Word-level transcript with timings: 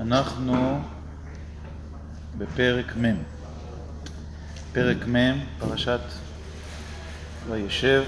אנחנו 0.00 0.80
בפרק 2.38 2.96
מ', 2.96 3.22
פרק 4.72 4.96
מ', 5.08 5.38
פרשת 5.58 6.00
וישב, 7.48 8.04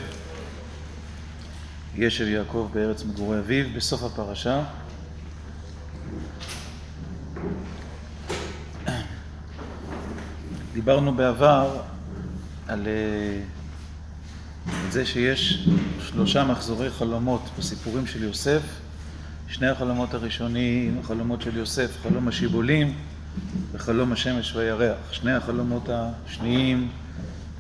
ישב 1.95 2.29
יעקב 2.29 2.71
בארץ 2.75 3.05
מגורי 3.05 3.39
אביו, 3.39 3.67
בסוף 3.77 4.03
הפרשה. 4.03 4.65
דיברנו 10.73 11.15
בעבר 11.15 11.81
על 12.69 12.87
זה 14.91 15.07
שיש 15.07 15.69
שלושה 16.01 16.45
מחזורי 16.45 16.91
חלומות 16.91 17.43
בסיפורים 17.59 18.07
של 18.07 18.23
יוסף 18.23 18.63
שני 19.51 19.69
החלומות 19.69 20.15
הראשונים, 20.15 20.99
החלומות 21.01 21.43
של 21.43 21.57
יוסף, 21.57 21.91
חלום 22.03 22.29
השיבולים 22.29 22.95
וחלום 23.73 24.13
השמש 24.13 24.57
והירח. 24.57 24.97
שני 25.11 25.33
החלומות 25.33 25.89
השניים 25.89 26.89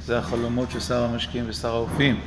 זה 0.04 0.18
החלומות 0.18 0.70
של 0.70 0.80
שר 0.80 1.04
המשקים 1.04 1.44
ושר 1.46 1.74
האופים. 1.74 2.20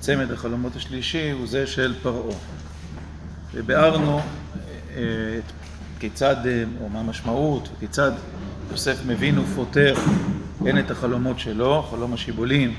צמד 0.00 0.32
החלומות 0.32 0.76
השלישי 0.76 1.30
הוא 1.30 1.46
זה 1.46 1.66
של 1.66 1.94
פרעה. 2.02 2.36
וביארנו 3.54 4.18
אה, 4.18 4.22
את 5.38 5.52
כיצד, 5.98 6.36
אה, 6.46 6.64
או 6.80 6.88
מה 6.88 7.00
המשמעות, 7.00 7.68
וכיצד 7.76 8.12
יוסף 8.70 9.06
מבין 9.06 9.38
ופותר 9.38 9.94
הן 10.60 10.78
את 10.78 10.90
החלומות 10.90 11.38
שלו, 11.38 11.82
חלום 11.82 12.14
השיבולים, 12.14 12.74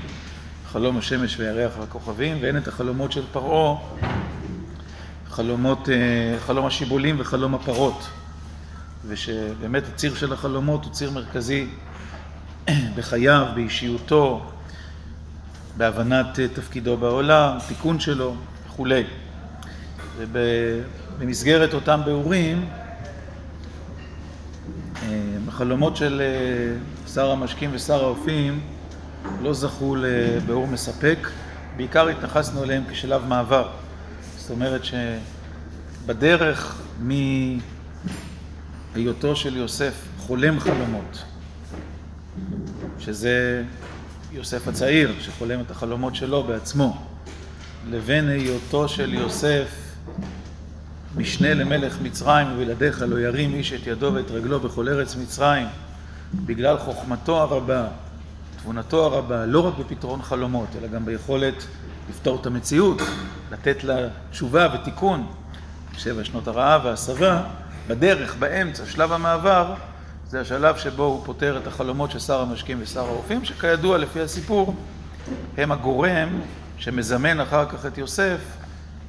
חלום 0.66 0.96
השמש 0.96 1.40
והירח 1.40 1.72
והכוכבים, 1.78 2.38
והן 2.40 2.56
את 2.56 2.68
החלומות 2.68 3.12
של 3.12 3.22
פרעה 3.32 3.76
חלומות, 5.36 5.88
אה, 5.88 6.38
חלום 6.46 6.66
השיבולים 6.66 7.16
וחלום 7.18 7.54
הפרות 7.54 8.08
ושבאמת 9.08 9.82
הציר 9.94 10.14
של 10.14 10.32
החלומות 10.32 10.84
הוא 10.84 10.92
ציר 10.92 11.10
מרכזי 11.10 11.66
בחייו, 12.96 13.46
באישיותו, 13.54 14.50
בהבנת 15.76 16.38
אה, 16.40 16.48
תפקידו 16.48 16.96
בעולם, 16.96 17.58
תיקון 17.68 18.00
שלו 18.00 18.34
וכולי. 18.66 19.04
ובמסגרת 20.18 21.74
אותם 21.74 22.00
ביאורים, 22.04 22.68
אה, 25.02 25.08
החלומות 25.48 25.96
של 25.96 26.22
שר 27.14 27.30
המשקים 27.30 27.70
ושר 27.72 28.04
האופים 28.04 28.60
לא 29.42 29.54
זכו 29.54 29.96
לביאור 29.96 30.66
מספק, 30.66 31.28
בעיקר 31.76 32.08
התייחסנו 32.08 32.64
אליהם 32.64 32.82
כשלב 32.90 33.24
מעבר. 33.28 33.68
זאת 34.46 34.54
אומרת 34.54 34.80
שבדרך 36.04 36.76
מהיותו 38.94 39.36
של 39.36 39.56
יוסף 39.56 39.94
חולם 40.18 40.60
חלומות, 40.60 41.24
שזה 42.98 43.64
יוסף 44.32 44.68
הצעיר 44.68 45.14
שחולם 45.20 45.60
את 45.60 45.70
החלומות 45.70 46.14
שלו 46.14 46.42
בעצמו, 46.42 47.06
לבין 47.90 48.28
היותו 48.28 48.88
של 48.88 49.14
יוסף 49.14 49.68
משנה 51.16 51.54
למלך 51.54 51.98
מצרים 52.02 52.46
ובלעדיך 52.52 53.04
לא 53.08 53.20
ירים 53.20 53.54
איש 53.54 53.72
את 53.72 53.86
ידו 53.86 54.10
ואת 54.14 54.30
רגלו 54.30 54.60
בכל 54.60 54.88
ארץ 54.88 55.16
מצרים 55.16 55.66
בגלל 56.34 56.78
חוכמתו 56.78 57.42
הרבה, 57.42 57.88
תבונתו 58.66 59.04
הרבה, 59.04 59.46
לא 59.46 59.66
רק 59.66 59.74
בפתרון 59.78 60.22
חלומות 60.22 60.68
אלא 60.78 60.88
גם 60.88 61.04
ביכולת 61.04 61.54
לפתור 62.10 62.40
את 62.40 62.46
המציאות, 62.46 63.02
לתת 63.52 63.84
לה 63.84 64.08
תשובה 64.30 64.68
ותיקון, 64.74 65.26
שבע 65.96 66.24
שנות 66.24 66.48
הרעב 66.48 66.80
וההסבה, 66.84 67.42
בדרך, 67.88 68.36
באמצע, 68.36 68.86
שלב 68.86 69.12
המעבר, 69.12 69.74
זה 70.28 70.40
השלב 70.40 70.76
שבו 70.76 71.02
הוא 71.02 71.24
פותר 71.24 71.58
את 71.62 71.66
החלומות 71.66 72.10
של 72.10 72.18
שר 72.18 72.40
המשקים 72.40 72.78
ושר 72.80 73.04
האופים, 73.04 73.44
שכידוע 73.44 73.98
לפי 73.98 74.20
הסיפור 74.20 74.74
הם 75.56 75.72
הגורם 75.72 76.40
שמזמן 76.78 77.40
אחר 77.40 77.66
כך 77.68 77.86
את 77.86 77.98
יוסף 77.98 78.40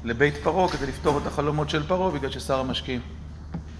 לבית 0.04 0.38
פרעה 0.44 0.70
כדי 0.70 0.88
לפתור 0.88 1.18
את 1.18 1.28
החלומות 1.28 1.70
של 1.70 1.88
פרעה 1.88 2.12
בגלל 2.12 2.32
ששר 2.32 2.60
המשקים 2.60 3.02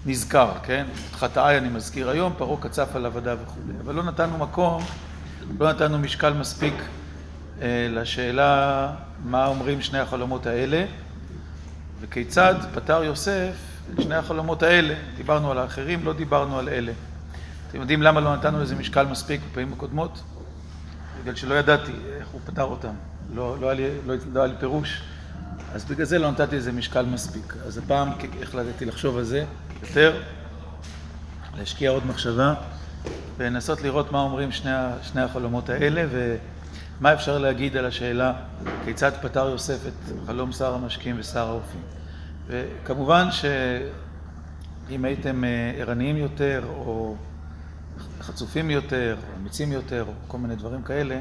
נזכר, 0.06 0.50
כן? 0.62 0.86
את 1.10 1.14
חטאי 1.14 1.58
אני 1.58 1.68
מזכיר 1.68 2.10
היום, 2.10 2.32
פרעה 2.38 2.60
קצף 2.60 2.88
על 2.94 3.06
עבדה 3.06 3.34
וכו', 3.42 3.60
אבל 3.84 3.94
לא 3.94 4.02
נתנו 4.02 4.38
מקום, 4.38 4.82
לא 5.60 5.72
נתנו 5.72 5.98
משקל 5.98 6.32
מספיק 6.32 6.74
אה, 7.62 7.88
לשאלה 7.90 8.92
מה 9.24 9.46
אומרים 9.46 9.82
שני 9.82 9.98
החלומות 9.98 10.46
האלה 10.46 10.84
וכיצד 12.00 12.54
פתר 12.74 13.04
יוסף 13.04 13.54
את 13.94 14.02
שני 14.02 14.14
החלומות 14.14 14.62
האלה. 14.62 14.94
דיברנו 15.16 15.50
על 15.50 15.58
האחרים, 15.58 16.04
לא 16.04 16.12
דיברנו 16.12 16.58
על 16.58 16.68
אלה. 16.68 16.92
אתם 17.68 17.80
יודעים 17.80 18.02
למה 18.02 18.20
לא 18.20 18.36
נתנו 18.36 18.60
לזה 18.60 18.74
משקל 18.74 19.06
מספיק 19.06 19.40
בפעמים 19.50 19.72
הקודמות? 19.72 20.22
בגלל 21.22 21.34
שלא 21.34 21.54
ידעתי 21.54 21.92
איך 22.16 22.28
הוא 22.28 22.40
פתר 22.46 22.62
אותם. 22.62 22.94
לא, 23.34 23.56
לא, 23.60 23.66
היה 23.66 23.74
לי, 23.74 23.88
לא, 24.06 24.14
לא 24.32 24.40
היה 24.40 24.52
לי 24.52 24.54
פירוש. 24.60 25.02
אז 25.74 25.84
בגלל 25.84 26.06
זה 26.06 26.18
לא 26.18 26.30
נתתי 26.30 26.56
לזה 26.56 26.72
משקל 26.72 27.06
מספיק. 27.06 27.54
אז 27.66 27.78
הפעם 27.78 28.08
החלטתי 28.42 28.84
לחשוב 28.84 29.16
על 29.16 29.24
זה 29.24 29.44
יותר, 29.82 30.22
להשקיע 31.58 31.90
עוד 31.90 32.06
מחשבה 32.06 32.54
ולנסות 33.36 33.82
לראות 33.82 34.12
מה 34.12 34.20
אומרים 34.20 34.52
שני, 34.52 34.70
שני 35.02 35.22
החלומות 35.22 35.68
האלה 35.68 36.04
ו... 36.10 36.36
מה 37.00 37.14
אפשר 37.14 37.38
להגיד 37.38 37.76
על 37.76 37.86
השאלה 37.86 38.32
כיצד 38.84 39.12
פתר 39.22 39.48
יוסף 39.48 39.86
את 39.86 40.26
חלום 40.26 40.52
שר 40.52 40.74
המשקים 40.74 41.16
ושר 41.18 41.48
האופים? 41.48 41.80
וכמובן 42.46 43.28
שאם 43.30 45.04
הייתם 45.04 45.44
אה, 45.44 45.72
ערניים 45.76 46.16
יותר 46.16 46.64
או 46.68 47.16
חצופים 48.20 48.70
יותר, 48.70 49.16
או 49.28 49.36
אמיצים 49.40 49.72
יותר, 49.72 50.04
או 50.08 50.12
כל 50.28 50.38
מיני 50.38 50.56
דברים 50.56 50.82
כאלה, 50.82 51.20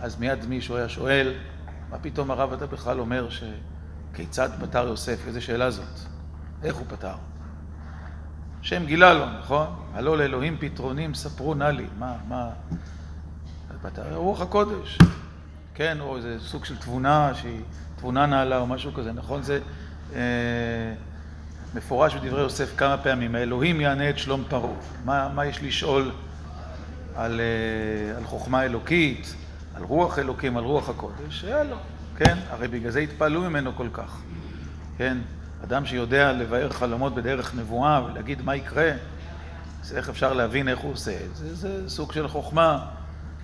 אז 0.00 0.18
מיד 0.18 0.46
מישהו 0.46 0.76
היה 0.76 0.88
שואל, 0.88 1.34
מה 1.90 1.98
פתאום 1.98 2.30
הרב 2.30 2.52
אתה 2.52 2.66
בכלל 2.66 3.00
אומר 3.00 3.28
שכיצד 3.30 4.48
פתר 4.60 4.86
יוסף? 4.86 5.26
איזה 5.26 5.40
שאלה 5.40 5.70
זאת? 5.70 5.98
איך 6.62 6.76
הוא 6.76 6.86
פתר? 6.88 7.14
השם 8.62 8.86
גילה 8.86 9.14
לו, 9.14 9.26
נכון? 9.38 9.66
הלא 9.94 10.18
לאלוהים 10.18 10.56
פתרונים 10.60 11.14
ספרו 11.14 11.54
נא 11.54 11.64
לי. 11.64 11.86
מה, 11.98 12.14
מה... 12.28 12.50
רוח 14.14 14.40
הקודש, 14.40 14.98
כן, 15.74 16.00
או 16.00 16.16
איזה 16.16 16.36
סוג 16.40 16.64
של 16.64 16.76
תבונה 16.76 17.34
שהיא 17.34 17.60
תבונה 17.96 18.26
נעלה 18.26 18.58
או 18.58 18.66
משהו 18.66 18.92
כזה, 18.92 19.12
נכון? 19.12 19.42
זה 19.42 19.60
אה, 20.14 20.20
מפורש 21.74 22.14
בדברי 22.14 22.40
יוסף 22.40 22.76
כמה 22.76 22.98
פעמים, 22.98 23.34
האלוהים 23.34 23.80
יענה 23.80 24.10
את 24.10 24.18
שלום 24.18 24.44
פרעה. 24.48 24.72
מה, 25.04 25.28
מה 25.34 25.46
יש 25.46 25.62
לשאול 25.62 26.10
על, 27.16 27.40
אה, 27.40 28.16
על 28.16 28.24
חוכמה 28.24 28.64
אלוקית, 28.64 29.34
על 29.74 29.82
רוח 29.82 30.18
אלוקים, 30.18 30.56
על 30.56 30.64
רוח 30.64 30.88
הקודש? 30.88 31.44
היה 31.44 31.64
לו, 31.64 31.76
כן? 32.16 32.38
הרי 32.50 32.68
בגלל 32.68 32.90
זה 32.90 33.00
התפעלו 33.00 33.40
ממנו 33.40 33.72
כל 33.76 33.88
כך, 33.92 34.20
כן? 34.98 35.18
אדם 35.64 35.86
שיודע 35.86 36.32
לבאר 36.32 36.70
חלומות 36.70 37.14
בדרך 37.14 37.54
נבואה 37.54 38.04
ולהגיד 38.04 38.42
מה 38.42 38.56
יקרה, 38.56 38.90
אז 39.82 39.96
איך 39.96 40.08
אפשר 40.08 40.32
להבין 40.32 40.68
איך 40.68 40.78
הוא 40.78 40.92
עושה 40.92 41.18
את 41.30 41.36
זה? 41.36 41.54
זה 41.54 41.88
סוג 41.88 42.12
של 42.12 42.28
חוכמה. 42.28 42.86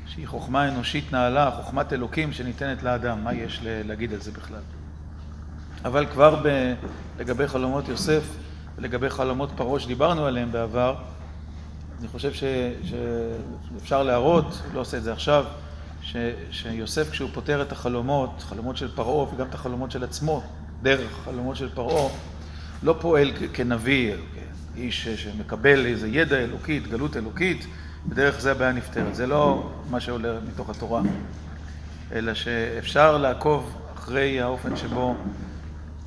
שהיא 0.06 0.28
חוכמה 0.28 0.68
אנושית 0.68 1.12
נעלה, 1.12 1.50
חוכמת 1.50 1.92
אלוקים 1.92 2.32
שניתנת 2.32 2.82
לאדם, 2.82 3.24
מה 3.24 3.34
יש 3.34 3.60
להגיד 3.64 4.12
על 4.12 4.20
זה 4.20 4.32
בכלל? 4.32 4.60
אבל 5.84 6.06
כבר 6.06 6.42
ב, 6.44 6.74
לגבי 7.18 7.48
חלומות 7.48 7.88
יוסף 7.88 8.22
ולגבי 8.76 9.10
חלומות 9.10 9.50
פרעה 9.56 9.80
שדיברנו 9.80 10.26
עליהם 10.26 10.52
בעבר, 10.52 10.94
אני 12.00 12.08
חושב 12.08 12.32
ש, 12.32 12.44
שאפשר 12.84 14.02
להראות, 14.02 14.62
לא 14.74 14.80
עושה 14.80 14.96
את 14.96 15.02
זה 15.02 15.12
עכשיו, 15.12 15.44
ש, 16.02 16.16
שיוסף 16.50 17.10
כשהוא 17.10 17.30
פותר 17.34 17.62
את 17.62 17.72
החלומות, 17.72 18.30
חלומות 18.48 18.76
של 18.76 18.94
פרעה 18.94 19.34
וגם 19.34 19.46
את 19.48 19.54
החלומות 19.54 19.90
של 19.90 20.04
עצמו, 20.04 20.42
דרך 20.82 21.10
חלומות 21.24 21.56
של 21.56 21.68
פרעה, 21.74 22.08
לא 22.82 22.96
פועל 23.00 23.32
כנביא, 23.52 24.14
איש 24.76 25.08
שמקבל 25.08 25.86
איזה 25.86 26.08
ידע 26.08 26.36
אלוקי, 26.36 26.76
התגלות 26.76 27.16
אלוקית, 27.16 27.66
בדרך 28.08 28.40
זה 28.40 28.50
הבעיה 28.50 28.72
נפתרת. 28.72 29.14
זה 29.14 29.26
לא 29.26 29.72
מה 29.90 30.00
שעולה 30.00 30.38
מתוך 30.48 30.70
התורה, 30.70 31.02
אלא 32.12 32.34
שאפשר 32.34 33.18
לעקוב 33.18 33.74
אחרי 33.94 34.40
האופן 34.40 34.76
שבו 34.76 35.14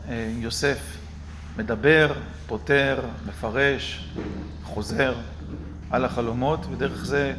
אה, 0.10 0.32
יוסף 0.38 0.98
מדבר, 1.58 2.14
פותר, 2.48 3.00
מפרש, 3.28 4.10
חוזר 4.64 5.16
על 5.92 6.06
החלומות, 6.06 6.66
ודרך 6.72 7.06
זה 7.06 7.34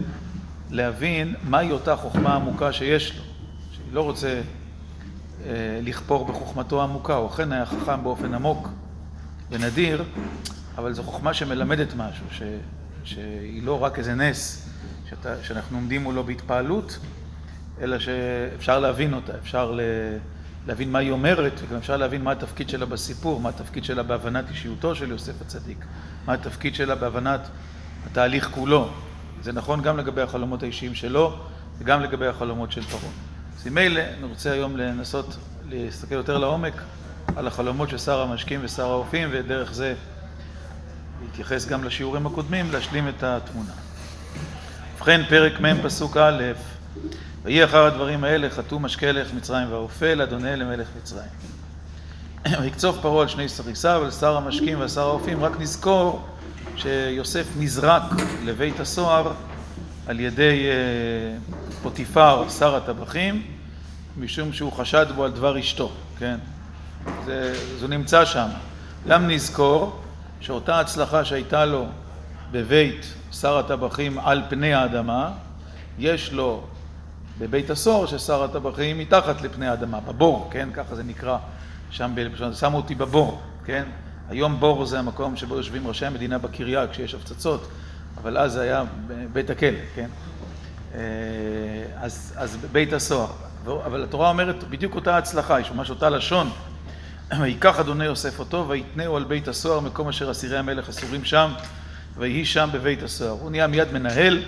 להבין 0.71 1.35
מהי 1.49 1.71
אותה 1.71 1.97
חוכמה 1.97 2.35
עמוקה 2.35 2.73
שיש 2.73 3.17
לו, 3.17 3.23
שאני 3.73 3.95
לא 3.95 4.01
רוצה 4.01 4.41
לכפור 5.83 6.27
בחוכמתו 6.27 6.81
העמוקה, 6.81 7.15
הוא 7.15 7.29
אכן 7.29 7.53
היה 7.53 7.67
חכם 7.67 8.03
באופן 8.03 8.35
עמוק 8.35 8.69
ונדיר, 9.51 10.05
אבל 10.79 10.93
זו 10.93 11.03
חוכמה 11.03 11.35
שמלמדת 11.35 11.95
משהו, 11.97 12.27
ש... 12.31 12.43
שהיא 13.05 13.63
לא 13.63 13.85
רק 13.85 13.99
איזה 13.99 14.15
נס 14.15 14.69
שאתה, 15.11 15.43
שאנחנו 15.43 15.77
עומדים 15.77 16.03
מולו 16.03 16.25
בהתפעלות, 16.25 16.99
אלא 17.81 17.99
שאפשר 17.99 18.81
להבין 18.81 19.15
אותה, 19.15 19.33
אפשר 19.43 19.79
להבין 20.67 20.93
מה 20.93 20.99
היא 20.99 21.11
אומרת, 21.11 21.53
וגם 21.63 21.79
אפשר 21.79 21.97
להבין 21.97 22.25
מה 22.25 22.33
התפקיד 22.33 22.69
שלה 22.69 22.87
בסיפור, 22.87 23.41
מה 23.41 23.49
התפקיד 23.49 23.85
שלה 23.85 24.03
בהבנת 24.03 24.51
אישיותו 24.51 24.95
של 24.95 25.11
יוסף 25.11 25.43
הצדיק, 25.43 25.85
מה 26.27 26.33
התפקיד 26.33 26.75
שלה 26.75 26.95
בהבנת 26.95 27.41
התהליך 28.07 28.51
כולו. 28.51 28.89
זה 29.43 29.53
נכון 29.53 29.83
גם 29.83 29.97
לגבי 29.97 30.21
החלומות 30.21 30.63
האישיים 30.63 30.95
שלו, 30.95 31.37
וגם 31.79 32.01
לגבי 32.01 32.27
החלומות 32.27 32.73
של 32.73 32.83
פרעה. 32.83 33.30
אז 33.61 33.67
עם 33.67 33.79
אלה, 33.79 34.05
אני 34.19 34.27
רוצה 34.27 34.53
היום 34.53 34.77
לנסות 34.77 35.37
להסתכל 35.71 36.15
יותר 36.15 36.39
לעומק 36.39 36.73
על 37.37 37.47
החלומות 37.47 37.89
של 37.89 37.99
שר 37.99 38.21
המשקים 38.21 38.61
ושר 38.63 38.91
האופים, 38.91 39.29
ודרך 39.33 39.73
זה 39.73 39.95
להתייחס 41.23 41.67
גם 41.67 41.85
לשיעורים 41.85 42.27
הקודמים, 42.27 42.71
להשלים 42.73 43.09
את 43.09 43.23
התמונה. 43.23 43.73
ובכן, 44.97 45.21
פרק 45.29 45.61
מ' 45.61 45.83
פסוק 45.83 46.17
א', 46.17 46.43
ויהי 47.43 47.65
אחר 47.65 47.85
הדברים 47.85 48.25
האלה, 48.25 48.51
חטאו 48.51 48.79
משקה 48.79 49.13
לך 49.13 49.35
מצרים 49.35 49.73
והאופל, 49.73 50.23
אדוני 50.23 50.57
למלך 50.57 50.89
מצרים. 51.03 51.31
ויקצוף 52.63 52.97
פרעה 53.03 53.23
על 53.23 53.29
שני 53.29 53.49
סריסיו, 53.49 54.05
על 54.05 54.11
שר 54.11 54.37
המשקים 54.37 54.79
ועל 54.79 54.89
שר 54.89 55.07
האופים, 55.09 55.45
רק 55.45 55.61
נזכור 55.61 56.29
שיוסף 56.77 57.47
נזרק 57.59 58.03
לבית 58.45 58.81
הסוהר 58.81 59.33
על 60.07 60.21
ידי 60.21 60.67
פוטיפר, 61.83 62.49
שר 62.49 62.77
הטבחים, 62.77 63.43
משום 64.17 64.53
שהוא 64.53 64.73
חשד 64.73 65.07
בו 65.15 65.25
על 65.25 65.31
דבר 65.31 65.59
אשתו, 65.59 65.93
כן? 66.19 66.37
זה, 67.25 67.55
זה 67.79 67.89
נמצא 67.89 68.25
שם. 68.25 68.47
גם 69.09 69.31
נזכור 69.31 70.01
שאותה 70.41 70.81
הצלחה 70.81 71.25
שהייתה 71.25 71.65
לו 71.65 71.87
בבית 72.51 73.15
שר 73.33 73.59
הטבחים 73.59 74.19
על 74.19 74.43
פני 74.49 74.75
האדמה, 74.75 75.33
יש 75.99 76.33
לו 76.33 76.63
בבית 77.39 77.71
הסוהר 77.71 78.07
של 78.07 78.19
שר 78.19 78.45
הטבחים 78.45 78.99
מתחת 78.99 79.43
לפני 79.43 79.69
האדמה, 79.69 80.01
בבור, 80.01 80.49
כן? 80.53 80.69
ככה 80.75 80.95
זה 80.95 81.03
נקרא 81.03 81.37
שם, 81.91 82.15
שמו 82.55 82.77
אותי 82.77 82.95
בבור, 82.95 83.41
כן? 83.65 83.85
היום 84.29 84.61
בור 84.61 84.87
זה 84.87 84.99
המקום 84.99 85.37
שבו 85.37 85.57
יושבים 85.57 85.87
ראשי 85.87 86.07
המדינה 86.07 86.39
בקריה 86.39 86.87
כשיש 86.89 87.15
הפצצות, 87.15 87.69
אבל 88.23 88.39
אז 88.39 88.53
זה 88.53 88.61
היה 88.61 88.85
בית 89.33 89.51
הכלא, 89.51 89.79
כן? 89.95 90.09
אז, 91.97 92.35
אז 92.37 92.59
בית 92.73 92.93
הסוהר. 92.93 93.33
אבל 93.67 94.05
התורה 94.05 94.29
אומרת 94.29 94.65
בדיוק 94.65 94.95
אותה 94.95 95.19
הצלחה, 95.19 95.61
יש 95.61 95.71
ממש 95.71 95.91
אותה 95.91 96.11
לשון. 96.11 96.51
ויקח 97.41 97.81
אדוני 97.81 98.05
יוסף 98.05 98.39
אותו, 98.39 98.69
ויתנהו 98.69 99.17
על 99.17 99.25
בית 99.25 99.49
הסוהר, 99.49 99.81
מקום 99.81 100.09
אשר 100.09 100.31
אסירי 100.31 100.59
המלך 100.59 100.89
אסורים 100.89 101.25
שם, 101.25 101.53
ויהי 102.17 102.45
שם 102.45 102.69
בבית 102.73 103.03
הסוהר. 103.03 103.31
הוא 103.31 103.51
נהיה 103.51 103.67
מיד 103.67 103.93
מנהל, 103.93 104.43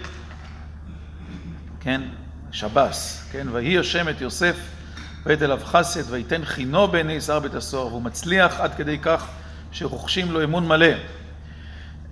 כן, 1.81 2.03
שב"ס, 2.53 3.29
כן, 3.33 3.47
ויהי 3.53 3.79
השם 3.79 4.09
את 4.09 4.21
יוסף, 4.21 4.56
ואת 5.25 5.43
אליו 5.43 5.61
חסד, 5.65 6.11
ויתן 6.11 6.44
חינו 6.44 6.89
בעיני 6.89 7.21
שר 7.21 7.41
בית 7.41 7.55
הסוהר, 7.55 7.87
והוא 7.87 8.03
מצליח 8.03 8.61
עד 8.61 8.75
כדי 8.75 8.99
כך 8.99 9.27
שרוכשים 9.73 10.33
לו 10.33 10.44
אמון 10.44 10.69
מלא. 10.69 10.87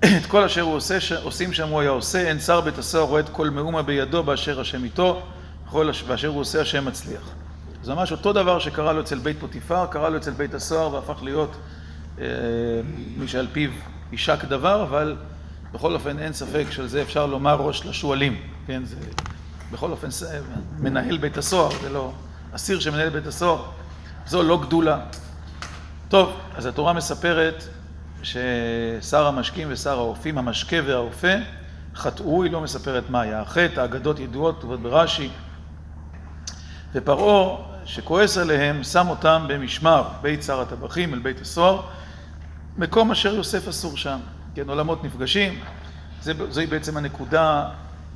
את 0.05 0.26
כל 0.26 0.44
אשר 0.44 0.61
הוא 0.61 0.75
עושה, 0.75 0.99
עושים 1.23 1.52
שם 1.52 1.69
הוא 1.69 1.81
היה 1.81 1.91
עושה, 1.91 2.29
אין 2.29 2.41
שר 2.41 2.61
בית 2.61 2.79
הסוהר 2.79 3.05
רואה 3.05 3.20
את 3.20 3.29
כל 3.29 3.50
מאומה 3.50 3.82
בידו 3.82 4.23
באשר 4.23 4.61
השם 4.61 4.85
איתו, 4.85 5.23
באשר 6.08 6.29
הוא 6.29 6.41
עושה 6.41 6.61
השם 6.61 6.85
מצליח. 6.85 7.23
זה 7.82 7.94
ממש 7.94 8.12
אותו 8.12 8.32
דבר 8.32 8.58
שקרה 8.58 8.93
לו 8.93 9.00
אצל 9.00 9.19
בית 9.19 9.37
פוטיפר, 9.41 9.87
קרה 9.87 10.08
לו 10.08 10.17
אצל 10.17 10.31
בית 10.31 10.55
הסוהר 10.55 10.94
והפך 10.94 11.23
להיות 11.23 11.56
אה, 12.19 12.25
מי 13.17 13.29
שעל 13.29 13.47
פיו 13.52 13.70
יישק 14.12 14.44
דבר, 14.44 14.82
אבל 14.82 15.17
בכל 15.73 15.94
אופן 15.94 16.19
אין 16.19 16.32
ספק 16.32 16.64
של 16.70 16.87
זה 16.87 17.03
אפשר 17.03 17.26
לומר 17.26 17.56
ראש 17.56 17.87
לשועלים, 17.87 18.37
כן, 18.67 18.85
זה 18.85 18.96
בכל 19.73 19.91
אופן 19.91 20.08
מנהל 20.79 21.19
בית 21.19 21.38
הסוהר, 21.38 21.70
זה 21.82 21.88
לא 21.88 22.12
אסיר 22.53 22.81
שמנהל 22.81 23.08
בית 23.08 23.26
הסוהר, 23.26 23.62
זו 24.26 24.43
לא 24.43 24.61
גדולה. 24.61 24.99
טוב, 26.08 26.32
אז 26.56 26.67
התורה 26.67 26.93
מספרת 26.93 27.64
ששר 28.22 29.26
המשקים 29.26 29.69
ושר 29.70 29.99
האופים, 29.99 30.38
המשקה 30.38 30.76
והאופה, 30.87 31.32
חטאו, 31.94 32.43
היא 32.43 32.52
לא 32.52 32.61
מספרת 32.61 33.11
מה 33.11 33.20
היה 33.20 33.40
החטא, 33.40 33.81
האגדות 33.81 34.19
ידועות, 34.19 34.58
כתובות 34.58 34.81
ברש"י. 34.81 35.28
ופרעה, 36.93 37.56
שכועס 37.84 38.38
עליהם, 38.38 38.82
שם 38.82 39.08
אותם 39.08 39.44
במשמר, 39.49 40.08
בית 40.22 40.43
שר 40.43 40.61
הטבחים 40.61 41.14
אל 41.14 41.19
בית 41.19 41.40
הסוהר, 41.40 41.82
מקום 42.78 43.11
אשר 43.11 43.34
יוסף 43.34 43.69
אסור 43.69 43.96
שם. 43.96 44.19
כן, 44.55 44.69
עולמות 44.69 45.05
נפגשים. 45.05 45.61
זה, 46.22 46.32
זוהי 46.50 46.67
בעצם 46.67 46.96
הנקודה 46.96 47.69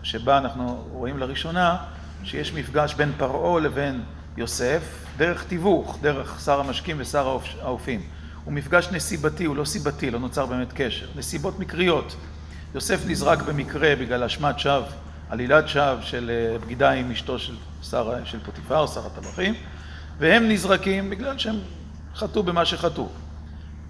שבה 0.02 0.38
אנחנו 0.38 0.84
רואים 0.92 1.18
לראשונה 1.18 1.76
שיש 2.24 2.52
מפגש 2.52 2.94
בין 2.94 3.12
פרעה 3.16 3.60
לבין 3.60 4.02
יוסף, 4.36 5.06
דרך 5.16 5.44
תיווך, 5.44 5.98
דרך 6.02 6.40
שר 6.44 6.60
המשקים 6.60 6.96
ושר 6.98 7.38
האופים. 7.62 8.00
הוא 8.44 8.52
מפגש 8.52 8.88
נסיבתי, 8.92 9.44
הוא 9.44 9.56
לא 9.56 9.64
סיבתי, 9.64 10.10
לא 10.10 10.18
נוצר 10.18 10.46
באמת 10.46 10.72
קשר. 10.74 11.06
נסיבות 11.16 11.58
מקריות. 11.58 12.16
יוסף 12.74 13.00
נזרק 13.06 13.42
במקרה 13.42 13.96
בגלל 13.96 14.24
אשמת 14.24 14.58
שווא, 14.58 14.86
עלילת 15.30 15.68
שווא 15.68 16.00
של 16.00 16.30
בגידה 16.62 16.90
עם 16.90 17.10
אשתו 17.10 17.38
של, 17.38 17.54
שר, 17.82 18.24
של 18.24 18.38
פוטיפר, 18.44 18.86
שר 18.86 19.06
הטבחים, 19.06 19.54
והם 20.18 20.48
נזרקים 20.48 21.10
בגלל 21.10 21.38
שהם 21.38 21.56
חטאו 22.14 22.42
במה 22.42 22.64
שחטאו. 22.64 23.08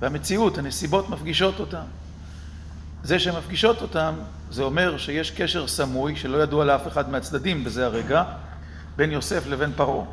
והמציאות, 0.00 0.58
הנסיבות 0.58 1.10
מפגישות 1.10 1.60
אותם. 1.60 1.84
זה 3.02 3.18
שהן 3.18 3.36
מפגישות 3.36 3.82
אותם, 3.82 4.14
זה 4.50 4.62
אומר 4.62 4.98
שיש 4.98 5.30
קשר 5.30 5.66
סמוי, 5.66 6.16
שלא 6.16 6.42
ידוע 6.42 6.64
לאף 6.64 6.88
אחד 6.88 7.10
מהצדדים 7.10 7.64
בזה 7.64 7.86
הרגע, 7.86 8.24
בין 8.96 9.10
יוסף 9.10 9.46
לבין 9.46 9.72
פרעה. 9.76 10.06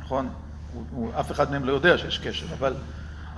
נכון? 0.00 0.28
הוא, 0.74 0.84
הוא, 0.90 1.12
אף 1.20 1.30
אחד 1.30 1.50
מהם 1.50 1.64
לא 1.64 1.72
יודע 1.72 1.98
שיש 1.98 2.18
קשר, 2.18 2.46
אבל 2.58 2.74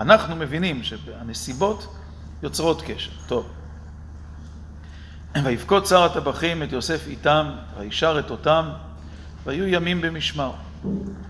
אנחנו 0.02 0.37
מבינים 0.37 0.82
שהנסיבות 0.82 1.94
יוצרות 2.43 2.82
קשר. 2.87 3.10
טוב. 3.26 3.46
ויפקוד 5.44 5.87
שר 5.87 6.02
הטבחים 6.02 6.62
את 6.62 6.72
יוסף 6.72 7.06
איתם, 7.06 7.50
וישר 7.78 8.19
את 8.19 8.31
אותם, 8.31 8.70
והיו 9.44 9.66
ימים 9.66 10.00
במשמר. 10.00 10.52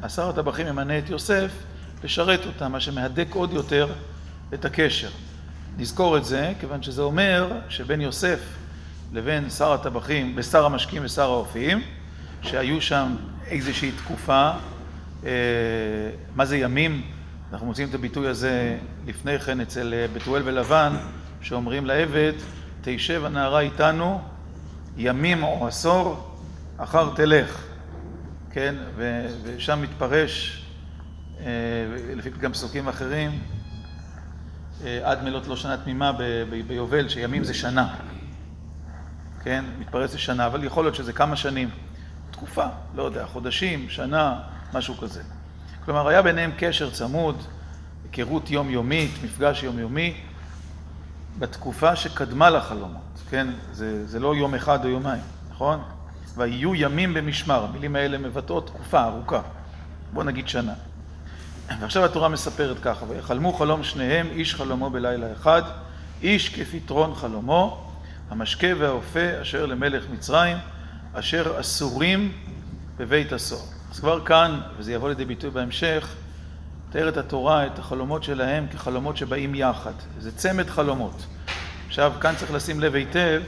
השר 0.03 0.29
הטבחים 0.29 0.67
ממנה 0.67 0.99
את 0.99 1.11
יוסף 1.11 1.51
לשרת 2.05 2.47
אותם, 2.47 2.73
מה 2.73 2.81
שמהדק 2.81 3.35
עוד 3.35 3.53
יותר 3.53 3.93
את 4.55 4.65
הקשר. 4.65 5.11
נזכור 5.79 6.17
את 6.17 6.25
זה, 6.25 6.53
כיוון 6.61 6.83
שזה 6.83 7.03
אומר 7.03 7.53
שבין 7.69 8.01
יוסף 8.01 8.41
לבין 9.13 9.51
שר 9.51 9.73
הטבחים, 9.73 10.33
ושר 10.37 10.65
המשקים 10.65 11.05
ושר 11.05 11.31
האופים, 11.31 11.83
שהיו 12.43 12.81
שם 12.81 13.17
איזושהי 13.47 13.93
תקופה, 13.93 14.51
אה, 15.25 15.31
מה 16.37 16.45
זה 16.45 16.57
ימים? 16.57 17.03
אנחנו 17.53 17.67
מוצאים 17.67 17.89
את 17.89 17.95
הביטוי 17.95 18.29
הזה 18.29 18.79
לפני 19.07 19.39
כן 19.39 19.61
אצל 19.61 20.07
בתואל 20.13 20.43
ולבן, 20.45 20.97
שאומרים 21.41 21.87
לעבד, 21.87 22.33
תשב 22.81 23.25
הנערה 23.25 23.61
איתנו 23.61 24.21
ימים 24.97 25.43
או 25.43 25.67
עשור, 25.67 26.37
אחר 26.77 27.15
תלך. 27.15 27.65
כן, 28.51 28.75
ושם 28.97 29.83
מתפרש, 29.83 30.65
אה, 31.41 31.47
לפי 32.17 32.31
גם 32.31 32.53
פסוקים 32.53 32.89
אחרים, 32.89 33.43
עד 35.03 35.23
מלות 35.25 35.47
לא 35.47 35.57
שנה 35.57 35.77
תמימה 35.77 36.13
ביובל, 36.67 37.09
שימים 37.09 37.45
זה 37.45 37.55
שנה. 37.55 37.95
כן, 39.43 39.65
מתפרץ 39.79 40.15
לשנה, 40.15 40.47
אבל 40.47 40.65
יכול 40.65 40.85
להיות 40.85 40.95
שזה 40.95 41.13
כמה 41.13 41.37
שנים. 41.37 41.71
תקופה, 42.31 42.67
לא 42.95 43.03
יודע, 43.03 43.27
חודשים, 43.27 43.89
שנה, 43.89 44.41
משהו 44.75 44.95
כזה. 44.95 45.23
כלומר, 45.85 46.09
היה 46.09 46.23
ביניהם 46.23 46.51
קשר 46.59 46.91
צמוד, 46.91 47.43
היכרות 48.13 48.51
יומיומית, 48.51 49.11
מפגש 49.25 49.63
יומיומי, 49.63 50.15
בתקופה 51.39 51.97
שקדמה 51.97 52.51
לחלומות, 52.51 53.23
כן? 53.31 53.49
זה, 53.73 54.07
זה 54.07 54.21
לא 54.21 54.37
יום 54.37 54.55
אחד 54.55 54.85
או 54.85 54.91
יומיים, 54.91 55.23
נכון? 55.51 55.83
ויהיו 56.37 56.75
ימים 56.75 57.15
במשמר, 57.15 57.65
המילים 57.65 57.97
האלה 57.97 58.19
מבטאות 58.19 58.67
תקופה 58.67 59.05
ארוכה, 59.05 59.41
בוא 60.13 60.25
נגיד 60.25 60.49
שנה. 60.49 60.73
ועכשיו 61.81 62.05
התורה 62.05 62.29
מספרת 62.29 62.77
ככה, 62.83 63.05
ויחלמו 63.09 63.53
חלום 63.53 63.83
שניהם, 63.83 64.27
איש 64.31 64.55
חלומו 64.55 64.91
בלילה 64.91 65.33
אחד, 65.33 65.63
איש 66.23 66.49
כפתרון 66.49 67.15
חלומו, 67.15 67.91
המשקה 68.31 68.67
והאופה 68.79 69.43
אשר 69.43 69.67
למלך 69.67 70.05
מצרים, 70.13 70.57
אשר 71.13 71.61
אסורים 71.61 72.33
בבית 72.97 73.33
הסוהר. 73.33 73.82
אז 73.93 74.01
כבר 74.01 74.25
כאן, 74.25 74.61
וזה 74.79 74.93
יבוא 74.93 75.09
לידי 75.09 75.25
ביטוי 75.25 75.51
בהמשך, 75.51 76.15
מתארת 76.89 77.17
התורה 77.17 77.67
את 77.67 77.79
החלומות 77.79 78.25
שלהם 78.25 78.67
כחלומות 78.67 79.17
שבאים 79.17 79.55
יחד. 79.55 79.93
זה 80.19 80.37
צמד 80.37 80.71
חלומות. 80.71 81.27
עכשיו, 81.87 82.13
כאן 82.21 82.35
צריך 82.37 82.53
לשים 82.53 82.81
לב 82.81 82.95
היטב, 82.95 83.43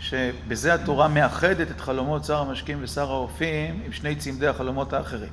שבזה 0.00 0.74
התורה 0.74 1.08
מאחדת 1.08 1.70
את 1.70 1.80
חלומות 1.80 2.24
שר 2.24 2.38
המשקים 2.38 2.78
ושר 2.82 3.10
האופים 3.10 3.82
עם 3.84 3.92
שני 3.92 4.16
צמדי 4.16 4.46
החלומות 4.46 4.92
האחרים. 4.92 5.32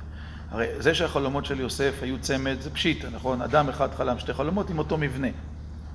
הרי 0.50 0.66
זה 0.78 0.94
שהחלומות 0.94 1.44
של 1.44 1.60
יוסף 1.60 1.94
היו 2.02 2.18
צמד 2.20 2.56
זה 2.60 2.70
פשיטה, 2.70 3.08
נכון? 3.10 3.42
אדם 3.42 3.68
אחד 3.68 3.94
חלם 3.94 4.18
שתי 4.18 4.32
חלומות 4.32 4.70
עם 4.70 4.78
אותו 4.78 4.98
מבנה. 4.98 5.28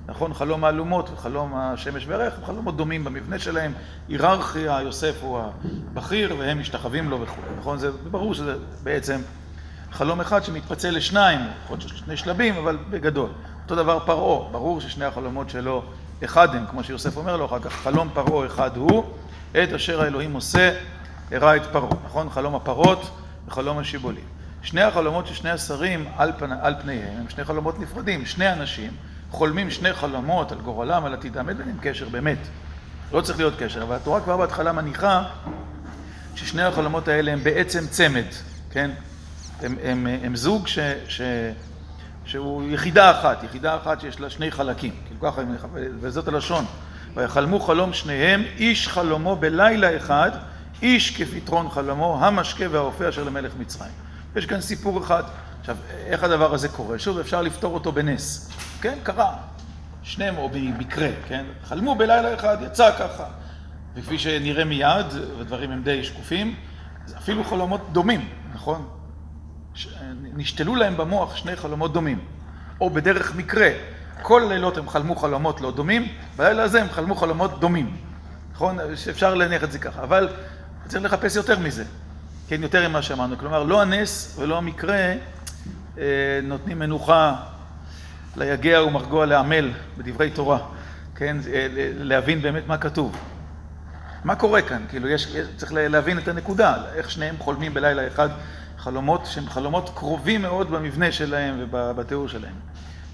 נכון? 0.06 0.34
חלום 0.34 0.64
האלומות 0.64 1.10
וחלום 1.10 1.52
השמש 1.56 2.06
והריח 2.06 2.34
הם 2.38 2.44
חלומות 2.44 2.76
דומים 2.76 3.04
במבנה 3.04 3.38
שלהם, 3.38 3.72
היררכיה, 4.08 4.78
יוסף 4.82 5.14
הוא 5.20 5.40
הבכיר 5.92 6.36
והם 6.38 6.60
משתחווים 6.60 7.10
לו 7.10 7.20
וכו', 7.20 7.40
נכון? 7.58 7.78
זה 7.78 7.90
ברור 8.10 8.34
שזה 8.34 8.54
בעצם 8.82 9.20
חלום 9.92 10.20
אחד 10.20 10.44
שמתפצל 10.44 10.90
לשניים, 10.90 11.40
יכול 11.64 11.76
להיות 11.78 11.96
שני 11.96 12.16
שלבים, 12.16 12.56
אבל 12.56 12.78
בגדול. 12.90 13.30
אותו 13.64 13.76
דבר 13.76 13.98
פרעה, 13.98 14.52
ברור 14.52 14.80
ששני 14.80 15.04
החלומות 15.04 15.50
שלו 15.50 15.82
אחד 16.24 16.54
הם, 16.54 16.66
כמו 16.66 16.84
שיוסף 16.84 17.16
אומר 17.16 17.36
לו 17.36 17.46
אחר 17.46 17.58
כך, 17.58 17.72
חלום 17.72 18.08
פרעה 18.14 18.46
אחד 18.46 18.76
הוא, 18.76 19.04
את 19.50 19.72
אשר 19.72 20.02
האלוהים 20.02 20.32
עושה, 20.32 20.78
הראה 21.32 21.56
את 21.56 21.62
פרעה, 21.72 21.90
נכון? 22.04 22.30
חלום 22.30 22.54
הפרות 22.54 23.10
וחלום 23.48 23.78
השיבולים. 23.78 24.24
שני 24.62 24.82
החלומות 24.82 25.26
של 25.26 25.34
שני 25.34 25.50
השרים 25.50 26.04
על, 26.16 26.32
פני, 26.38 26.54
על 26.60 26.74
פניהם 26.82 27.18
הם 27.18 27.28
שני 27.28 27.44
חלומות 27.44 27.80
נפרדים, 27.80 28.26
שני 28.26 28.52
אנשים 28.52 28.90
חולמים 29.32 29.70
שני 29.70 29.92
חלומות 29.92 30.52
על 30.52 30.58
גורלם, 30.58 31.04
על 31.04 31.14
עתידם, 31.14 31.48
אין 31.48 31.56
ביניהם 31.58 31.76
קשר 31.82 32.08
באמת, 32.08 32.38
לא 33.12 33.20
צריך 33.20 33.38
להיות 33.38 33.54
קשר, 33.58 33.82
אבל 33.82 33.96
התורה 33.96 34.20
כבר 34.20 34.36
בהתחלה 34.36 34.72
מניחה 34.72 35.24
ששני 36.34 36.62
החלומות 36.62 37.08
האלה 37.08 37.32
הם 37.32 37.44
בעצם 37.44 37.86
צמד, 37.86 38.24
כן? 38.70 38.90
הם, 39.60 39.76
הם, 39.82 40.06
הם 40.22 40.36
זוג 40.36 40.66
ש, 40.66 40.78
ש, 41.08 41.20
שהוא 42.24 42.62
יחידה 42.70 43.10
אחת, 43.10 43.44
יחידה 43.44 43.76
אחת 43.76 44.00
שיש 44.00 44.20
לה 44.20 44.30
שני 44.30 44.50
חלקים, 44.50 44.92
כאילו 45.06 45.20
ככה, 45.20 45.42
וזאת 46.00 46.28
הלשון. 46.28 46.64
ויחלמו 47.14 47.60
חלום 47.60 47.92
שניהם, 47.92 48.42
איש 48.56 48.88
חלומו 48.88 49.36
בלילה 49.36 49.96
אחד, 49.96 50.30
איש 50.82 51.16
כפתרון 51.16 51.70
חלומו, 51.70 52.18
המשקה 52.20 52.64
והאופה 52.70 53.08
אשר 53.08 53.24
למלך 53.24 53.52
מצרים. 53.58 53.92
יש 54.36 54.46
כאן 54.46 54.60
סיפור 54.60 55.02
אחד. 55.02 55.22
עכשיו, 55.62 55.76
איך 56.06 56.24
הדבר 56.24 56.54
הזה 56.54 56.68
קורה? 56.68 56.98
שוב, 56.98 57.18
אפשר 57.18 57.42
לפתור 57.42 57.74
אותו 57.74 57.92
בנס. 57.92 58.50
כן, 58.80 58.98
קרה. 59.02 59.36
שניהם 60.02 60.36
או 60.36 60.48
במקרה, 60.48 61.08
כן? 61.28 61.44
חלמו 61.64 61.94
בלילה 61.94 62.34
אחד, 62.34 62.56
יצא 62.66 62.90
ככה. 62.98 63.24
וכפי 63.94 64.18
שנראה 64.18 64.64
מיד, 64.64 65.06
ודברים 65.38 65.70
הם 65.70 65.82
די 65.82 66.04
שקופים, 66.04 66.54
זה 67.06 67.16
אפילו 67.16 67.44
חלומות 67.44 67.80
דומים, 67.92 68.28
נכון? 68.54 68.88
נשתלו 70.22 70.76
להם 70.76 70.96
במוח 70.96 71.36
שני 71.36 71.56
חלומות 71.56 71.92
דומים. 71.92 72.18
או 72.80 72.90
בדרך 72.90 73.36
מקרה, 73.36 73.68
כל 74.22 74.42
הלילות 74.42 74.78
הם 74.78 74.88
חלמו 74.88 75.16
חלומות 75.16 75.60
לא 75.60 75.70
דומים, 75.70 76.08
בלילה 76.36 76.62
הזה 76.62 76.82
הם 76.82 76.88
חלמו 76.90 77.14
חלומות 77.14 77.60
דומים. 77.60 77.96
נכון? 78.52 78.78
שאפשר 78.96 79.34
להניח 79.34 79.64
את 79.64 79.72
זה 79.72 79.78
ככה. 79.78 80.02
אבל 80.02 80.28
צריך 80.88 81.04
לחפש 81.04 81.36
יותר 81.36 81.58
מזה. 81.58 81.84
כן, 82.48 82.62
יותר 82.62 82.88
ממה 82.88 83.02
שאמרנו. 83.02 83.38
כלומר, 83.38 83.62
לא 83.62 83.82
הנס 83.82 84.36
ולא 84.38 84.58
המקרה 84.58 85.14
נותנים 86.42 86.78
מנוחה 86.78 87.34
ליגע 88.36 88.82
ומרגוע 88.82 89.26
לעמל 89.26 89.70
בדברי 89.98 90.30
תורה. 90.30 90.58
כן? 91.14 91.36
אה, 91.52 91.66
להבין 91.98 92.42
באמת 92.42 92.66
מה 92.66 92.78
כתוב. 92.78 93.16
מה 94.24 94.34
קורה 94.34 94.62
כאן? 94.62 94.82
כאילו, 94.88 95.08
יש, 95.08 95.36
צריך 95.56 95.72
להבין 95.74 96.18
את 96.18 96.28
הנקודה, 96.28 96.76
איך 96.94 97.10
שניהם 97.10 97.34
חולמים 97.38 97.74
בלילה 97.74 98.06
אחד 98.06 98.28
חלומות 98.78 99.26
שהם 99.26 99.48
חלומות 99.48 99.90
קרובים 99.94 100.42
מאוד 100.42 100.70
במבנה 100.70 101.12
שלהם 101.12 101.66
ובתיאור 101.70 102.28
שלהם. 102.28 102.54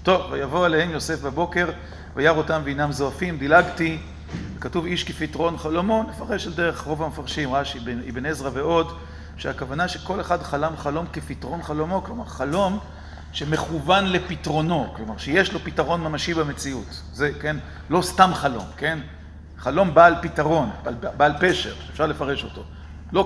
טוב, 0.03 0.31
ויבוא 0.31 0.65
עליהם 0.65 0.91
יוסף 0.91 1.21
בבוקר, 1.21 1.69
וירא 2.15 2.37
אותם 2.37 2.61
ואינם 2.63 2.91
זועפים, 2.91 3.37
דילגתי, 3.37 3.99
כתוב 4.61 4.85
איש 4.85 5.03
כפתרון 5.03 5.57
חלומו, 5.57 6.03
נפרש 6.09 6.47
על 6.47 6.53
דרך 6.53 6.81
רוב 6.81 7.03
המפרשים, 7.03 7.53
רש"י, 7.53 7.79
אבן 8.09 8.25
עזרא 8.25 8.49
ועוד, 8.53 8.97
שהכוונה 9.39 9.87
שכל 9.87 10.21
אחד 10.21 10.43
חלם 10.43 10.77
חלום 10.77 11.05
כפתרון 11.13 11.63
חלומו, 11.63 12.03
כלומר 12.03 12.25
חלום 12.25 12.79
שמכוון 13.31 14.05
לפתרונו, 14.05 14.93
כלומר 14.95 15.17
שיש 15.17 15.53
לו 15.53 15.59
פתרון 15.59 16.01
ממשי 16.01 16.33
במציאות. 16.33 17.01
זה, 17.13 17.31
כן, 17.41 17.55
לא 17.89 18.01
סתם 18.01 18.31
חלום, 18.33 18.65
כן? 18.77 18.99
חלום 19.57 19.93
בעל 19.93 20.15
פתרון, 20.21 20.69
בעל, 20.83 20.95
בעל 21.17 21.33
פשר, 21.39 21.73
אפשר 21.91 22.05
לפרש 22.05 22.43
אותו. 22.43 22.63
לא, 23.13 23.25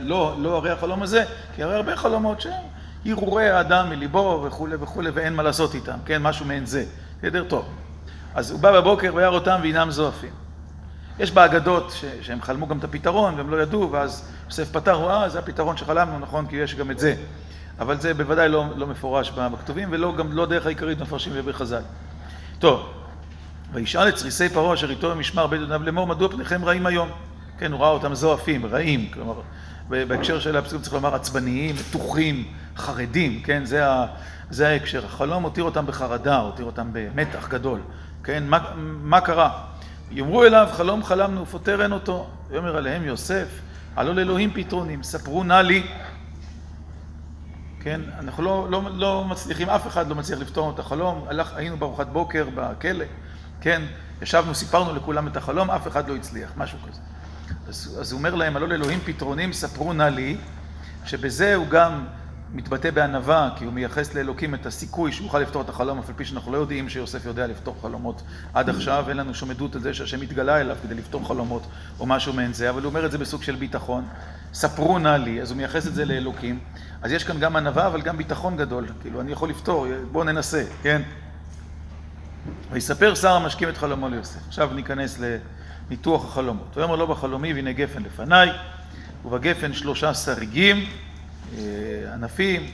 לא, 0.00 0.36
לא 0.38 0.56
הרי 0.56 0.70
החלום 0.70 1.02
הזה, 1.02 1.24
כי 1.54 1.62
הרי 1.62 1.74
הרבה 1.74 1.96
חלומות 1.96 2.40
שהם 2.40 2.62
הרהורי 3.06 3.50
האדם 3.50 3.90
מליבו 3.90 4.44
וכולי 4.46 4.76
וכולי, 4.80 5.10
ואין 5.10 5.34
מה 5.34 5.42
לעשות 5.42 5.74
איתם, 5.74 5.98
כן? 6.06 6.22
משהו 6.22 6.46
מעין 6.46 6.66
זה. 6.66 6.84
בסדר? 7.18 7.44
טוב. 7.44 7.68
אז 8.34 8.50
הוא 8.50 8.60
בא 8.60 8.80
בבוקר 8.80 9.14
וירא 9.14 9.34
אותם 9.34 9.58
ואינם 9.62 9.90
זועפים. 9.90 10.32
יש 11.18 11.30
באגדות 11.30 11.92
שהם 12.22 12.42
חלמו 12.42 12.66
גם 12.66 12.78
את 12.78 12.84
הפתרון 12.84 13.34
והם 13.34 13.50
לא 13.50 13.62
ידעו, 13.62 13.92
ואז 13.92 14.28
יוסף 14.46 14.70
פתר, 14.72 15.10
אה, 15.10 15.28
זה 15.28 15.38
הפתרון 15.38 15.76
שחלמנו, 15.76 16.18
נכון? 16.18 16.46
כי 16.46 16.56
יש 16.56 16.74
גם 16.74 16.90
את 16.90 16.98
זה. 16.98 17.14
אבל 17.78 18.00
זה 18.00 18.14
בוודאי 18.14 18.48
לא, 18.48 18.64
לא 18.76 18.86
מפורש 18.86 19.30
בכתובים, 19.30 19.88
ולא 19.92 20.14
גם 20.16 20.32
לא 20.32 20.46
דרך 20.46 20.66
העיקרית 20.66 21.00
מפרשים 21.00 21.32
בחז"ל. 21.46 21.82
טוב, 22.58 22.92
וישאל 23.72 24.08
את 24.08 24.14
צריסי 24.14 24.48
פרעה 24.48 24.74
אשר 24.74 24.90
איתו 24.90 25.10
במשמר 25.10 25.46
בית 25.46 25.60
בניו 25.60 25.82
לאמור, 25.82 26.06
מדוע 26.06 26.28
פניכם 26.28 26.64
רעים 26.64 26.86
היום? 26.86 27.08
כן, 27.58 27.72
הוא 27.72 27.80
ראה 27.80 27.88
אותם 27.88 28.14
זועפים, 28.14 28.66
רעים, 28.66 29.10
כלומר, 29.12 29.40
בהקשר 29.88 30.40
של 30.40 30.56
הפסוק 30.56 30.82
צריך 30.82 30.94
לומר 30.94 31.14
עצבניים, 31.14 31.74
מתוחים, 31.74 32.44
חרדים, 32.76 33.42
כן, 33.42 33.64
זה, 33.64 33.90
ה, 33.90 34.06
זה 34.50 34.68
ההקשר. 34.68 35.04
החלום 35.04 35.42
הותיר 35.42 35.64
אותם 35.64 35.86
בחרדה, 35.86 36.36
הותיר 36.36 36.64
אותם 36.64 36.88
במתח 36.92 37.48
גדול, 37.48 37.80
כן, 38.24 38.44
מה, 38.46 38.58
מה 39.02 39.20
קרה? 39.20 39.50
יאמרו 40.10 40.44
אליו, 40.44 40.68
חלום 40.72 41.04
חלמנו 41.04 41.42
ופותר 41.42 41.82
אין 41.82 41.92
אותו. 41.92 42.26
ויאמר 42.50 42.76
עליהם 42.76 43.04
יוסף, 43.04 43.46
הלא 43.96 44.14
לאלוהים 44.14 44.50
פתרונים, 44.54 45.02
ספרו 45.02 45.44
נא 45.44 45.54
לי. 45.54 45.86
כן, 47.80 48.00
אנחנו 48.18 48.42
לא, 48.42 48.66
לא, 48.70 48.82
לא 48.92 49.24
מצליחים, 49.24 49.70
אף 49.70 49.86
אחד 49.86 50.08
לא 50.08 50.14
מצליח 50.14 50.38
לפתור 50.38 50.70
את 50.70 50.78
החלום. 50.78 51.24
הלך, 51.28 51.52
היינו 51.54 51.76
בארוחת 51.76 52.06
בוקר 52.06 52.48
בכלא, 52.54 53.04
כן, 53.60 53.82
ישבנו, 54.22 54.54
סיפרנו 54.54 54.94
לכולם 54.94 55.28
את 55.28 55.36
החלום, 55.36 55.70
אף 55.70 55.88
אחד 55.88 56.08
לא 56.08 56.16
הצליח, 56.16 56.52
משהו 56.56 56.78
כזה. 56.88 57.00
אז, 57.68 57.98
אז 58.00 58.12
הוא 58.12 58.18
אומר 58.18 58.34
להם, 58.34 58.56
הלא 58.56 58.68
לאלוהים 58.68 59.00
פתרונים, 59.04 59.52
ספרו 59.52 59.92
נא 59.92 60.02
לי, 60.02 60.36
שבזה 61.04 61.54
הוא 61.54 61.66
גם 61.68 62.04
מתבטא 62.52 62.90
בענווה, 62.90 63.50
כי 63.56 63.64
הוא 63.64 63.72
מייחס 63.72 64.14
לאלוקים 64.14 64.54
את 64.54 64.66
הסיכוי 64.66 65.12
שהוא 65.12 65.24
יוכל 65.24 65.38
לפתור 65.38 65.62
את 65.62 65.68
החלום, 65.68 65.98
אף 65.98 66.08
על 66.08 66.14
פי 66.16 66.24
שאנחנו 66.24 66.52
לא 66.52 66.56
יודעים 66.56 66.88
שיוסף 66.88 67.26
יודע 67.26 67.46
לפתור 67.46 67.76
חלומות 67.82 68.22
עד 68.54 68.68
עכשיו, 68.68 69.04
אין 69.08 69.16
לנו 69.16 69.34
שום 69.34 69.50
עדות 69.50 69.74
על 69.74 69.80
זה 69.80 69.94
שהשם 69.94 70.22
התגלה 70.22 70.60
אליו 70.60 70.76
כדי 70.82 70.94
לפתור 70.94 71.28
חלומות 71.28 71.62
או 72.00 72.06
משהו 72.06 72.32
מעין 72.32 72.52
זה, 72.52 72.70
אבל 72.70 72.82
הוא 72.82 72.88
אומר 72.88 73.06
את 73.06 73.12
זה 73.12 73.18
בסוג 73.18 73.42
של 73.42 73.54
ביטחון. 73.54 74.04
ספרו 74.54 74.98
נא 74.98 75.08
לי, 75.08 75.42
אז 75.42 75.50
הוא 75.50 75.56
מייחס 75.56 75.86
את 75.86 75.94
זה 75.94 76.04
לאלוקים. 76.04 76.58
אז 77.02 77.12
יש 77.12 77.24
כאן 77.24 77.40
גם 77.40 77.56
ענווה, 77.56 77.86
אבל 77.86 78.02
גם 78.02 78.16
ביטחון 78.16 78.56
גדול. 78.56 78.86
כאילו, 79.02 79.20
אני 79.20 79.32
יכול 79.32 79.50
לפתור, 79.50 79.86
בואו 80.12 80.24
ננסה, 80.24 80.64
כן? 80.82 81.02
ויספר 82.70 83.14
שר 83.14 83.32
המשקים 83.32 83.68
את 83.68 83.76
חלומו 83.76 84.08
ליוסף. 84.08 84.40
עכשיו 84.48 84.70
ניכנס 84.74 85.18
לניתוח 85.88 86.24
החלומות. 86.24 86.76
ויאמר 86.76 86.96
לו 86.96 87.06
בחלומי 87.06 87.52
והנה 87.52 87.72
גפן 87.72 88.02
לפניי, 88.02 88.50
ובגפן 89.24 89.72
שלושה 89.72 90.14
שריגים, 90.14 90.84
ענפים, 92.14 92.70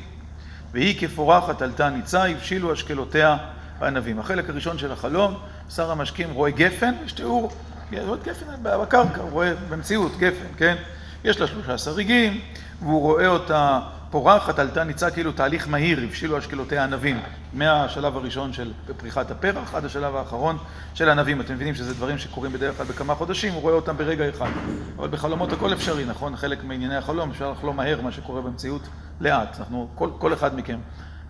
והיא 0.72 1.00
כפורחת 1.00 1.62
עלתה 1.62 1.90
ניצה, 1.90 2.24
הבשילו 2.24 2.72
אשקלותיה 2.72 3.36
הענבים. 3.80 4.18
החלק 4.18 4.50
הראשון 4.50 4.78
של 4.78 4.92
החלום, 4.92 5.34
שר 5.70 5.90
המשקים 5.90 6.30
רואה 6.30 6.50
גפן, 6.50 6.94
יש 7.04 7.12
תיאור, 7.12 7.52
רואה 7.92 8.18
גפן 8.24 8.46
בקרקע, 8.62 9.20
הוא 9.20 9.30
רואה 9.30 9.52
במציאות 9.68 10.12
גפן, 10.18 10.46
כן? 10.56 10.76
יש 11.24 11.40
לה 11.40 11.46
שלושה 11.46 11.78
שריגים, 11.78 12.40
והוא 12.80 13.00
רואה 13.00 13.26
אותה 13.26 13.80
פורחת, 14.10 14.58
עלתה 14.58 14.84
ניצה, 14.84 15.10
כאילו 15.10 15.32
תהליך 15.32 15.68
מהיר, 15.68 16.00
הבשילו 16.04 16.38
אשקלותיה 16.38 16.84
ענבים, 16.84 17.20
מהשלב 17.52 18.16
הראשון 18.16 18.52
של 18.52 18.72
פריחת 18.96 19.30
הפרח 19.30 19.74
עד 19.74 19.84
השלב 19.84 20.16
האחרון 20.16 20.58
של 20.94 21.08
הענבים. 21.08 21.40
אתם 21.40 21.54
מבינים 21.54 21.74
שזה 21.74 21.94
דברים 21.94 22.18
שקורים 22.18 22.52
בדרך 22.52 22.76
כלל 22.76 22.86
בכמה 22.86 23.14
חודשים, 23.14 23.52
הוא 23.52 23.62
רואה 23.62 23.74
אותם 23.74 23.96
ברגע 23.96 24.28
אחד. 24.28 24.50
אבל 24.96 25.08
בחלומות 25.08 25.52
הכל 25.52 25.72
אפשרי, 25.72 26.04
נכון? 26.04 26.36
חלק 26.36 26.64
מענייני 26.64 26.96
החלום, 26.96 27.30
אפשר 27.30 27.50
לחלום 27.50 27.76
מהר 27.76 28.00
מה 28.00 28.12
שקורה 28.12 28.40
במציאות 28.42 28.82
לאט. 29.20 29.56
אנחנו, 29.58 29.88
כל, 29.94 30.10
כל 30.18 30.32
אחד 30.32 30.56
מכם 30.56 30.78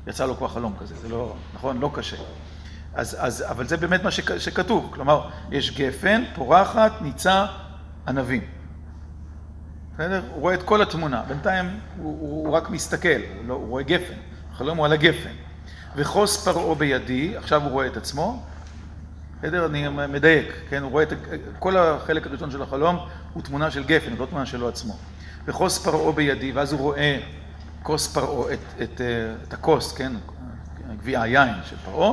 יצא 0.07 0.27
לו 0.27 0.37
כבר 0.37 0.49
חלום 0.49 0.75
כזה, 0.81 0.95
זה 0.95 1.09
לא, 1.09 1.35
נכון? 1.55 1.79
לא 1.79 1.91
קשה. 1.95 2.17
אז, 2.95 3.17
אז, 3.21 3.45
אבל 3.51 3.67
זה 3.67 3.77
באמת 3.77 4.03
מה 4.05 4.11
שכ, 4.11 4.39
שכתוב, 4.39 4.91
כלומר, 4.95 5.29
יש 5.51 5.79
גפן, 5.79 6.23
פורחת, 6.35 6.93
ניצה, 7.03 7.47
ענבים. 8.09 8.60
בסדר? 10.01 10.23
הוא 10.35 10.41
רואה 10.41 10.55
את 10.55 10.63
כל 10.63 10.83
התמונה, 10.83 11.23
בינתיים 11.29 11.81
הוא, 11.99 12.19
הוא, 12.21 12.57
רק 12.57 12.71
מסתכל, 12.71 13.09
הוא, 13.09 13.49
לא, 13.49 13.55
הוא 13.55 13.69
רואה 13.69 13.83
גפן, 13.83 14.15
החלום 14.53 14.79
הוא 14.79 14.87
על 14.87 14.93
הגפן. 14.93 15.31
וחוס 15.97 16.45
פרעה 16.45 16.75
בידי, 16.75 17.37
עכשיו 17.37 17.63
הוא 17.63 17.71
רואה 17.71 17.87
את 17.87 17.97
עצמו, 17.97 18.43
בסדר? 19.39 19.67
אני 19.67 19.89
מדייק, 19.89 20.53
כן? 20.69 20.83
הוא 20.83 20.91
רואה 20.91 21.03
את 21.03 21.13
כל 21.59 21.77
החלק 21.77 22.27
הראשון 22.27 22.51
של 22.51 22.63
החלום 22.63 22.99
הוא 23.33 23.43
תמונה 23.43 23.71
של 23.71 23.85
גפן, 23.85 24.17
לא 24.19 24.27
תמונה 24.27 24.47
שלו 24.47 24.69
עצמו. 24.69 24.97
וחוס 25.47 25.79
פרעה 25.79 26.13
בידי, 26.13 26.53
ואז 26.53 26.73
הוא 26.73 26.81
רואה 26.81 27.19
כוס 27.83 28.15
פרעה, 28.15 28.53
את, 28.53 28.59
את, 28.83 29.01
את 29.49 29.53
הכוס, 29.53 29.93
כן? 29.93 30.13
גביע 30.99 31.23
היין 31.23 31.55
של 31.65 31.77
פרעה, 31.85 32.13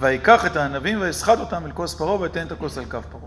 ויקח 0.00 0.46
את 0.46 0.56
הענבים 0.56 1.00
ויסחט 1.00 1.38
אותם 1.38 1.66
אל 1.66 1.72
כוס 1.72 1.94
פרעה 1.94 2.20
ויתן 2.20 2.46
את 2.46 2.52
הכוס 2.52 2.78
על 2.78 2.84
כף 2.84 3.04
פרעה. 3.10 3.24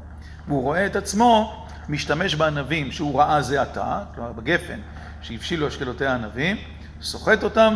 והוא 0.48 0.62
רואה 0.62 0.86
את 0.86 0.96
עצמו 0.96 1.63
משתמש 1.90 2.36
בענבים 2.36 2.92
שהוא 2.92 3.20
ראה 3.20 3.42
זה 3.42 3.62
עתה, 3.62 4.04
כלומר 4.16 4.32
בגפן 4.32 4.80
שהבשילו 5.22 5.68
אשקלותי 5.68 6.06
הענבים, 6.06 6.58
סוחט 7.02 7.44
אותם 7.44 7.76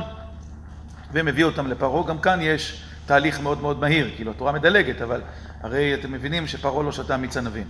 ומביא 1.12 1.44
אותם 1.44 1.68
לפרעה. 1.68 2.08
גם 2.08 2.20
כאן 2.20 2.40
יש 2.42 2.84
תהליך 3.06 3.40
מאוד 3.40 3.62
מאוד 3.62 3.80
מהיר, 3.80 4.12
כאילו 4.16 4.32
התורה 4.32 4.52
מדלגת, 4.52 5.02
אבל 5.02 5.22
הרי 5.62 5.94
אתם 5.94 6.12
מבינים 6.12 6.48
שפרעה 6.48 6.84
לא 6.84 6.92
שתה 6.92 7.18
מיץ 7.18 7.38
ענבים. 7.38 7.68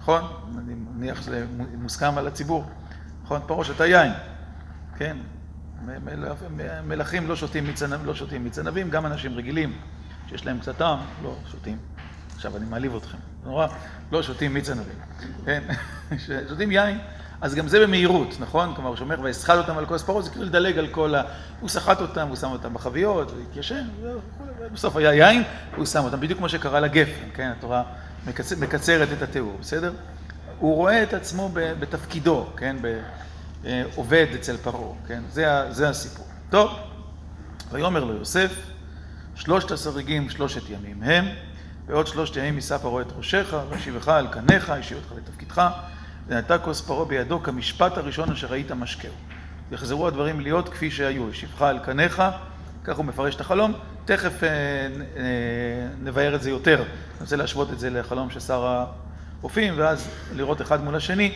נכון? 0.00 0.22
אני 0.58 0.74
מניח 0.74 1.22
שזה 1.22 1.46
מוסכם 1.78 2.18
על 2.18 2.26
הציבור. 2.26 2.64
נכון? 3.24 3.40
פרעה 3.46 3.64
שתה 3.64 3.86
יין. 3.86 4.12
כן? 4.96 5.16
מלכים 6.84 7.28
לא 7.28 7.36
שותים 7.36 7.64
מיץ 7.64 7.82
לא 7.82 8.14
שותים 8.14 8.44
מיץ 8.44 8.58
ענבים, 8.58 8.90
גם 8.90 9.06
אנשים 9.06 9.34
רגילים 9.34 9.72
שיש 10.28 10.46
להם 10.46 10.58
קצת 10.58 10.76
טעם, 10.76 10.98
לא 11.22 11.36
שותים. 11.50 11.78
עכשיו 12.42 12.56
אני 12.56 12.66
מעליב 12.66 12.96
אתכם, 12.96 13.18
נורא, 13.44 13.66
לא 14.12 14.22
שותים 14.22 14.54
מיץ 14.54 14.70
ענבים, 14.70 14.94
כן? 15.44 15.62
שותים 16.48 16.70
יין. 16.70 16.98
אז 17.40 17.54
גם 17.54 17.68
זה 17.68 17.80
במהירות, 17.80 18.36
נכון? 18.40 18.74
כלומר, 18.74 18.88
הוא 18.88 18.96
שאומר, 18.96 19.20
ויסחט 19.20 19.58
אותם 19.58 19.78
על 19.78 19.86
כוס 19.86 20.02
פרעה, 20.02 20.22
זה 20.22 20.30
כאילו 20.30 20.44
לדלג 20.44 20.78
על 20.78 20.88
כל 20.88 21.14
ה... 21.14 21.22
הוא 21.60 21.68
סחט 21.68 22.00
אותם, 22.00 22.28
הוא 22.28 22.36
שם 22.36 22.50
אותם 22.50 22.74
בחביות, 22.74 23.32
והתיישן, 23.32 23.88
ובסוף 24.58 24.96
היה 24.96 25.14
יין, 25.14 25.42
הוא 25.76 25.86
שם 25.86 26.04
אותם, 26.04 26.20
בדיוק 26.20 26.38
כמו 26.38 26.48
שקרה 26.48 26.80
לגפן, 26.80 27.28
כן? 27.34 27.52
התורה 27.58 27.82
מקצר, 28.26 28.56
מקצרת 28.58 29.08
את 29.16 29.22
התיאור, 29.22 29.56
בסדר? 29.60 29.92
הוא 30.58 30.76
רואה 30.76 31.02
את 31.02 31.14
עצמו 31.14 31.50
בתפקידו, 31.52 32.46
כן? 32.56 32.76
עובד 33.94 34.26
אצל 34.34 34.56
פרעה, 34.56 34.94
כן? 35.08 35.22
זה, 35.30 35.46
זה 35.70 35.88
הסיפור. 35.88 36.26
טוב, 36.50 36.70
ויאמר 37.70 38.04
לו 38.04 38.14
יוסף, 38.14 38.54
שלושת 39.34 39.70
הסריגים 39.70 40.30
שלושת 40.30 40.70
ימים 40.70 41.02
הם, 41.02 41.24
ועוד 41.86 42.06
שלושת 42.06 42.36
ימים 42.36 42.54
יישא 42.54 42.78
פרעה 42.78 43.02
את 43.02 43.12
ראשך, 43.16 43.54
וישיבך 43.70 44.08
על 44.08 44.26
קניך, 44.26 44.72
ישיב 44.80 44.98
אותך 44.98 45.12
לתפקידך. 45.16 45.70
ונטע 46.28 46.58
כוס 46.58 46.80
פרעה 46.80 47.04
בידו 47.04 47.42
כמשפט 47.42 47.98
הראשון 47.98 48.32
אשר 48.32 48.52
היית 48.52 48.70
משקהו. 48.70 49.12
יחזרו 49.72 50.06
הדברים 50.06 50.40
להיות 50.40 50.68
כפי 50.68 50.90
שהיו, 50.90 51.30
ישיבך 51.30 51.62
על 51.62 51.78
קניך, 51.78 52.22
כך 52.84 52.96
הוא 52.96 53.04
מפרש 53.04 53.34
את 53.34 53.40
החלום, 53.40 53.72
תכף 54.04 54.44
אה, 54.44 54.48
אה, 54.48 54.88
נבהר 56.02 56.34
את 56.34 56.42
זה 56.42 56.50
יותר, 56.50 56.76
אני 56.76 56.86
רוצה 57.20 57.36
להשוות 57.36 57.72
את 57.72 57.78
זה 57.78 57.90
לחלום 57.90 58.30
של 58.30 58.40
שר 58.40 58.84
האופים, 59.42 59.74
ואז 59.76 60.08
לראות 60.34 60.62
אחד 60.62 60.84
מול 60.84 60.96
השני, 60.96 61.32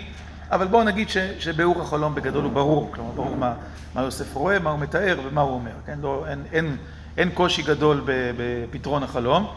אבל 0.51 0.67
בואו 0.67 0.85
נגיד 0.85 1.09
ש, 1.09 1.17
שביאור 1.39 1.83
החלום 1.83 2.15
בגדול 2.15 2.45
הוא 2.45 2.53
ברור, 2.53 2.91
כלומר 2.95 3.11
ברור 3.11 3.37
מה, 3.37 3.55
מה 3.95 4.03
יוסף 4.03 4.35
רואה, 4.35 4.59
מה 4.59 4.71
הוא 4.71 4.79
מתאר 4.79 5.21
ומה 5.25 5.41
הוא 5.41 5.55
אומר, 5.55 5.71
כן? 5.87 5.99
לא, 6.03 6.25
אין, 6.29 6.43
אין, 6.53 6.77
אין 7.17 7.31
קושי 7.31 7.63
גדול 7.63 8.05
בפתרון 8.37 9.03
החלום, 9.03 9.53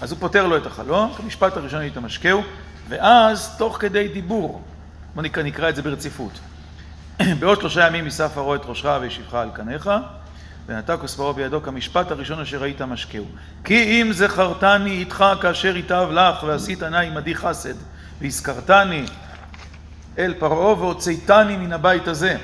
אז 0.00 0.10
הוא 0.10 0.20
פותר 0.20 0.46
לו 0.46 0.56
את 0.56 0.66
החלום, 0.66 1.12
כמשפט 1.16 1.56
הראשון 1.56 1.80
היית 1.80 1.98
משקהו, 1.98 2.42
ואז 2.88 3.56
תוך 3.58 3.76
כדי 3.80 4.08
דיבור, 4.08 4.62
בוא 5.14 5.22
נקרא, 5.22 5.42
נקרא 5.42 5.68
את 5.68 5.76
זה 5.76 5.82
ברציפות. 5.82 6.40
בעוד 7.40 7.60
שלושה 7.60 7.86
ימים 7.86 8.04
יישא 8.04 8.28
פרעה 8.28 8.56
את 8.56 8.60
ראשך 8.64 8.98
וישיבך 9.00 9.34
על 9.34 9.50
קניך, 9.54 9.90
ונטע 10.66 10.96
כוס 10.96 11.14
פרעה 11.14 11.32
בידו 11.32 11.62
כמשפט 11.62 12.10
הראשון 12.10 12.40
אשר 12.40 12.58
ראית 12.62 12.82
משקהו. 12.82 13.24
כי 13.64 13.74
אם 13.74 14.12
זכרתני 14.12 14.90
איתך 14.90 15.24
כאשר 15.40 15.76
ייטב 15.76 16.08
לך, 16.12 16.42
ועשית 16.42 16.82
נא 16.82 16.96
עמדי 16.96 17.34
חסד, 17.34 17.74
והזכרתני 18.20 19.04
אל 20.18 20.34
פרעה 20.38 20.74
והוצאתני 20.78 21.56
מן 21.56 21.72
הבית 21.72 22.08
הזה. 22.08 22.36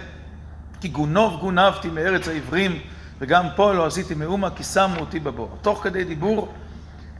כי 0.81 0.89
גונוב 0.89 1.41
גונבתי 1.41 1.89
מארץ 1.89 2.29
העברים, 2.29 2.81
וגם 3.21 3.47
פה 3.57 3.73
לא 3.73 3.87
עשיתי 3.87 4.15
מאומה, 4.15 4.51
כי 4.51 4.65
שמו 4.65 5.01
אותי 5.01 5.21
בבור. 5.21 5.57
תוך 5.63 5.83
כדי 5.83 6.05
דיבור, 6.05 6.55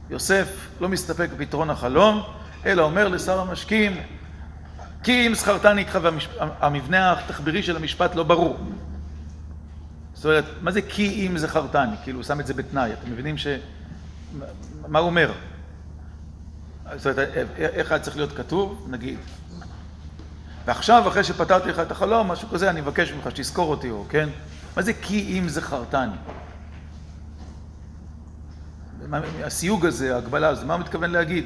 יוסף 0.09 0.67
לא 0.79 0.89
מסתפק 0.89 1.29
בפתרון 1.37 1.69
החלום, 1.69 2.23
אלא 2.65 2.83
אומר 2.83 3.07
לשר 3.07 3.39
המשקים, 3.39 3.97
כי 5.03 5.27
אם 5.27 5.33
זכרתני 5.35 5.81
איתך, 5.81 5.99
והמבנה 6.01 7.11
התחבירי 7.11 7.63
של 7.63 7.75
המשפט 7.75 8.15
לא 8.15 8.23
ברור. 8.23 8.57
זאת 10.13 10.25
אומרת, 10.25 10.45
מה 10.61 10.71
זה 10.71 10.81
כי 10.81 11.27
אם 11.27 11.37
זכרתני? 11.37 11.95
כאילו, 12.03 12.17
הוא 12.17 12.23
שם 12.23 12.39
את 12.39 12.47
זה 12.47 12.53
בתנאי. 12.53 12.93
אתם 12.93 13.11
מבינים 13.11 13.37
ש... 13.37 13.47
מה 14.87 14.99
הוא 14.99 15.05
אומר? 15.05 15.31
זאת 16.95 17.05
אומרת, 17.05 17.29
איך 17.57 17.91
היה 17.91 17.99
צריך 17.99 18.17
להיות 18.17 18.37
כתוב? 18.37 18.87
נגיד. 18.89 19.17
ועכשיו, 20.65 21.07
אחרי 21.07 21.23
שפתרתי 21.23 21.69
לך 21.69 21.79
את 21.79 21.91
החלום, 21.91 22.31
משהו 22.31 22.49
כזה, 22.49 22.69
אני 22.69 22.81
מבקש 22.81 23.11
ממך 23.11 23.31
שתזכור 23.31 23.71
אותי, 23.71 23.89
או, 23.89 24.05
כן? 24.09 24.29
מה 24.75 24.81
זה 24.81 24.93
כי 24.93 25.39
אם 25.39 25.49
זכרתני? 25.49 26.15
הסיוג 29.43 29.85
הזה, 29.85 30.15
ההגבלה 30.15 30.47
הזו, 30.47 30.65
מה 30.65 30.73
הוא 30.73 30.81
מתכוון 30.81 31.11
להגיד? 31.11 31.45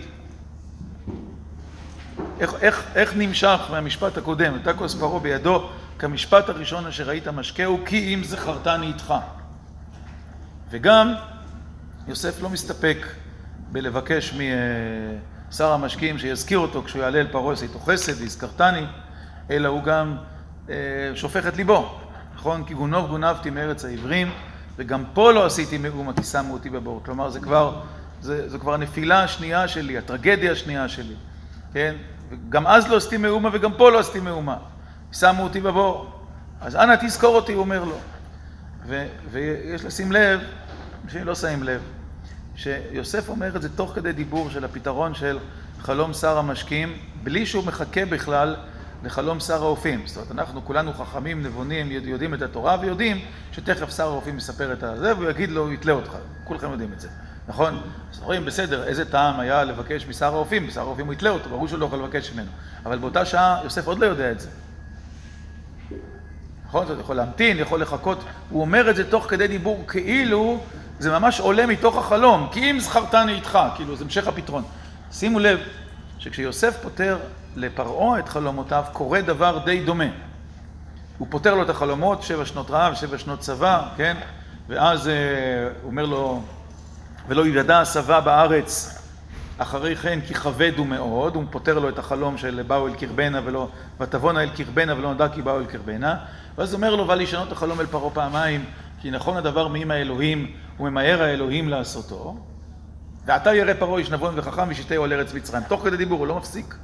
איך, 2.39 2.53
איך, 2.61 2.85
איך 2.95 3.13
נמשך 3.15 3.59
מהמשפט 3.71 4.17
הקודם, 4.17 4.55
את 4.55 4.67
כוס 4.77 4.95
פרעה 4.95 5.19
בידו, 5.19 5.69
כמשפט 5.99 6.49
הראשון 6.49 6.87
אשר 6.87 7.03
ראית 7.03 7.27
משקהו, 7.27 7.79
כי 7.85 8.13
אם 8.13 8.23
זכרתני 8.23 8.87
איתך. 8.87 9.13
וגם, 10.69 11.13
יוסף 12.07 12.41
לא 12.41 12.49
מסתפק 12.49 12.97
בלבקש 13.71 14.33
משר 15.49 15.71
המשקיעים 15.71 16.17
שיזכיר 16.17 16.59
אותו 16.59 16.83
כשהוא 16.83 17.01
יעלה 17.01 17.19
אל 17.19 17.27
פרעה 17.31 17.53
עשית 17.53 17.71
חסד 17.85 18.21
והזכרתני, 18.21 18.85
אלא 19.51 19.67
הוא 19.67 19.83
גם 19.83 20.17
אה, 20.69 20.75
שופך 21.15 21.47
את 21.47 21.57
ליבו, 21.57 22.04
נכון? 22.45 22.63
כי 22.63 22.73
גונוב 22.73 23.07
גונבתי 23.07 23.49
מארץ 23.49 23.85
העברים, 23.85 24.31
וגם 24.77 25.03
פה 25.13 25.31
לא 25.31 25.45
עשיתי 25.45 25.77
מאומה 25.77 26.13
כי 26.13 26.23
שמו 26.23 26.53
אותי 26.53 26.69
בבור. 26.69 27.01
כלומר, 27.05 27.29
זה 27.29 27.39
כבר, 27.39 27.81
זה, 28.21 28.49
זה 28.49 28.57
כבר 28.57 28.73
הנפילה 28.73 29.23
השנייה 29.23 29.67
שלי, 29.67 29.97
הטרגדיה 29.97 30.51
השנייה 30.51 30.89
שלי, 30.89 31.13
כן? 31.73 31.95
גם 32.49 32.67
אז 32.67 32.87
לא 32.87 32.97
עשיתי 32.97 33.17
מאומה 33.17 33.49
וגם 33.53 33.73
פה 33.73 33.91
לא 33.91 33.99
עשיתי 33.99 34.19
מאומה. 34.19 34.57
שמו 35.11 35.43
אותי 35.43 35.61
בבור. 35.61 36.11
אז 36.61 36.75
אנא 36.75 36.95
תזכור 37.01 37.35
אותי, 37.35 37.53
הוא 37.53 37.61
אומר 37.61 37.83
לו. 37.83 37.97
ו, 38.87 39.05
ויש 39.31 39.85
לשים 39.85 40.11
לב, 40.11 40.39
אנשים 41.05 41.23
לא 41.23 41.35
שמים 41.35 41.63
לב, 41.63 41.81
שיוסף 42.55 43.29
אומר 43.29 43.55
את 43.55 43.61
זה 43.61 43.69
תוך 43.75 43.91
כדי 43.95 44.11
דיבור 44.11 44.49
של 44.49 44.65
הפתרון 44.65 45.13
של 45.13 45.39
חלום 45.81 46.13
שר 46.13 46.37
המשקים, 46.37 46.97
בלי 47.23 47.45
שהוא 47.45 47.65
מחכה 47.65 48.05
בכלל 48.05 48.55
לחלום 49.05 49.39
שר 49.39 49.63
האופים. 49.63 50.07
זאת 50.07 50.17
אומרת, 50.17 50.31
אנחנו 50.31 50.65
כולנו 50.65 50.93
חכמים, 50.93 51.43
נבונים, 51.43 51.91
יודעים 51.91 52.33
את 52.33 52.41
התורה 52.41 52.77
ויודעים 52.81 53.25
שתכף 53.51 53.95
שר 53.97 54.07
האופים 54.07 54.37
יספר 54.37 54.73
את 54.73 54.83
הזה 54.83 55.15
והוא 55.15 55.29
יגיד 55.29 55.49
לו, 55.49 55.73
יתלה 55.73 55.93
אותך. 55.93 56.11
כולכם 56.43 56.71
יודעים 56.71 56.93
את 56.93 56.99
זה. 56.99 57.07
נכון? 57.47 57.81
אז 58.13 58.19
רואים, 58.19 58.45
בסדר, 58.45 58.83
איזה 58.83 59.11
טעם 59.11 59.39
היה 59.39 59.63
לבקש 59.63 60.07
משר 60.07 60.33
האופים, 60.33 60.67
משר 60.67 60.81
האופים 60.81 61.05
הוא 61.05 61.13
יתלה 61.13 61.29
אותו, 61.29 61.49
ברור 61.49 61.67
שהוא 61.67 61.79
לא 61.79 61.85
יכול 61.85 61.99
לבקש 61.99 62.31
ממנו. 62.31 62.49
אבל 62.85 62.97
באותה 62.97 63.25
שעה 63.25 63.59
יוסף 63.63 63.87
עוד 63.87 63.99
לא 63.99 64.05
יודע 64.05 64.31
את 64.31 64.39
זה. 64.39 64.49
נכון? 66.67 66.87
זאת 66.87 66.99
יכול 66.99 67.15
להמתין, 67.15 67.59
יכול 67.59 67.81
לחכות. 67.81 68.23
הוא 68.49 68.61
אומר 68.61 68.89
את 68.89 68.95
זה 68.95 69.09
תוך 69.09 69.25
כדי 69.29 69.47
דיבור 69.47 69.83
כאילו 69.87 70.63
זה 70.99 71.11
ממש 71.11 71.39
עולה 71.39 71.65
מתוך 71.65 71.97
החלום. 71.97 72.49
כי 72.51 72.71
אם 72.71 72.79
זכרתני 72.79 73.33
איתך, 73.33 73.59
כאילו 73.75 73.95
זה 73.95 74.03
המשך 74.03 74.27
הפתרון. 74.27 74.63
שימו 75.11 75.39
לב 75.39 75.59
שכשיוסף 76.25 76.77
פותר 76.81 77.17
לפרעה 77.55 78.19
את 78.19 78.29
חלומותיו, 78.29 78.83
קורה 78.93 79.21
דבר 79.21 79.59
די 79.65 79.83
דומה. 79.83 80.05
הוא 81.17 81.27
פותר 81.31 81.55
לו 81.55 81.63
את 81.63 81.69
החלומות, 81.69 82.23
שבע 82.23 82.45
שנות 82.45 82.71
רעב, 82.71 82.93
שבע 82.93 83.17
שנות 83.17 83.39
צבא, 83.39 83.87
כן? 83.97 84.17
ואז 84.67 85.07
הוא 85.07 85.15
אומר 85.83 86.05
לו, 86.05 86.41
ולא 87.27 87.47
ידע 87.47 87.79
השבע 87.79 88.19
בארץ 88.19 88.99
אחרי 89.57 89.95
כן 89.95 90.19
כי 90.27 90.33
כבד 90.33 90.71
הוא 90.77 90.87
מאוד, 90.87 91.35
הוא 91.35 91.43
פותר 91.49 91.79
לו 91.79 91.89
את 91.89 91.99
החלום 91.99 92.37
של 92.37 92.61
באו 92.67 92.87
אל 92.87 92.93
קרבנה 92.93 93.41
ולא, 93.45 93.69
ותבונה 93.99 94.43
אל 94.43 94.49
קרבנה 94.49 94.97
ולא 94.97 95.13
נדע 95.13 95.27
כי 95.29 95.41
באו 95.41 95.59
אל 95.59 95.65
קרבנה, 95.65 96.15
ואז 96.57 96.73
אומר 96.73 96.95
לו, 96.95 97.07
ואל 97.07 97.21
ישנות 97.21 97.51
החלום 97.51 97.81
אל 97.81 97.85
פרעה 97.85 98.09
פעמיים, 98.09 98.65
כי 99.01 99.11
נכון 99.11 99.37
הדבר 99.37 99.67
מעם 99.67 99.91
האלוהים 99.91 100.51
וממהר 100.79 101.23
האלוהים 101.23 101.69
לעשותו, 101.69 102.37
ועתה 103.25 103.55
ירא 103.55 103.73
פרעה 103.73 103.99
איש 103.99 104.11
נבון 104.11 104.39
וחכם 104.39 104.63
ושיתהו 104.69 105.03
על 105.03 105.13
ארץ 105.13 105.33
מצרים. 105.33 105.63
תוך 105.63 105.83
כדי 105.83 105.97
דיבור, 105.97 106.19
הוא 106.19 106.27
לא 106.27 106.35
מפסיק. 106.35 106.75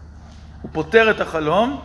הוא 0.61 0.69
פותר 0.73 1.11
את 1.11 1.21
החלום, 1.21 1.81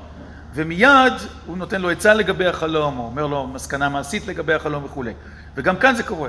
ומיד 0.54 1.12
הוא 1.46 1.56
נותן 1.56 1.80
לו 1.80 1.90
עצה 1.90 2.14
לגבי 2.14 2.46
החלום, 2.46 2.96
הוא 2.96 3.06
אומר 3.06 3.26
לו 3.26 3.46
מסקנה 3.46 3.88
מעשית 3.88 4.26
לגבי 4.26 4.54
החלום 4.54 4.84
וכולי. 4.84 5.12
וגם 5.54 5.76
כאן 5.76 5.94
זה 5.94 6.02
קורה. 6.02 6.28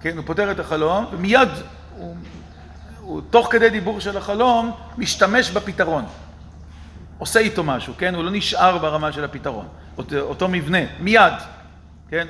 כן, 0.00 0.16
הוא 0.16 0.26
פותר 0.26 0.50
את 0.50 0.60
החלום, 0.60 1.06
ומיד 1.12 1.48
הוא, 1.96 2.16
הוא 3.00 3.20
תוך 3.30 3.48
כדי 3.50 3.70
דיבור 3.70 4.00
של 4.00 4.16
החלום, 4.16 4.72
משתמש 4.98 5.50
בפתרון. 5.50 6.04
עושה 7.18 7.40
איתו 7.40 7.64
משהו, 7.64 7.94
כן? 7.98 8.14
הוא 8.14 8.24
לא 8.24 8.30
נשאר 8.30 8.78
ברמה 8.78 9.12
של 9.12 9.24
הפתרון. 9.24 9.68
אותו, 9.98 10.18
אותו 10.18 10.48
מבנה, 10.48 10.78
מיד, 11.00 11.32
כן? 12.08 12.26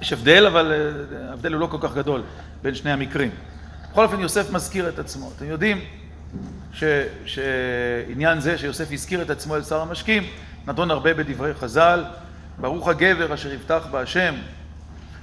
יש 0.00 0.12
הבדל, 0.12 0.46
אבל 0.46 0.72
אה, 0.72 1.30
ההבדל 1.30 1.52
הוא 1.52 1.60
לא 1.60 1.66
כל 1.66 1.78
כך 1.80 1.94
גדול 1.94 2.22
בין 2.62 2.74
שני 2.74 2.92
המקרים. 2.92 3.30
בכל 3.92 4.04
אופן, 4.04 4.20
יוסף 4.20 4.50
מזכיר 4.50 4.88
את 4.88 4.98
עצמו. 4.98 5.30
אתם 5.36 5.44
יודעים 5.44 5.80
ש, 6.72 6.84
שעניין 7.24 8.40
זה 8.40 8.58
שיוסף 8.58 8.88
הזכיר 8.92 9.22
את 9.22 9.30
עצמו 9.30 9.56
אל 9.56 9.62
שר 9.62 9.80
המשקים, 9.80 10.22
נדון 10.66 10.90
הרבה 10.90 11.14
בדברי 11.14 11.54
חז"ל, 11.54 12.04
ברוך 12.58 12.88
הגבר 12.88 13.34
אשר 13.34 13.52
יבטח 13.52 13.86
בהשם, 13.90 14.34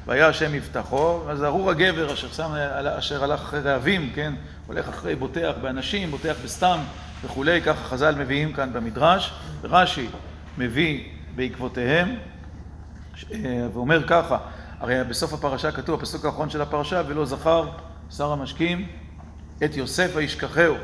והיה 0.06 0.27
השם 0.27 0.56
יבטחו, 0.56 1.21
אז 1.30 1.43
ארור 1.43 1.71
הגבר 1.71 2.13
אשר, 2.13 2.27
שם, 2.27 2.51
אשר 2.97 3.23
הלך 3.23 3.41
אחרי 3.41 3.60
רעבים, 3.60 4.12
כן, 4.15 4.34
הולך 4.67 4.89
אחרי 4.89 5.15
בוטח 5.15 5.53
באנשים, 5.62 6.12
בוטח 6.12 6.36
בסתם 6.43 6.80
וכולי, 7.23 7.62
ככה 7.62 7.84
חז"ל 7.84 8.15
מביאים 8.15 8.53
כאן 8.53 8.73
במדרש, 8.73 9.34
רש"י 9.63 10.08
מביא 10.58 11.03
בעקבותיהם, 11.36 12.15
ואומר 13.73 14.08
ככה, 14.08 14.38
הרי 14.80 15.03
בסוף 15.03 15.34
הפרשה 15.34 15.71
כתוב, 15.71 15.99
הפסוק 15.99 16.25
האחרון 16.25 16.49
של 16.49 16.62
הפרשה, 16.62 17.01
ולא 17.08 17.25
זכר 17.25 17.69
שר 18.11 18.31
המשקים 18.31 18.87
את 19.63 19.75
יוסף 19.75 20.11
וישכחהו. 20.13 20.75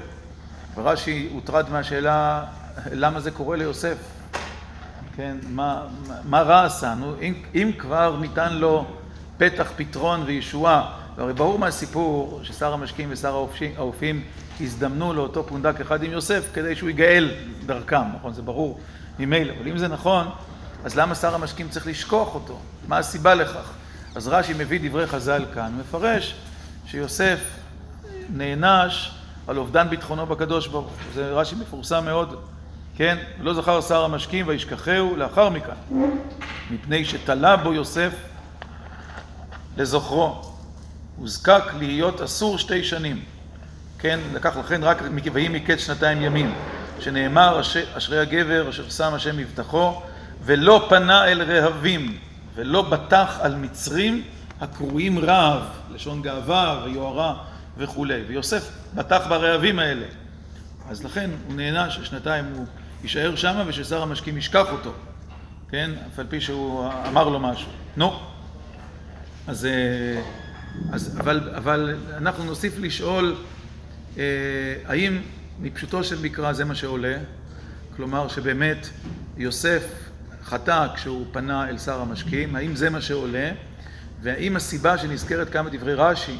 ורש"י 0.75 1.29
הוטרד 1.33 1.69
מהשאלה 1.69 2.43
למה 2.91 3.19
זה 3.19 3.31
קורה 3.31 3.57
ליוסף. 3.57 3.97
כן, 5.15 5.37
מה, 5.49 5.81
מה 6.23 6.41
רע 6.41 6.65
עשנו, 6.65 7.15
אם, 7.21 7.33
אם 7.55 7.71
כבר 7.77 8.17
ניתן 8.21 8.53
לו 8.53 8.85
פתח 9.37 9.71
פתרון 9.75 10.23
וישועה, 10.25 10.97
והרי 11.15 11.33
ברור 11.33 11.59
מהסיפור 11.59 12.39
ששר 12.43 12.73
המשקים 12.73 13.09
ושר 13.11 13.45
האופים 13.77 14.23
הזדמנו 14.61 15.13
לאותו 15.13 15.43
פונדק 15.43 15.81
אחד 15.81 16.03
עם 16.03 16.11
יוסף 16.11 16.49
כדי 16.53 16.75
שהוא 16.75 16.89
יגאל 16.89 17.31
דרכם, 17.65 18.03
נכון? 18.15 18.33
זה 18.33 18.41
ברור 18.41 18.79
ממילא, 19.19 19.53
אבל 19.59 19.67
אם 19.67 19.77
זה 19.77 19.87
נכון, 19.87 20.27
אז 20.83 20.95
למה 20.95 21.15
שר 21.15 21.35
המשקים 21.35 21.69
צריך 21.69 21.87
לשכוח 21.87 22.35
אותו? 22.35 22.59
מה 22.87 22.97
הסיבה 22.97 23.35
לכך? 23.35 23.71
אז 24.15 24.27
רש"י 24.27 24.53
מביא 24.57 24.79
דברי 24.89 25.07
חז"ל 25.07 25.45
כאן, 25.53 25.71
מפרש 25.79 26.35
שיוסף 26.93 27.39
נענש 28.29 29.11
על 29.47 29.57
אובדן 29.57 29.89
ביטחונו 29.89 30.25
בקדוש 30.25 30.67
ברוך 30.67 30.85
הוא. 30.85 30.93
זה 31.13 31.31
רש"י 31.31 31.55
מפורסם 31.55 32.05
מאוד, 32.05 32.41
כן? 32.95 33.17
לא 33.39 33.53
זכר 33.53 33.81
שר 33.81 34.03
המשקים 34.03 34.47
וישכחהו 34.47 35.15
לאחר 35.15 35.49
מכאן, 35.49 35.75
מפני 36.71 37.05
שתלה 37.05 37.57
בו 37.57 37.73
יוסף 37.73 38.13
לזוכרו. 39.77 40.41
הוזקק 41.17 41.63
להיות 41.79 42.21
אסור 42.21 42.57
שתי 42.57 42.83
שנים. 42.83 43.23
כן, 43.99 44.19
לקח 44.33 44.57
לכן 44.57 44.83
רק 44.83 44.97
ויהי 45.33 45.47
מקץ 45.47 45.79
שנתיים 45.79 46.21
ימים, 46.21 46.53
שנאמר 46.99 47.61
אשרי 47.97 48.19
הגבר 48.19 48.69
אשר 48.69 48.89
שם 48.89 49.13
השם 49.13 49.37
מבטחו 49.37 50.01
ולא 50.43 50.85
פנה 50.89 51.25
אל 51.25 51.41
רהבים 51.41 52.17
ולא 52.55 52.81
בטח 52.81 53.37
על 53.41 53.55
מצרים 53.55 54.23
הקרויים 54.63 55.19
רעב, 55.19 55.61
לשון 55.93 56.21
גאווה 56.21 56.81
ויוהרה 56.85 57.43
וכולי. 57.77 58.21
ויוסף 58.27 58.69
בטח 58.95 59.21
ברעבים 59.29 59.79
האלה. 59.79 60.05
אז 60.89 61.03
לכן 61.03 61.29
הוא 61.47 61.55
נענש 61.55 61.95
ששנתיים 61.95 62.45
הוא 62.55 62.65
יישאר 63.03 63.35
שם 63.35 63.63
וששר 63.67 64.01
המשקים 64.01 64.37
ישכח 64.37 64.65
אותו, 64.71 64.93
כן? 65.69 65.91
אף 66.07 66.19
על 66.19 66.25
פי 66.29 66.41
שהוא 66.41 66.87
אמר 67.07 67.29
לו 67.29 67.39
משהו. 67.39 67.71
נו. 67.97 68.19
אז, 69.47 69.67
אז 70.91 71.19
אבל, 71.19 71.49
אבל 71.55 71.95
אנחנו 72.17 72.43
נוסיף 72.43 72.73
לשאול 72.79 73.35
אה, 74.17 74.23
האם 74.85 75.21
מפשוטו 75.59 76.03
של 76.03 76.21
מקרא 76.21 76.53
זה 76.53 76.65
מה 76.65 76.75
שעולה? 76.75 77.17
כלומר 77.95 78.27
שבאמת 78.27 78.89
יוסף 79.37 79.83
חטא 80.43 80.87
כשהוא 80.95 81.25
פנה 81.31 81.69
אל 81.69 81.77
שר 81.77 82.01
המשקים, 82.01 82.55
האם 82.55 82.75
זה 82.75 82.89
מה 82.89 83.01
שעולה? 83.01 83.51
והאם 84.23 84.55
הסיבה 84.55 84.97
שנזכרת 84.97 85.49
כמה 85.49 85.69
דברי 85.69 85.93
רש"י, 85.93 86.37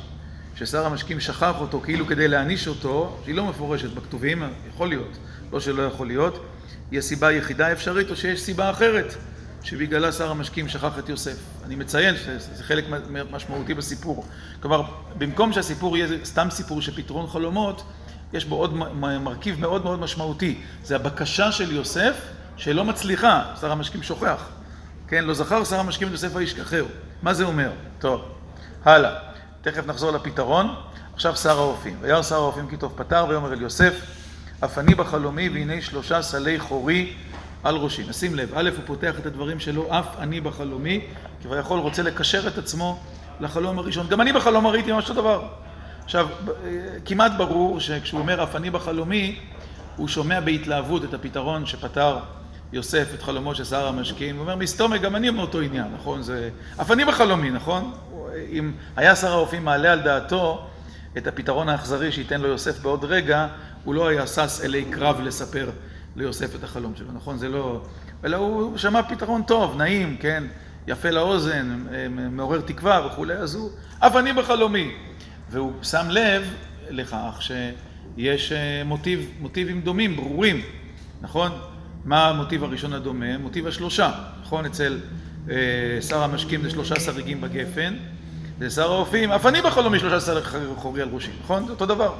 ששר 0.56 0.86
המשקים 0.86 1.20
שכח 1.20 1.54
אותו 1.60 1.82
כאילו 1.82 2.08
כדי 2.08 2.28
להעניש 2.28 2.68
אותו, 2.68 3.18
שהיא 3.24 3.36
לא 3.36 3.46
מפורשת 3.46 3.94
בכתובים, 3.94 4.44
יכול 4.70 4.90
להיות, 4.90 5.18
לא 5.52 5.60
שלא 5.60 5.82
יכול 5.82 6.08
להיות, 6.08 6.46
היא 6.92 7.00
הסיבה 7.00 7.28
היחידה 7.28 7.68
האפשרית, 7.68 8.10
או 8.10 8.16
שיש 8.16 8.42
סיבה 8.42 8.70
אחרת 8.70 9.16
שבגללה 9.64 10.12
שר 10.12 10.32
המשקים 10.32 10.68
שכח 10.68 11.00
את 11.00 11.10
יוסף. 11.10 11.38
אני 11.66 11.76
מציין 11.76 12.16
שזה 12.18 12.64
חלק 12.64 12.86
משמעותי 13.32 13.74
בסיפור. 13.74 14.26
כלומר, 14.60 14.84
במקום 15.18 15.54
שהסיפור 15.54 15.98
יהיה 15.98 16.26
סתם 16.26 16.48
סיפור 16.52 16.82
של 16.82 16.96
פתרון 16.96 17.28
חלומות, 17.28 17.84
יש 18.34 18.46
בו 18.46 18.56
עוד 18.56 18.74
מרכיב 19.20 19.60
מאוד 19.60 19.84
מאוד 19.84 20.00
משמעותי. 20.00 20.62
זה 20.84 20.96
הבקשה 20.96 21.52
של 21.52 21.72
יוסף 21.72 22.16
שלא 22.58 22.86
מצליחה, 22.86 23.54
שר 23.62 23.72
המשקים 23.72 24.04
שוכח. 24.04 24.50
כן, 25.08 25.26
לא 25.26 25.34
זכר 25.34 25.64
שר 25.64 25.80
המשקים 25.80 26.08
את 26.08 26.12
יוסף 26.12 26.30
וישכחהו. 26.36 26.88
מה 27.24 27.34
זה 27.34 27.44
אומר? 27.44 27.72
טוב, 28.00 28.22
הלאה. 28.86 29.12
תכף 29.62 29.88
נחזור 29.88 30.12
לפתרון. 30.12 30.76
עכשיו 31.14 31.36
שר 31.36 31.58
האופים. 31.60 31.98
וירא 32.02 32.22
שר 32.22 32.36
האופים 32.36 32.68
כי 32.68 32.78
טוב 32.78 32.94
פתר 32.96 33.26
ויאמר 33.30 33.54
אל 33.54 33.62
יוסף, 33.62 33.94
אף 34.64 34.78
אני 34.78 34.96
בחלומי 34.96 35.50
והנה 35.50 35.82
שלושה 35.82 36.22
סלי 36.22 36.60
חורי 36.60 37.14
על 37.64 37.76
ראשי. 37.76 38.04
נשים 38.10 38.36
לב, 38.36 38.52
א', 38.56 38.70
הוא 38.76 38.84
פותח 38.86 39.20
את 39.20 39.26
הדברים 39.26 39.60
שלו, 39.60 40.00
אף 40.00 40.20
אני 40.20 40.42
בחלומי, 40.42 41.02
כביכול 41.44 41.80
רוצה 41.80 42.04
לקשר 42.04 42.48
את 42.48 42.58
עצמו 42.58 43.00
לחלום 43.40 43.80
הראשון. 43.80 44.08
גם 44.08 44.22
אני 44.22 44.34
בחלום 44.34 44.68
ראיתי 44.68 44.92
ממש 44.92 45.10
אותו 45.10 45.22
דבר. 45.22 45.48
עכשיו, 46.04 46.28
כמעט 47.06 47.32
ברור 47.38 47.80
שכשהוא 47.80 48.20
אומר 48.20 48.44
אף 48.44 48.56
אני 48.56 48.70
בחלומי, 48.70 49.40
הוא 49.96 50.08
שומע 50.08 50.40
בהתלהבות 50.40 51.04
את 51.04 51.14
הפתרון 51.14 51.66
שפתר 51.66 52.18
יוסף 52.74 53.14
את 53.14 53.22
חלומו 53.22 53.56
של 53.56 53.64
שר 53.64 53.88
המשקים, 53.88 54.36
הוא 54.36 54.42
אומר, 54.42 54.56
מסתומק, 54.56 55.02
גם 55.02 55.16
אני 55.16 55.30
מאותו 55.30 55.60
עניין, 55.60 55.88
נכון? 55.96 56.22
זה... 56.22 56.50
אף 56.82 56.92
אני 56.92 57.06
בחלומי, 57.06 57.50
נכון? 57.50 57.94
אם 58.52 58.72
היה 58.96 59.16
שר 59.16 59.32
האופים 59.32 59.66
מעלה 59.66 59.92
על 59.92 60.02
דעתו 60.02 60.68
את 61.18 61.28
הפתרון 61.28 61.70
האכזרי 61.70 62.12
שייתן 62.12 62.42
לו 62.42 62.48
יוסף 62.48 62.80
בעוד 62.80 63.06
רגע, 63.06 63.48
הוא 63.84 63.96
לא 63.96 64.08
היה 64.08 64.28
שש 64.28 64.62
אלי 64.64 64.86
קרב 64.86 65.22
לספר 65.22 65.70
ליוסף 66.16 66.56
את 66.56 66.64
החלום 66.64 66.94
שלו, 66.96 67.12
נכון? 67.14 67.38
זה 67.38 67.50
לא... 67.50 67.82
אלא 68.26 68.38
הוא 68.38 68.78
שמע 68.78 69.04
פתרון 69.04 69.44
טוב, 69.44 69.78
נעים, 69.78 70.18
כן? 70.20 70.44
יפה 70.88 71.10
לאוזן, 71.10 71.86
מעורר 72.32 72.62
תקווה 72.62 73.08
וכולי, 73.08 73.34
אז 73.34 73.56
הוא, 73.56 73.70
אף 74.00 74.16
אני 74.16 74.34
בחלומי. 74.34 74.92
והוא 75.50 75.72
שם 75.84 76.06
לב 76.10 76.54
לכך 76.90 77.42
שיש 77.42 78.52
אה, 78.52 78.84
מוטיב, 78.86 79.32
מוטיבים 79.40 79.82
דומים, 79.82 80.16
ברורים, 80.16 80.62
נכון? 81.22 81.52
מה 82.06 82.28
המוטיב 82.30 82.64
הראשון 82.64 82.94
הדומה? 82.94 83.38
מוטיב 83.38 83.68
השלושה, 83.68 84.12
נכון? 84.42 84.66
אצל 84.66 85.00
אה, 85.50 85.56
שר 86.02 86.24
המשקים 86.24 86.64
זה 86.64 86.70
שלושה 86.70 87.00
שריגים 87.00 87.42
בגפן, 87.42 87.94
ושר 88.60 88.92
האופים, 88.92 89.32
אף 89.32 89.46
אני 89.46 89.62
בחלומי 89.62 90.00
שלושה 90.00 90.20
שרי 90.20 90.42
חורי 90.76 91.02
על 91.02 91.10
ראשי, 91.12 91.32
נכון? 91.44 91.66
זה 91.66 91.72
אותו 91.72 91.86
דבר. 91.86 92.14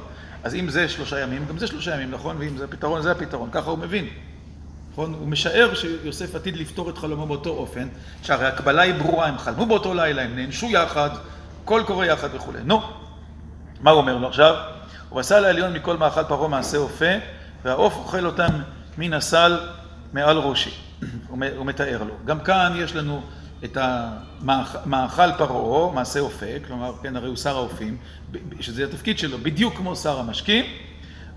אז 0.44 0.54
אם 0.54 0.68
זה 0.68 0.88
שלושה 0.88 1.20
ימים, 1.20 1.46
גם 1.48 1.58
זה 1.58 1.66
שלושה 1.66 1.94
ימים, 1.94 2.10
נכון? 2.10 2.36
ואם 2.38 2.56
זה 2.56 2.64
הפתרון, 2.64 3.02
זה 3.02 3.10
הפתרון, 3.10 3.48
ככה 3.52 3.70
הוא 3.70 3.78
מבין. 3.78 4.06
נכון? 4.92 5.14
הוא 5.14 5.28
משער 5.28 5.74
שיוסף 5.74 6.34
עתיד 6.34 6.56
לפתור 6.56 6.90
את 6.90 6.98
חלומו 6.98 7.26
באותו 7.26 7.50
אופן, 7.50 7.88
שהרי 8.22 8.46
הקבלה 8.46 8.82
היא 8.82 8.94
ברורה, 8.94 9.26
הם 9.26 9.38
חלמו 9.38 9.66
באותו 9.66 9.94
לילה, 9.94 10.22
הם 10.22 10.36
נענשו 10.36 10.66
יחד, 10.70 11.10
כל 11.64 11.82
קורה 11.86 12.06
יחד 12.06 12.28
וכולי. 12.34 12.58
נו, 12.64 12.82
מה 13.80 13.90
הוא 13.90 14.00
אומר 14.00 14.18
לו 14.18 14.28
עכשיו? 14.28 14.54
הוא 15.08 15.20
עשה 15.20 15.40
לעליון 15.40 15.72
מכל 15.72 15.96
מאכל 15.96 16.24
פרעה 16.24 16.48
מעשה 16.48 16.78
אופה, 16.78 17.14
והעוף 17.64 17.96
אוכל 17.96 18.26
אותם 18.26 18.50
מן 18.98 19.12
הסל 19.12 19.58
מעל 20.12 20.38
ראשי. 20.38 20.70
הוא 21.28 21.66
מתאר 21.66 22.02
לו. 22.02 22.14
גם 22.24 22.40
כאן 22.40 22.72
יש 22.76 22.96
לנו 22.96 23.22
את 23.64 23.78
המאכל 23.80 25.32
פרעה, 25.38 25.94
מעשה 25.94 26.20
אופה, 26.20 26.46
כלומר, 26.66 26.92
כן, 27.02 27.16
הרי 27.16 27.28
הוא 27.28 27.36
שר 27.36 27.56
האופים, 27.56 27.96
שזה 28.60 28.84
התפקיד 28.84 29.18
שלו, 29.18 29.38
בדיוק 29.38 29.76
כמו 29.76 29.96
שר 29.96 30.20
המשקים, 30.20 30.64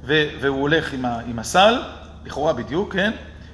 והוא 0.03 0.61
הולך 0.61 0.93
עם, 0.93 1.39
הסל, 1.39 1.81
לכאורה 2.25 2.53
בדיוק, 2.53 2.93
כן? 2.93 3.11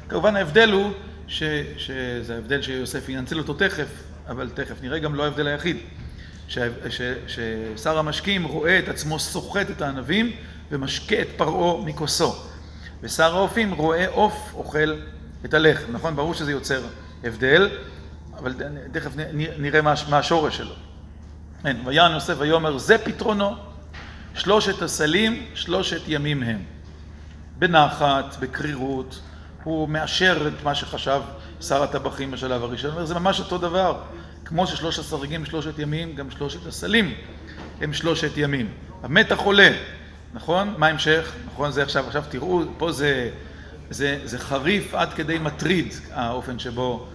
כמובן 0.10 0.36
ההבדל 0.36 0.72
הוא, 0.72 0.92
ש, 1.28 1.44
שזה 1.78 2.36
ההבדל 2.36 2.62
שיוסף 2.62 3.10
ינצל 3.10 3.38
אותו 3.38 3.54
תכף, 3.54 3.88
אבל 4.30 4.50
תכף 4.50 4.82
נראה 4.82 5.00
גם 5.00 5.16
לא 5.16 5.24
ההבדל 5.24 5.48
היחיד. 5.48 5.78
ששר 6.48 7.98
המשקים 7.98 8.44
רואה 8.44 8.80
את 8.80 8.90
עצמו 8.90 9.20
סוחט 9.20 9.70
את 9.70 9.82
הענבים 9.82 10.32
ומשקה 10.72 11.22
את 11.22 11.28
פרעה 11.38 11.86
מכוסו. 11.86 12.53
ושר 13.04 13.36
האופים 13.36 13.74
רואה 13.74 14.08
עוף 14.08 14.54
אוכל 14.54 14.94
את 15.46 15.54
הלחם, 15.54 15.92
נכון? 15.92 16.16
ברור 16.16 16.34
שזה 16.34 16.52
יוצר 16.52 16.82
הבדל, 17.24 17.70
אבל 18.38 18.54
תכף 18.92 19.12
נראה 19.58 19.82
מה 19.82 20.18
השורש 20.18 20.58
שלו. 20.58 20.74
כן, 21.64 21.78
ויען 21.86 22.12
יוסף 22.12 22.36
ויאמר 22.38 22.78
זה 22.78 22.98
פתרונו, 22.98 23.56
שלושת 24.36 24.82
הסלים, 24.82 25.46
שלושת 25.54 26.02
ימים 26.08 26.44
הם. 26.44 26.60
בנחת, 27.60 28.36
בקרירות, 28.40 29.22
הוא 29.64 29.90
מאשר 29.90 30.48
את 30.48 30.64
מה 30.64 30.76
שחשב 30.76 31.22
שר 31.62 31.84
הטבחים 31.84 32.32
בשלב 32.32 32.64
הראשון, 32.64 32.90
הוא 32.90 32.96
אומר 32.96 33.06
זה 33.06 33.16
ממש 33.16 33.40
אותו 33.40 33.58
דבר, 33.58 34.02
כמו 34.46 34.68
ששלושת 34.68 35.00
הסרגים 35.00 35.46
שלושת 35.46 35.80
ימים, 35.80 36.16
גם 36.16 36.32
שלושת 36.32 36.68
הסלים 36.68 37.14
הם 37.82 37.94
שלושת 37.94 38.38
ימים. 38.38 38.72
המתח 39.04 39.40
עולה, 39.40 39.70
נכון? 40.34 40.74
מה 40.78 40.88
ההמשך? 40.88 41.32
נכון, 41.54 41.72
זה 41.72 41.84
עכשיו, 41.84 42.08
עכשיו 42.08 42.24
תראו, 42.30 42.62
פה 42.78 42.92
זה, 42.92 43.30
זה, 43.90 44.20
זה 44.24 44.40
חריף 44.40 44.94
עד 44.94 45.14
כדי 45.14 45.38
מטריד, 45.40 45.94
האופן 46.12 46.60
שבו 46.60 47.08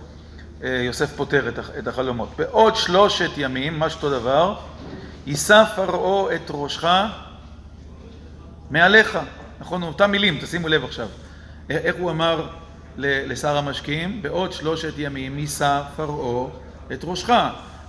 אה, 0.65 0.69
יוסף 0.69 1.17
פותר 1.17 1.49
את 1.79 1.87
החלומות. 1.87 2.29
בעוד 2.37 2.77
שלושת 2.77 3.31
ימים, 3.37 3.79
מה 3.79 3.91
שאותו 3.91 4.11
דבר, 4.11 4.59
יישא 5.27 5.65
פרעה 5.77 6.35
את 6.35 6.51
ראשך 6.51 6.85
מעליך. 8.71 9.19
נכון? 9.61 9.83
אותם 9.83 10.11
מילים, 10.11 10.39
תשימו 10.41 10.69
לב 10.69 10.85
עכשיו. 10.85 11.09
איך 11.71 11.97
הוא 11.99 12.11
אמר 12.11 12.49
לשר 12.97 13.57
המשקיעים? 13.57 14.23
בעוד 14.23 14.53
שלושת 14.53 14.93
ימים 14.97 15.39
יישא 15.39 15.83
פרעה 15.97 16.49
את 16.93 17.01
ראשך. 17.05 17.31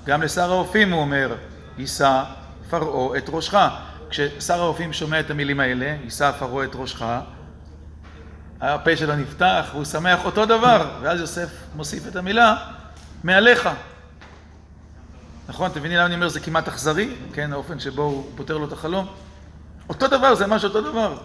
גם 0.05 0.21
לשר 0.21 0.51
האופים 0.51 0.91
הוא 0.91 1.01
אומר, 1.01 1.35
יישא 1.77 2.23
פרעה 2.69 3.17
את 3.17 3.29
ראשך. 3.29 3.57
כששר 4.09 4.61
האופים 4.61 4.93
שומע 4.93 5.19
את 5.19 5.31
המילים 5.31 5.59
האלה, 5.59 5.95
יישא 6.03 6.31
פרעה 6.31 6.65
את 6.65 6.71
ראשך, 6.73 7.05
הפה 8.61 8.97
שלו 8.97 9.15
נפתח 9.15 9.69
והוא 9.71 9.85
שמח 9.85 10.25
אותו 10.25 10.45
דבר, 10.45 10.89
ואז 11.01 11.19
יוסף 11.19 11.49
מוסיף 11.75 12.07
את 12.07 12.15
המילה, 12.15 12.55
מעליך. 13.23 13.69
נכון? 15.49 15.71
אתם 15.71 15.79
מבינים 15.79 15.97
למה 15.97 16.05
אני 16.05 16.15
אומר 16.15 16.27
זה 16.27 16.39
כמעט 16.39 16.67
אכזרי? 16.67 17.15
כן, 17.33 17.53
האופן 17.53 17.79
שבו 17.79 18.03
הוא 18.03 18.31
פותר 18.35 18.57
לו 18.57 18.67
את 18.67 18.71
החלום? 18.71 19.07
אותו 19.89 20.07
דבר, 20.07 20.35
זה 20.35 20.47
ממש 20.47 20.63
אותו 20.63 20.81
דבר. 20.81 21.17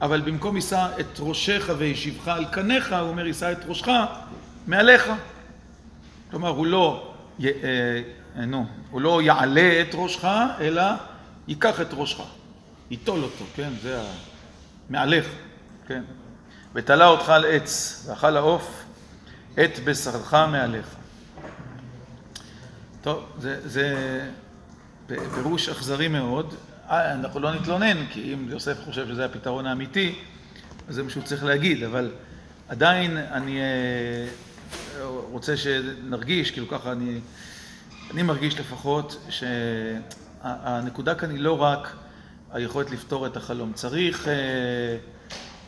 אבל 0.00 0.20
במקום 0.20 0.56
יישא 0.56 0.86
את 1.00 1.20
ראשך 1.20 1.70
וישיבך 1.78 2.28
על 2.28 2.44
קניך, 2.44 2.92
הוא 2.92 3.08
אומר 3.08 3.26
יישא 3.26 3.52
את 3.52 3.58
ראשך 3.66 3.88
מעליך. 4.66 5.10
כלומר, 6.30 6.48
הוא 6.48 6.66
לא, 6.66 7.12
י, 7.38 7.46
אה, 7.46 8.46
נו, 8.46 8.66
הוא 8.90 9.00
לא 9.00 9.22
יעלה 9.22 9.80
את 9.80 9.94
ראשך, 9.94 10.24
אלא 10.60 10.82
ייקח 11.50 11.80
את 11.80 11.86
ראשך, 11.92 12.24
ייטול 12.90 13.22
אותו, 13.22 13.44
כן? 13.54 13.70
זה 13.82 14.00
ה... 14.00 14.04
מעליך, 14.90 15.28
כן? 15.86 16.02
ותלה 16.74 17.06
אותך 17.06 17.28
על 17.28 17.44
עץ, 17.44 18.04
ואכל 18.06 18.36
העוף 18.36 18.84
את 19.64 19.78
בשרך 19.84 20.34
מעליך. 20.34 20.86
טוב, 23.02 23.24
זה, 23.38 23.68
זה 23.68 24.20
פירוש 25.06 25.68
אכזרי 25.68 26.08
מאוד. 26.08 26.54
אה, 26.90 27.12
אנחנו 27.12 27.40
לא 27.40 27.54
נתלונן, 27.54 28.06
כי 28.10 28.34
אם 28.34 28.48
יוסף 28.48 28.84
חושב 28.84 29.08
שזה 29.08 29.24
הפתרון 29.24 29.66
האמיתי, 29.66 30.14
אז 30.88 30.94
זה 30.94 31.02
מה 31.02 31.10
שהוא 31.10 31.22
צריך 31.22 31.44
להגיד, 31.44 31.82
אבל 31.82 32.10
עדיין 32.68 33.16
אני 33.16 33.60
אה, 33.60 34.26
רוצה 35.06 35.56
שנרגיש, 35.56 36.50
כאילו 36.50 36.68
ככה 36.68 36.92
אני, 36.92 37.18
אני 38.10 38.22
מרגיש 38.22 38.60
לפחות, 38.60 39.26
שהנקודה 40.42 41.14
כאן 41.14 41.30
היא 41.30 41.38
לא 41.40 41.62
רק 41.62 41.96
היכולת 42.52 42.90
לפתור 42.90 43.26
את 43.26 43.36
החלום. 43.36 43.72
צריך 43.72 44.28
אה, 44.28 44.96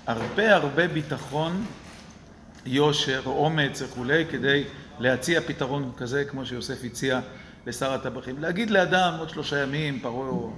הרבה 0.07 0.55
הרבה 0.55 0.89
ביטחון, 0.89 1.65
יושר, 2.67 3.23
אומץ 3.27 3.83
וכולי, 3.83 4.25
כדי 4.31 4.65
להציע 4.99 5.41
פתרון 5.41 5.93
כזה, 5.97 6.25
כמו 6.25 6.47
שיוסף 6.47 6.85
הציע 6.85 7.21
לשר 7.67 7.93
הטבחים. 7.93 8.39
להגיד 8.39 8.71
לאדם 8.71 9.15
עוד 9.19 9.29
שלושה 9.29 9.63
ימים, 9.63 10.01
פרעה 10.01 10.51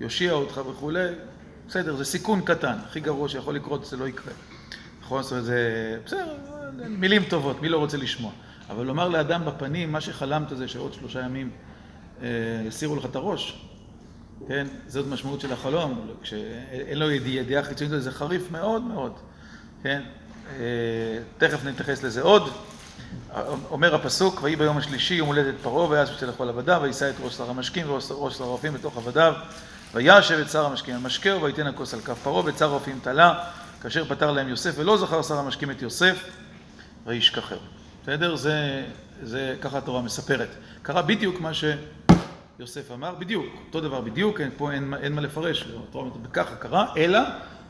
יושיע 0.00 0.32
אותך 0.32 0.60
וכולי, 0.70 1.08
בסדר, 1.68 1.96
זה 1.96 2.04
סיכון 2.04 2.40
קטן. 2.40 2.76
הכי 2.86 3.00
גרוע 3.00 3.28
שיכול 3.28 3.54
לקרות, 3.54 3.84
זה 3.84 3.96
לא 3.96 4.08
יקרה. 4.08 4.32
נכון? 5.00 5.22
זאת 5.22 5.32
אומרת, 5.32 5.44
זה... 5.44 5.98
בסדר, 6.04 6.36
מילים 6.88 7.24
טובות, 7.24 7.62
מי 7.62 7.68
לא 7.68 7.78
רוצה 7.78 7.96
לשמוע. 7.96 8.32
אבל 8.70 8.86
לומר 8.86 9.08
לאדם 9.08 9.44
בפנים, 9.44 9.92
מה 9.92 10.00
שחלמת 10.00 10.48
זה 10.56 10.68
שעוד 10.68 10.94
שלושה 10.94 11.20
ימים 11.20 11.50
יסירו 12.66 12.96
לך 12.96 13.04
את 13.04 13.16
הראש, 13.16 13.60
כן? 14.48 14.66
זאת 14.86 15.06
משמעות 15.06 15.40
של 15.40 15.52
החלום, 15.52 16.06
כשאין 16.22 16.98
לו 16.98 17.10
ידיעה 17.10 17.62
חיצונית, 17.62 18.02
זה 18.02 18.12
חריף 18.12 18.50
מאוד 18.50 18.82
מאוד, 18.82 19.12
כן? 19.82 20.02
אה, 20.58 21.18
תכף 21.38 21.64
נתייחס 21.64 22.02
לזה 22.02 22.22
עוד. 22.22 22.50
אומר 23.70 23.94
הפסוק, 23.94 24.42
ויהי 24.42 24.56
ביום 24.56 24.76
השלישי 24.76 25.14
יום 25.14 25.28
הולדת 25.28 25.54
פרעה, 25.62 25.90
ויעש 25.90 26.10
בשביל 26.10 26.30
לכל 26.30 26.48
עבדיו, 26.48 26.80
ויישא 26.82 27.10
את 27.10 27.14
ראש 27.22 27.34
שר 27.34 27.50
המשקים 27.50 27.90
וראש 27.90 28.36
שר 28.36 28.44
הרופאים 28.44 28.72
בתוך 28.72 28.96
עבדיו, 28.96 29.34
וישב 29.94 30.38
את 30.38 30.50
שר 30.50 30.66
המשקים 30.66 30.94
המשקהו, 30.94 31.42
ויתן 31.42 31.66
הכוס 31.66 31.94
על 31.94 32.00
כף 32.00 32.18
פרעה, 32.22 32.44
ואת 32.44 32.58
שר 32.58 32.64
הרופאים 32.64 32.98
תלה, 33.02 33.44
כאשר 33.82 34.04
פתר 34.04 34.30
להם 34.30 34.48
יוסף, 34.48 34.72
ולא 34.76 34.96
זכר 34.96 35.22
שר 35.22 35.38
המשקים 35.38 35.70
את 35.70 35.82
יוסף, 35.82 36.24
וישכחהו. 37.06 37.58
בסדר? 38.02 38.36
זה, 38.36 38.84
זה 39.22 39.56
ככה 39.60 39.78
התורה 39.78 40.02
מספרת. 40.02 40.48
קרה 40.82 41.02
בדיוק 41.02 41.40
מה 41.40 41.50
שיוסף 41.54 42.90
אמר, 42.90 43.14
בדיוק, 43.14 43.46
אותו 43.66 43.80
דבר 43.80 44.00
בדיוק, 44.00 44.40
אין, 44.40 44.50
פה 44.56 44.72
אין, 44.72 44.94
אין 45.02 45.12
מה 45.12 45.20
לפרש, 45.20 45.68
התורה 45.88 46.04
אומרת, 46.04 46.32
ככה 46.32 46.54
קרה, 46.54 46.86
אלא 46.96 47.20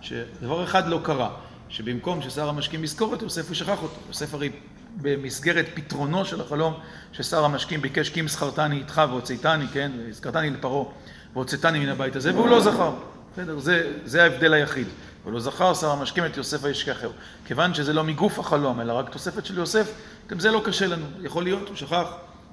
שדבר 0.00 0.64
אחד 0.64 0.88
לא 0.88 1.00
קרה, 1.02 1.30
שבמקום 1.68 2.22
ששר 2.22 2.48
המשקים 2.48 2.84
יזכור 2.84 3.14
את 3.14 3.22
יוסף, 3.22 3.48
הוא 3.48 3.54
שכח 3.54 3.82
אותו. 3.82 3.96
יוסף 4.08 4.34
הרי 4.34 4.50
במסגרת 4.96 5.66
פתרונו 5.74 6.24
של 6.24 6.40
החלום 6.40 6.74
ששר 7.12 7.44
המשקים 7.44 7.80
ביקש 7.80 8.10
כי 8.10 8.20
אם 8.20 8.28
זכרתני 8.28 8.76
איתך 8.76 9.02
והוצאתני, 9.08 9.68
כן, 9.72 9.92
הזכרתני 10.08 10.50
לפרעה 10.50 10.84
והוצאתני 11.32 11.78
מן 11.78 11.88
הבית 11.88 12.16
הזה, 12.16 12.34
והוא 12.34 12.48
לא 12.48 12.60
זכר. 12.60 12.92
בסדר? 13.32 13.58
זה, 13.58 13.92
זה 14.04 14.22
ההבדל 14.22 14.52
היחיד. 14.52 14.86
הוא 15.24 15.33
לא 15.33 15.40
זכר 15.40 15.74
שר 15.74 15.90
המשקים 15.90 16.26
את 16.26 16.37
יוסף 16.37 16.59
וישכחהו. 16.62 17.11
כיוון 17.44 17.74
שזה 17.74 17.92
לא 17.92 18.04
מגוף 18.04 18.38
החלום, 18.38 18.80
אלא 18.80 18.92
רק 18.92 19.09
תוספת 19.09 19.46
של 19.46 19.59
יוסף, 19.59 19.92
גם 20.26 20.40
זה 20.40 20.50
לא 20.50 20.62
קשה 20.64 20.87
לנו. 20.87 21.06
יכול 21.22 21.44
להיות, 21.44 21.68
הוא 21.68 21.76
שכח, 21.76 22.06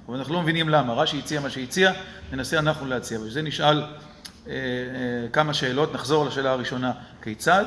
אבל 0.08 0.18
אנחנו 0.18 0.34
לא 0.34 0.42
מבינים 0.42 0.70
למה. 0.70 0.94
רש"י 0.94 1.20
הציע 1.20 1.40
מה 1.40 1.50
שהציע, 1.50 1.92
ננסה 2.32 2.60
אנחנו 2.60 2.86
להציע. 2.86 3.20
וזה 3.20 3.42
נשאל 3.42 3.82
אה, 3.82 3.86
אה, 4.48 4.54
כמה 5.34 5.54
שאלות. 5.54 5.94
נחזור 5.94 6.26
לשאלה 6.26 6.52
הראשונה. 6.52 6.92
כיצד 7.22 7.66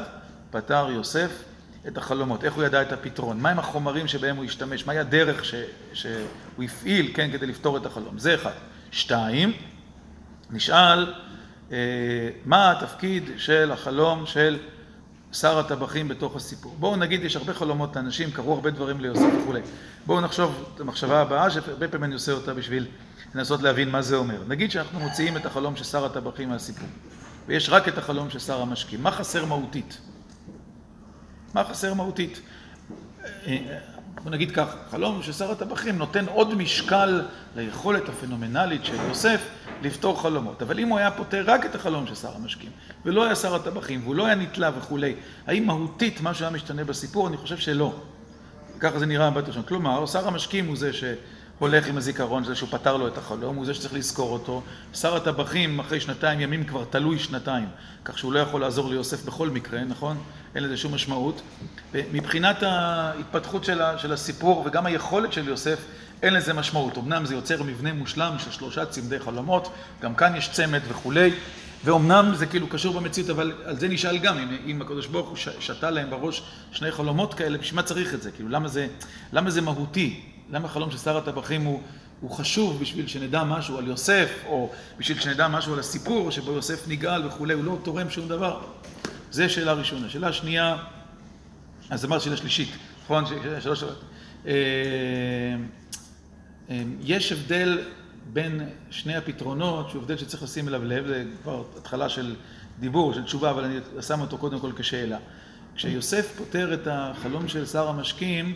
פתר 0.50 0.90
יוסף 0.90 1.30
את 1.88 1.98
החלומות, 1.98 2.44
איך 2.44 2.54
הוא 2.54 2.64
ידע 2.64 2.82
את 2.82 2.92
הפתרון, 2.92 3.40
מהם 3.40 3.58
החומרים 3.58 4.08
שבהם 4.08 4.36
הוא 4.36 4.44
השתמש, 4.44 4.86
מהי 4.86 4.98
הדרך 4.98 5.44
ש, 5.44 5.54
שהוא 5.92 6.64
הפעיל, 6.64 7.10
כן, 7.14 7.30
כדי 7.32 7.46
לפתור 7.46 7.76
את 7.76 7.86
החלום. 7.86 8.18
זה 8.18 8.34
אחד. 8.34 8.52
שתיים, 8.90 9.52
נשאל 10.50 11.14
אה, 11.72 11.78
מה 12.44 12.70
התפקיד 12.70 13.30
של 13.36 13.72
החלום 13.72 14.26
של 14.26 14.58
שר 15.32 15.58
הטבחים 15.58 16.08
בתוך 16.08 16.36
הסיפור. 16.36 16.76
בואו 16.78 16.96
נגיד, 16.96 17.24
יש 17.24 17.36
הרבה 17.36 17.54
חלומות 17.54 17.96
לאנשים, 17.96 18.30
קרו 18.30 18.54
הרבה 18.54 18.70
דברים 18.70 19.00
ליוסף 19.00 19.28
וכולי. 19.42 19.60
בואו 20.06 20.20
נחשוב 20.20 20.64
את 20.74 20.80
המחשבה 20.80 21.20
הבאה, 21.20 21.50
שהרבה 21.50 21.88
פעמים 21.88 22.04
אני 22.04 22.14
עושה 22.14 22.32
אותה 22.32 22.54
בשביל 22.54 22.86
לנסות 23.34 23.62
להבין 23.62 23.90
מה 23.90 24.02
זה 24.02 24.16
אומר. 24.16 24.42
נגיד 24.48 24.70
שאנחנו 24.70 25.00
מוציאים 25.00 25.36
את 25.36 25.46
החלום 25.46 25.76
של 25.76 25.84
שר 25.84 26.04
הטבחים 26.04 26.48
מהסיפור, 26.48 26.88
ויש 27.46 27.68
רק 27.68 27.88
את 27.88 27.98
החלום 27.98 28.30
של 28.30 28.38
שר 28.38 28.60
המשקים. 28.60 29.02
מה 29.02 29.10
חסר 29.10 29.44
מהותית? 29.44 29.98
מה 31.54 31.64
חסר 31.64 31.94
מהותית? 31.94 32.40
בוא 34.22 34.30
נגיד 34.30 34.50
כך, 34.50 34.66
חלום 34.90 35.22
של 35.22 35.32
שר 35.32 35.50
הטבחים 35.50 35.98
נותן 35.98 36.24
עוד 36.26 36.54
משקל 36.54 37.22
ליכולת 37.56 38.08
הפנומנלית 38.08 38.84
של 38.84 38.94
יוסף 39.08 39.40
לפתור 39.82 40.22
חלומות. 40.22 40.62
אבל 40.62 40.78
אם 40.78 40.88
הוא 40.88 40.98
היה 40.98 41.10
פותר 41.10 41.44
רק 41.46 41.66
את 41.66 41.74
החלום 41.74 42.06
של 42.06 42.14
שר 42.14 42.36
המשקים, 42.36 42.70
ולא 43.04 43.24
היה 43.24 43.34
שר 43.34 43.54
הטבחים, 43.54 44.00
והוא 44.04 44.14
לא 44.14 44.26
היה 44.26 44.34
נתלה 44.34 44.70
וכולי, 44.78 45.14
האם 45.46 45.66
מהותית 45.66 46.20
משהו 46.22 46.44
היה 46.44 46.54
משתנה 46.54 46.84
בסיפור? 46.84 47.28
אני 47.28 47.36
חושב 47.36 47.56
שלא. 47.56 47.94
ככה 48.80 48.98
זה 48.98 49.06
נראה 49.06 49.30
מבט 49.30 49.48
ראשון. 49.48 49.62
כלומר, 49.62 50.06
שר 50.06 50.28
המשקים 50.28 50.66
הוא 50.66 50.76
זה 50.76 50.90
שהולך 50.92 51.86
עם 51.86 51.96
הזיכרון, 51.96 52.44
זה 52.44 52.54
שהוא 52.54 52.68
פתר 52.72 52.96
לו 52.96 53.08
את 53.08 53.18
החלום, 53.18 53.56
הוא 53.56 53.66
זה 53.66 53.74
שצריך 53.74 53.94
לזכור 53.94 54.32
אותו. 54.32 54.62
שר 54.94 55.16
הטבחים 55.16 55.78
אחרי 55.80 56.00
שנתיים 56.00 56.40
ימים 56.40 56.64
כבר 56.64 56.84
תלוי 56.84 57.18
שנתיים, 57.18 57.68
כך 58.04 58.18
שהוא 58.18 58.32
לא 58.32 58.38
יכול 58.38 58.60
לעזור 58.60 58.90
ליוסף 58.90 59.24
בכל 59.24 59.48
מקרה, 59.50 59.84
נכון? 59.84 60.16
אין 60.54 60.64
לזה 60.64 60.76
שום 60.76 60.94
משמעות. 60.94 61.42
מבחינת 61.94 62.62
ההתפתחות 62.62 63.64
של, 63.64 63.80
של 63.96 64.12
הסיפור 64.12 64.62
וגם 64.66 64.86
היכולת 64.86 65.32
של 65.32 65.48
יוסף, 65.48 65.78
אין 66.22 66.34
לזה 66.34 66.52
משמעות. 66.52 66.98
אמנם 66.98 67.26
זה 67.26 67.34
יוצר 67.34 67.62
מבנה 67.62 67.92
מושלם 67.92 68.34
של 68.38 68.50
שלושה 68.50 68.86
צמדי 68.86 69.18
חלומות, 69.18 69.72
גם 70.02 70.14
כאן 70.14 70.36
יש 70.36 70.50
צמד 70.52 70.80
וכולי, 70.88 71.30
ואומנם 71.84 72.32
זה 72.34 72.46
כאילו 72.46 72.66
קשור 72.68 73.00
במציאות, 73.00 73.30
אבל 73.30 73.52
על 73.64 73.78
זה 73.78 73.88
נשאל 73.88 74.18
גם, 74.18 74.38
אם, 74.38 74.56
אם 74.66 74.82
הקדוש 74.82 75.06
ברוך 75.06 75.28
הוא 75.28 75.36
שתה 75.60 75.90
להם 75.90 76.10
בראש 76.10 76.42
שני 76.72 76.90
חלומות 76.90 77.34
כאלה, 77.34 77.58
בשביל 77.58 77.76
מה 77.76 77.82
צריך 77.82 78.14
את 78.14 78.22
זה? 78.22 78.30
כאילו, 78.30 78.48
למה 78.48 78.68
זה, 78.68 78.86
למה 79.32 79.50
זה 79.50 79.60
מהותי? 79.60 80.20
למה 80.50 80.64
החלום 80.64 80.90
של 80.90 80.98
שר 80.98 81.16
הטבחים 81.16 81.62
הוא, 81.62 81.80
הוא 82.20 82.30
חשוב 82.30 82.80
בשביל 82.80 83.06
שנדע 83.06 83.44
משהו 83.44 83.78
על 83.78 83.86
יוסף, 83.86 84.28
או 84.46 84.70
בשביל 84.98 85.20
שנדע 85.20 85.48
משהו 85.48 85.72
על 85.72 85.78
הסיפור 85.78 86.30
שבו 86.30 86.52
יוסף 86.52 86.88
נגאל 86.88 87.26
וכולי, 87.26 87.54
הוא 87.54 87.64
לא 87.64 87.78
תורם 87.82 88.10
שום 88.10 88.28
דבר. 88.28 88.60
זה 89.30 89.48
שאלה 89.48 89.72
ראשונה. 89.72 90.08
שאלה 90.08 90.32
שנייה, 90.32 90.76
אז 91.90 92.04
אמרת 92.04 92.20
שאלה 92.20 92.36
שלישית, 92.36 92.68
נכון? 93.04 93.24
שלוש... 93.60 93.84
אה, 94.46 94.52
אה, 96.70 96.82
יש 97.00 97.32
הבדל 97.32 97.82
בין 98.32 98.68
שני 98.90 99.16
הפתרונות, 99.16 99.90
שהוא 99.90 100.02
הבדל 100.02 100.16
שצריך 100.16 100.42
לשים 100.42 100.68
אליו 100.68 100.84
לב, 100.84 101.06
זה 101.06 101.24
כבר 101.42 101.64
התחלה 101.78 102.08
של 102.08 102.36
דיבור, 102.80 103.14
של 103.14 103.24
תשובה, 103.24 103.50
אבל 103.50 103.64
אני 103.64 103.78
שם 104.00 104.20
אותו 104.20 104.38
קודם 104.38 104.60
כל 104.60 104.72
כשאלה. 104.76 105.18
כשיוסף 105.76 106.32
פותר 106.36 106.74
את 106.74 106.88
החלום 106.90 107.48
של 107.48 107.66
שר 107.66 107.88
המשקים, 107.88 108.54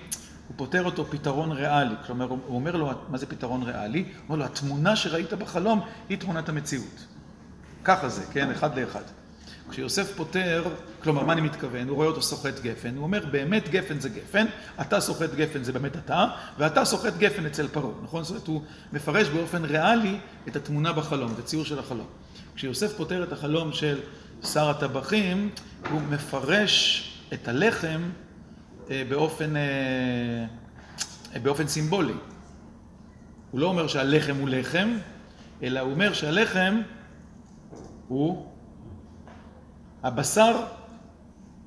הוא 0.49 0.55
פותר 0.57 0.85
אותו 0.85 1.05
פתרון 1.05 1.53
ריאלי. 1.53 1.95
כלומר, 2.07 2.29
הוא 2.29 2.39
אומר 2.49 2.77
לו, 2.77 2.91
מה 3.09 3.19
זה 3.19 3.27
פתרון 3.27 3.63
ריאלי? 3.63 3.99
הוא 3.99 4.09
אומר 4.29 4.39
לו, 4.39 4.45
התמונה 4.45 4.97
שראית 4.97 5.33
בחלום 5.33 5.81
היא 6.09 6.19
תמונת 6.19 6.49
המציאות. 6.49 7.07
ככה 7.85 8.09
זה, 8.09 8.23
כן? 8.33 8.51
אחד 8.51 8.79
לאחד. 8.79 9.03
כשיוסף 9.75 10.17
פותר, 10.17 10.65
כלומר, 11.03 11.25
מה 11.25 11.33
אני 11.33 11.41
מתכוון? 11.41 11.89
הוא 11.89 11.97
רואה 11.97 12.07
אותו 12.07 12.23
סוחט 12.23 12.61
גפן, 12.61 12.97
הוא 12.97 13.03
אומר, 13.03 13.27
באמת 13.31 13.69
גפן 13.69 14.01
זה 14.01 14.09
גפן, 14.09 14.47
אתה 14.81 15.01
סוחט 15.01 15.35
גפן 15.35 15.65
זה 15.65 15.73
באמת 15.73 15.97
אתה, 15.97 16.27
ואתה 16.59 16.85
סוחט 16.85 17.17
גפן 17.19 17.47
אצל 17.47 17.69
פרעה, 17.69 17.93
נכון? 18.03 18.25
זאת 18.25 18.31
אומרת, 18.31 18.47
הוא 18.47 18.63
מפרש 18.93 19.29
באופן 19.29 19.65
ריאלי 19.65 20.19
את 20.49 20.57
התמונה 20.57 20.93
בחלום, 20.93 21.33
את 21.33 21.39
הציור 21.39 21.65
של 21.65 21.79
החלום. 21.79 22.07
כשיוסף 22.57 22.97
פותר 22.97 23.23
את 23.23 23.33
החלום 23.33 23.73
של 23.73 24.01
שר 24.43 24.71
הטבחים, 24.71 25.51
הוא 25.91 26.01
מפרש 26.01 27.05
את 27.33 27.49
הלחם 27.49 28.03
אה, 28.91 29.03
באופן, 29.09 29.57
אה, 29.57 30.47
באופן 31.43 31.67
סימבולי. 31.67 32.15
הוא 33.51 33.61
לא 33.61 33.67
אומר 33.67 33.89
שהלחם 33.89 34.37
הוא 34.37 34.49
לחם, 34.49 34.89
אלא 35.63 35.81
הוא 35.81 35.93
אומר 35.93 36.13
שהלחם 36.13 36.81
הוא 38.09 38.54
הבשר 40.05 40.57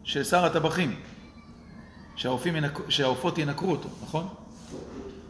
של 0.04 0.24
שר 0.24 0.46
הטבחים, 0.46 0.96
שהעופות 2.90 3.38
ינקרו 3.38 3.72
אותו, 3.72 3.90
נכון? 4.04 4.28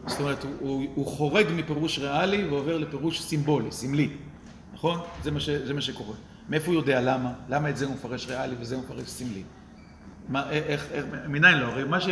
זאת 0.06 0.20
אומרת, 0.20 0.42
הוא, 0.42 0.86
הוא, 0.94 1.06
חורג 1.06 1.46
מפירוש 1.52 1.98
ריאלי 1.98 2.46
ועובר 2.46 2.78
לפירוש 2.78 3.22
סימבולי, 3.22 3.72
סמלי, 3.72 4.10
נכון? 4.74 5.00
זה 5.22 5.30
מה, 5.30 5.40
ש, 5.40 5.50
זה 5.50 5.74
מה 5.74 5.80
שקורה. 5.80 6.14
מאיפה 6.48 6.66
הוא 6.66 6.74
יודע 6.74 7.00
למה? 7.00 7.32
למה 7.48 7.70
את 7.70 7.76
זה 7.76 7.84
הוא 7.84 7.94
מפרש 7.94 8.26
ריאלי 8.26 8.54
וזה 8.60 8.74
הוא 8.74 8.84
מפרש 8.84 9.08
סמלי? 9.08 9.42
מה, 10.28 10.50
איך, 10.50 10.86
איך, 10.90 11.04
מניין 11.28 11.58
לא? 11.58 11.66
הרי 11.66 11.84
מה, 11.84 12.00
ש, 12.00 12.08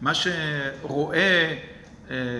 מה 0.00 0.12
שרואה 0.14 1.58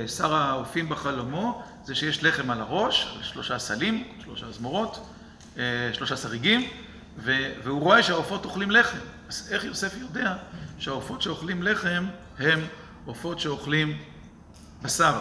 שר 0.07 0.35
האופים 0.35 0.89
בחלומו, 0.89 1.63
זה 1.85 1.95
שיש 1.95 2.25
לחם 2.25 2.51
על 2.51 2.61
הראש, 2.61 3.19
שלושה 3.23 3.59
סלים, 3.59 4.05
שלושה 4.25 4.53
זמורות, 4.53 5.07
שלושה 5.93 6.17
שריגים, 6.17 6.69
והוא 7.19 7.81
רואה 7.81 8.03
שהעופות 8.03 8.45
אוכלים 8.45 8.71
לחם. 8.71 8.99
אז 9.29 9.49
איך 9.53 9.65
יוסף 9.65 9.95
יודע 10.01 10.37
שהעופות 10.79 11.23
שאוכלים 11.23 11.63
לחם 11.63 12.07
הם 12.39 12.61
עופות 13.05 13.41
שאוכלים 13.41 13.99
בשר? 14.83 15.19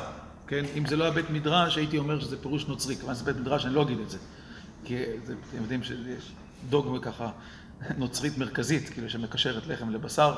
כן? 0.48 0.66
אם 0.78 0.86
זה 0.86 0.96
לא 0.96 1.04
היה 1.04 1.14
בית 1.14 1.30
מדרש, 1.30 1.78
הייתי 1.78 1.98
אומר 1.98 2.20
שזה 2.20 2.42
פירוש 2.42 2.66
נוצרי. 2.66 2.96
כיוון 2.96 3.16
שזה 3.16 3.24
בית 3.24 3.36
מדרש, 3.36 3.66
אני 3.66 3.74
לא 3.74 3.82
אגיד 3.82 4.00
את 4.00 4.10
זה. 4.10 4.18
כי 4.84 5.04
אתם 5.26 5.62
יודעים 5.62 5.84
שיש 5.84 6.32
דוגמה 6.70 7.00
ככה 7.00 7.30
נוצרית 7.98 8.38
מרכזית, 8.38 8.90
כאילו 8.90 9.10
שמקשרת 9.10 9.68
לחם 9.68 9.90
לבשר. 9.90 10.36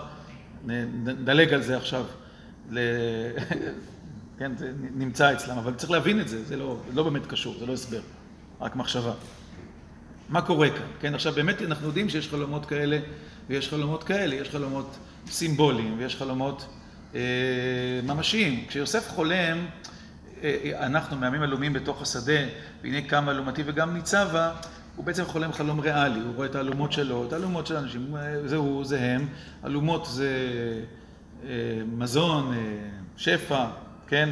נדלג 0.65 1.54
על 1.54 1.62
זה 1.62 1.78
עכשיו. 1.78 2.06
כן, 4.39 4.58
זה 4.58 4.72
נמצא 4.95 5.34
אצלם, 5.34 5.58
אבל 5.58 5.74
צריך 5.74 5.91
להבין 5.91 6.22
את 6.22 6.28
זה, 6.28 6.43
זה 6.43 6.58
לא, 6.58 6.80
לא 6.93 7.04
באמת 7.04 7.26
קשור, 7.26 7.56
זה 7.60 7.65
לא 7.65 7.74
הסבר, 7.74 8.02
רק 8.62 8.76
מחשבה. 8.76 9.13
מה 10.29 10.41
קורה 10.41 10.69
כאן? 10.69 10.87
כן, 10.99 11.15
עכשיו 11.15 11.33
באמת 11.33 11.61
אנחנו 11.61 11.87
יודעים 11.87 12.09
שיש 12.09 12.29
חלומות 12.29 12.65
כאלה 12.65 12.99
ויש 13.49 13.69
חלומות 13.69 14.03
כאלה, 14.03 14.35
יש 14.35 14.49
חלומות 14.49 14.97
סימבוליים 15.27 15.95
ויש 15.97 16.15
חלומות 16.15 16.65
אה, 17.15 17.19
ממשיים. 18.03 18.65
כשיוסף 18.67 19.09
חולם, 19.09 19.65
אה, 20.43 20.85
אנחנו 20.85 21.17
מעמים 21.17 21.41
עלומים 21.41 21.73
בתוך 21.73 22.01
השדה, 22.01 22.39
והנה 22.83 23.01
קם 23.01 23.29
אלומתי 23.29 23.63
וגם 23.65 23.93
ניצבה, 23.93 24.51
הוא 24.95 25.05
בעצם 25.05 25.25
חולם 25.25 25.53
חלום 25.53 25.79
ריאלי, 25.79 26.19
הוא 26.19 26.35
רואה 26.35 26.47
את 26.47 26.55
האלומות 26.55 26.91
שלו, 26.91 27.25
את 27.27 27.33
האלומות 27.33 27.67
של 27.67 27.77
אנשים, 27.77 28.15
זה 28.45 28.55
הוא, 28.55 28.85
זה 28.85 29.01
הם, 29.01 29.27
אלומות 29.65 30.05
זה 30.05 30.29
אה, 31.43 31.49
מזון, 31.97 32.53
אה, 32.53 32.59
שפע, 33.17 33.65
כן, 34.07 34.29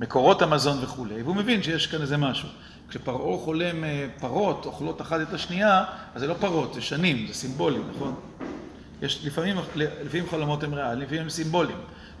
מקורות 0.00 0.42
המזון 0.42 0.78
וכולי, 0.82 1.22
והוא 1.22 1.36
מבין 1.36 1.62
שיש 1.62 1.86
כאן 1.86 2.00
איזה 2.00 2.16
משהו. 2.16 2.48
כשפרעה 2.88 3.38
חולם 3.38 3.84
פרות 4.20 4.66
אוכלות 4.66 5.00
אחת 5.00 5.20
את 5.20 5.32
השנייה, 5.32 5.84
אז 6.14 6.20
זה 6.20 6.26
לא 6.26 6.34
פרות, 6.34 6.74
זה 6.74 6.80
שנים, 6.80 7.26
זה 7.26 7.34
סימבולי, 7.34 7.78
נכון? 7.96 8.14
יש 9.02 9.24
לפעמים, 9.24 9.56
לפעמים 9.76 10.26
חלומות 10.30 10.62
הם 10.62 10.74
ריאליים, 10.74 11.00
לפעמים 11.02 11.22
הם 11.22 11.28
סימבוליים. 11.28 11.78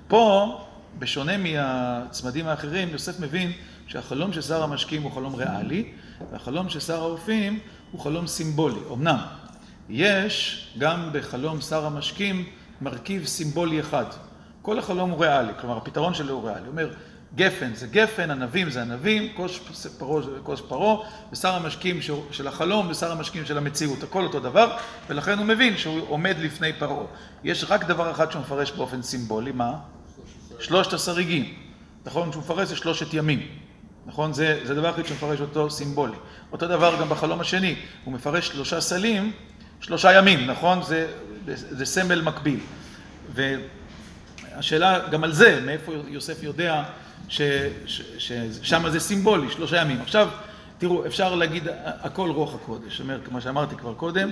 פה, 0.08 0.56
בשונה 0.98 1.36
מהצמדים 1.36 2.46
האחרים, 2.46 2.88
יוסף 2.88 3.20
מבין 3.20 3.52
שהחלום 3.86 4.32
של 4.32 4.42
שר 4.42 4.62
המשקים 4.62 5.02
הוא 5.02 5.12
חלום 5.12 5.34
ריאלי, 5.34 5.92
והחלום 6.32 6.68
של 6.68 6.80
שר 6.80 7.00
האופים 7.00 7.58
הוא 7.92 8.00
חלום 8.00 8.26
סימבולי. 8.26 8.80
אמנם, 8.92 9.18
יש 9.88 10.66
גם 10.78 11.08
בחלום 11.12 11.60
שר 11.60 11.86
המשקים 11.86 12.44
מרכיב 12.80 13.26
סימבולי 13.26 13.80
אחד. 13.80 14.04
כל 14.62 14.78
החלום 14.78 15.10
הוא 15.10 15.24
ריאלי, 15.24 15.52
כלומר 15.60 15.76
הפתרון 15.76 16.14
שלו 16.14 16.34
הוא 16.34 16.44
ריאלי. 16.48 16.60
הוא 16.60 16.68
אומר, 16.68 16.88
גפן 17.34 17.74
זה 17.74 17.86
גפן, 17.86 18.30
ענבים 18.30 18.70
זה 18.70 18.82
ענבים, 18.82 19.32
כוס 19.36 19.86
פרעה 19.98 20.22
זה 20.22 20.30
כוס 20.42 20.60
פרעה, 20.68 21.08
ושר 21.32 21.54
המשקים 21.54 22.00
של 22.30 22.48
החלום 22.48 22.90
ושר 22.90 23.12
המשקים 23.12 23.46
של 23.46 23.58
המציאות, 23.58 24.02
הכל 24.02 24.24
אותו 24.24 24.40
דבר, 24.40 24.76
ולכן 25.08 25.38
הוא 25.38 25.46
מבין 25.46 25.76
שהוא 25.76 26.00
עומד 26.08 26.36
לפני 26.38 26.72
פרעה. 26.72 27.06
יש 27.44 27.64
רק 27.68 27.84
דבר 27.84 28.10
אחד 28.10 28.30
שהוא 28.30 28.42
מפרש 28.42 28.72
באופן 28.72 29.02
סימבולי, 29.02 29.52
מה? 29.52 29.72
שלושת 30.60 30.92
השריגים. 30.92 31.54
נכון? 32.06 32.32
שהוא 32.32 32.42
מפרש 32.42 32.68
זה 32.68 32.76
שלושת 32.76 33.14
ימים. 33.14 33.48
נכון? 34.06 34.32
זה, 34.32 34.60
זה 34.64 34.74
דבר 34.74 34.86
היחיד 34.86 35.06
שמפרש 35.06 35.40
אותו 35.40 35.70
סימבולי. 35.70 36.16
אותו 36.52 36.66
דבר 36.68 37.00
גם 37.00 37.08
בחלום 37.08 37.40
השני, 37.40 37.76
הוא 38.04 38.14
מפרש 38.14 38.48
שלושה 38.48 38.80
סלים, 38.80 39.32
שלושה 39.80 40.12
ימים, 40.12 40.46
נכון? 40.46 40.82
זה, 40.82 41.12
זה, 41.46 41.76
זה 41.76 41.84
סמל 41.84 42.22
מקביל. 42.22 42.60
והשאלה 43.34 45.08
גם 45.08 45.24
על 45.24 45.32
זה, 45.32 45.60
מאיפה 45.66 45.92
יוסף 46.08 46.42
יודע 46.42 46.84
ששם 47.28 48.90
זה 48.90 49.00
סימבולי, 49.00 49.50
שלושה 49.50 49.76
ימים. 49.76 50.00
עכשיו, 50.00 50.28
תראו, 50.78 51.06
אפשר 51.06 51.34
להגיד 51.34 51.68
הכל 51.84 52.30
רוח 52.30 52.54
הקודש, 52.54 53.02
כמו 53.24 53.40
שאמרתי 53.40 53.76
כבר 53.76 53.94
קודם, 53.94 54.30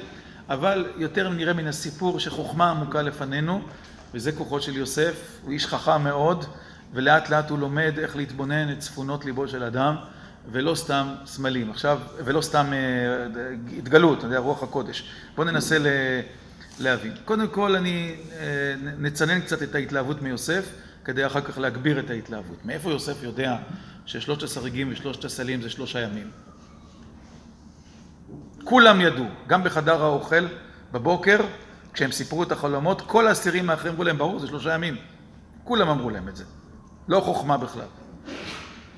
אבל 0.48 0.86
יותר 0.96 1.28
נראה 1.28 1.52
מן 1.52 1.66
הסיפור 1.66 2.20
שחוכמה 2.20 2.70
עמוקה 2.70 3.02
לפנינו, 3.02 3.62
וזה 4.14 4.32
כוחו 4.32 4.60
של 4.60 4.76
יוסף, 4.76 5.14
הוא 5.42 5.52
איש 5.52 5.66
חכם 5.66 6.04
מאוד, 6.04 6.44
ולאט 6.94 7.30
לאט 7.30 7.50
הוא 7.50 7.58
לומד 7.58 7.98
איך 7.98 8.16
להתבונן 8.16 8.72
את 8.72 8.78
צפונות 8.78 9.24
ליבו 9.24 9.48
של 9.48 9.62
אדם, 9.62 9.96
ולא 10.52 10.74
סתם 10.74 11.08
סמלים. 11.26 11.70
עכשיו, 11.70 12.00
ולא 12.24 12.40
סתם 12.40 12.66
uh, 12.66 13.78
התגלות, 13.78 14.18
אתה 14.18 14.26
יודע, 14.26 14.38
רוח 14.38 14.62
הקודש. 14.62 15.04
בואו 15.36 15.50
ננסה 15.50 15.78
ל... 15.78 15.86
להבין. 16.80 17.12
קודם 17.24 17.48
כל, 17.48 17.76
אני 17.76 18.14
uh, 18.16 18.34
נצנן 18.98 19.40
קצת 19.40 19.62
את 19.62 19.74
ההתלהבות 19.74 20.22
מיוסף. 20.22 20.64
כדי 21.04 21.26
אחר 21.26 21.40
כך 21.40 21.58
להגביר 21.58 21.98
את 22.00 22.10
ההתלהבות. 22.10 22.64
מאיפה 22.64 22.90
יוסף 22.90 23.22
יודע 23.22 23.56
ששלושת 24.06 24.42
הסריגים 24.42 24.88
ושלושת 24.92 25.24
הסלים 25.24 25.62
זה 25.62 25.70
שלושה 25.70 26.00
ימים? 26.00 26.30
כולם 28.64 29.00
ידעו, 29.00 29.24
גם 29.46 29.64
בחדר 29.64 30.02
האוכל, 30.02 30.46
בבוקר, 30.92 31.40
כשהם 31.92 32.12
סיפרו 32.12 32.42
את 32.42 32.52
החלומות, 32.52 33.00
כל 33.00 33.26
האסירים 33.26 33.70
האחרים 33.70 33.92
אמרו 33.92 34.04
להם, 34.04 34.18
ברור, 34.18 34.38
זה 34.38 34.46
שלושה 34.46 34.74
ימים. 34.74 34.96
כולם 35.64 35.88
אמרו 35.88 36.10
להם 36.10 36.28
את 36.28 36.36
זה. 36.36 36.44
לא 37.08 37.20
חוכמה 37.20 37.56
בכלל. 37.56 37.86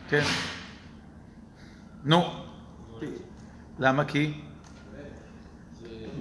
כן? 0.08 0.22
נו. 2.04 2.24
למה? 3.78 4.04
כי? 4.04 4.40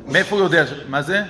מאיפה 0.05 0.35
הוא 0.35 0.43
יודע? 0.43 0.65
מה 0.89 1.01
זה? 1.01 1.23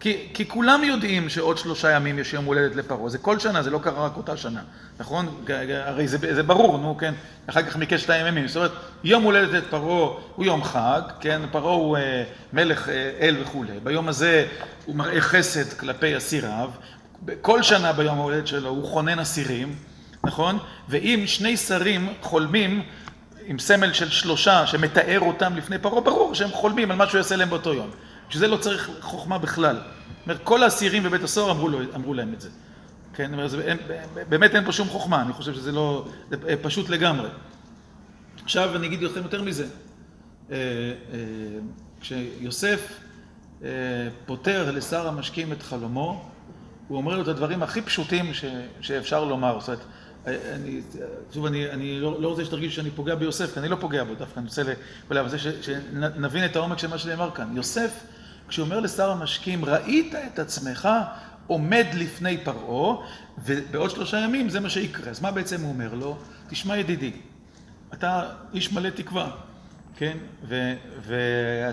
כי, 0.00 0.28
כי 0.34 0.48
כולם 0.48 0.84
יודעים 0.84 1.28
שעוד 1.28 1.58
שלושה 1.58 1.90
ימים 1.90 2.18
יש 2.18 2.32
יום 2.32 2.44
הולדת 2.44 2.76
לפרעה, 2.76 3.08
זה 3.08 3.18
כל 3.18 3.38
שנה, 3.38 3.62
זה 3.62 3.70
לא 3.70 3.78
קרה 3.78 4.06
רק 4.06 4.16
אותה 4.16 4.36
שנה, 4.36 4.60
נכון? 5.00 5.44
הרי 5.84 6.08
זה, 6.08 6.34
זה 6.34 6.42
ברור, 6.42 6.78
נו, 6.78 6.96
כן? 6.96 7.14
אחר 7.46 7.62
כך 7.62 7.76
מקשת 7.76 8.10
הימים, 8.10 8.48
זאת 8.48 8.56
אומרת, 8.56 8.72
יום 9.04 9.22
הולדת 9.22 9.62
פרעה 9.70 10.08
הוא 10.36 10.44
יום 10.44 10.64
חג, 10.64 11.00
כן? 11.20 11.42
פרעה 11.52 11.74
הוא 11.74 11.96
אה, 11.96 12.24
מלך 12.52 12.88
אה, 12.88 13.10
אל 13.20 13.36
וכולי, 13.42 13.72
ביום 13.82 14.08
הזה 14.08 14.46
הוא 14.86 14.96
מראה 14.96 15.20
חסד 15.20 15.72
כלפי 15.72 16.16
אסיריו, 16.16 16.70
כל 17.40 17.62
שנה 17.62 17.92
ביום 17.92 18.18
ההולדת 18.18 18.46
שלו 18.46 18.70
הוא 18.70 18.84
חונן 18.84 19.18
אסירים, 19.18 19.74
נכון? 20.24 20.58
ואם 20.88 21.22
שני 21.26 21.56
שרים 21.56 22.12
חולמים 22.20 22.82
עם 23.46 23.58
סמל 23.58 23.92
של 23.92 24.10
שלושה 24.10 24.66
שמתאר 24.66 25.20
אותם 25.20 25.56
לפני 25.56 25.78
פרעה, 25.78 26.00
ברור 26.00 26.34
שהם 26.34 26.50
חולמים 26.50 26.90
על 26.90 26.96
מה 26.96 27.06
שהוא 27.06 27.18
יעשה 27.18 27.36
להם 27.36 27.50
באותו 27.50 27.74
יום. 27.74 27.90
שזה 28.28 28.48
לא 28.48 28.56
צריך 28.56 28.90
חוכמה 29.00 29.38
בכלל. 29.38 29.80
אומרת, 30.28 30.40
כל 30.44 30.62
האסירים 30.62 31.02
בבית 31.02 31.22
הסוהר 31.22 31.50
אמרו, 31.94 32.14
להם 32.14 32.34
את 32.34 32.40
זה. 32.40 32.48
כן, 33.14 33.32
אומר, 33.32 33.48
זה, 33.48 33.60
אין, 33.62 33.76
באמת 34.28 34.54
אין 34.54 34.64
פה 34.64 34.72
שום 34.72 34.88
חוכמה, 34.88 35.22
אני 35.22 35.32
חושב 35.32 35.54
שזה 35.54 35.72
לא, 35.72 36.08
זה 36.30 36.36
פשוט 36.62 36.88
לגמרי. 36.88 37.28
עכשיו 38.44 38.76
אני 38.76 38.86
אגיד 38.86 39.02
לכם 39.02 39.22
יותר 39.22 39.42
מזה. 39.42 39.66
אה, 40.50 40.56
אה, 40.56 41.18
כשיוסף 42.00 43.00
אה, 43.62 43.68
פותר 44.26 44.70
לשר 44.70 45.08
המשקים 45.08 45.52
את 45.52 45.62
חלומו, 45.62 46.28
הוא 46.88 46.98
אומר 46.98 47.16
לו 47.16 47.22
את 47.22 47.28
הדברים 47.28 47.62
הכי 47.62 47.82
פשוטים 47.82 48.34
ש, 48.34 48.44
שאפשר 48.80 49.24
לומר. 49.24 49.60
זאת 49.60 49.68
אומרת, 49.68 49.84
אני, 50.26 50.80
שוב, 51.34 51.46
אני, 51.46 51.70
אני 51.70 52.00
לא, 52.00 52.22
לא 52.22 52.28
רוצה 52.28 52.44
שתרגיש 52.44 52.76
שאני 52.76 52.90
פוגע 52.90 53.14
ביוסף, 53.14 53.54
כי 53.54 53.60
אני 53.60 53.68
לא 53.68 53.76
פוגע 53.80 54.04
בו, 54.04 54.14
דווקא 54.14 54.40
אני 54.40 54.46
רוצה 54.48 54.62
ל... 54.62 54.68
אבל 55.10 55.28
זה 55.28 55.38
שנבין 55.38 56.44
את 56.44 56.56
העומק 56.56 56.78
של 56.78 56.88
מה 56.88 56.98
שנאמר 56.98 57.30
כאן. 57.34 57.56
יוסף 57.56 57.90
כשהוא 58.48 58.64
אומר 58.64 58.80
לשר 58.80 59.10
המשקים, 59.10 59.64
ראית 59.64 60.14
את 60.14 60.38
עצמך 60.38 60.88
עומד 61.46 61.86
לפני 61.94 62.38
פרעה, 62.44 62.96
ובעוד 63.44 63.90
שלושה 63.90 64.18
ימים 64.18 64.48
זה 64.48 64.60
מה 64.60 64.70
שיקרה. 64.70 65.10
אז 65.10 65.20
מה 65.20 65.30
בעצם 65.30 65.60
הוא 65.60 65.68
אומר 65.68 65.94
לו? 65.94 66.16
תשמע 66.48 66.76
ידידי, 66.76 67.12
אתה 67.94 68.22
איש 68.54 68.72
מלא 68.72 68.90
תקווה, 68.90 69.30
כן? 69.96 70.16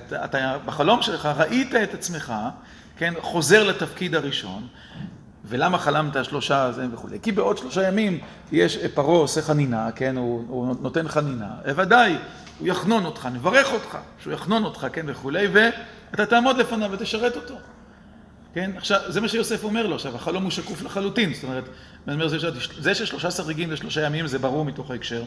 ואתה 0.10 0.58
בחלום 0.66 1.02
שלך 1.02 1.26
ראית 1.38 1.76
את 1.76 1.94
עצמך, 1.94 2.34
כן? 2.98 3.14
חוזר 3.22 3.64
לתפקיד 3.64 4.16
הראשון, 4.16 4.68
ולמה 5.46 5.78
חלמת 5.78 6.26
שלושה 6.26 6.64
הזה 6.64 6.86
וכולי? 6.94 7.20
כי 7.22 7.32
בעוד 7.32 7.58
שלושה 7.58 7.88
ימים 7.88 8.20
יש, 8.52 8.78
פרעה 8.78 9.18
עושה 9.18 9.42
חנינה, 9.42 9.92
כן? 9.92 10.18
הוא, 10.18 10.46
הוא 10.48 10.76
נותן 10.82 11.08
חנינה, 11.08 11.52
ודאי, 11.76 12.18
הוא 12.60 12.68
יחנון 12.68 13.06
אותך, 13.06 13.30
נברך 13.34 13.74
אותך, 13.74 13.98
שהוא 14.20 14.34
יחנון 14.34 14.64
אותך, 14.64 14.88
כן? 14.94 15.06
וכולי, 15.08 15.48
ו... 15.54 15.60
אתה 16.16 16.26
תעמוד 16.26 16.58
לפניו 16.58 16.90
ותשרת 16.92 17.36
אותו. 17.36 17.56
כן? 18.54 18.72
עכשיו, 18.78 19.00
זה 19.08 19.22
מה 19.22 19.28
שיוסף 19.28 19.64
אומר 19.64 19.88
לו. 19.88 19.96
עכשיו, 19.96 20.16
החלום 20.16 20.44
הוא 20.44 20.52
שקוף 20.52 20.82
לחלוטין. 20.82 21.34
זאת 21.34 21.44
אומרת, 21.44 21.64
אומר, 22.08 22.28
זה 22.80 22.96
ששלושה 22.96 23.32
שריגים 23.32 23.70
ושלושה 23.72 24.02
ימים 24.02 24.28
זה 24.28 24.40
ברור 24.40 24.66
מתוך 24.66 24.92
ההקשר. 24.92 25.24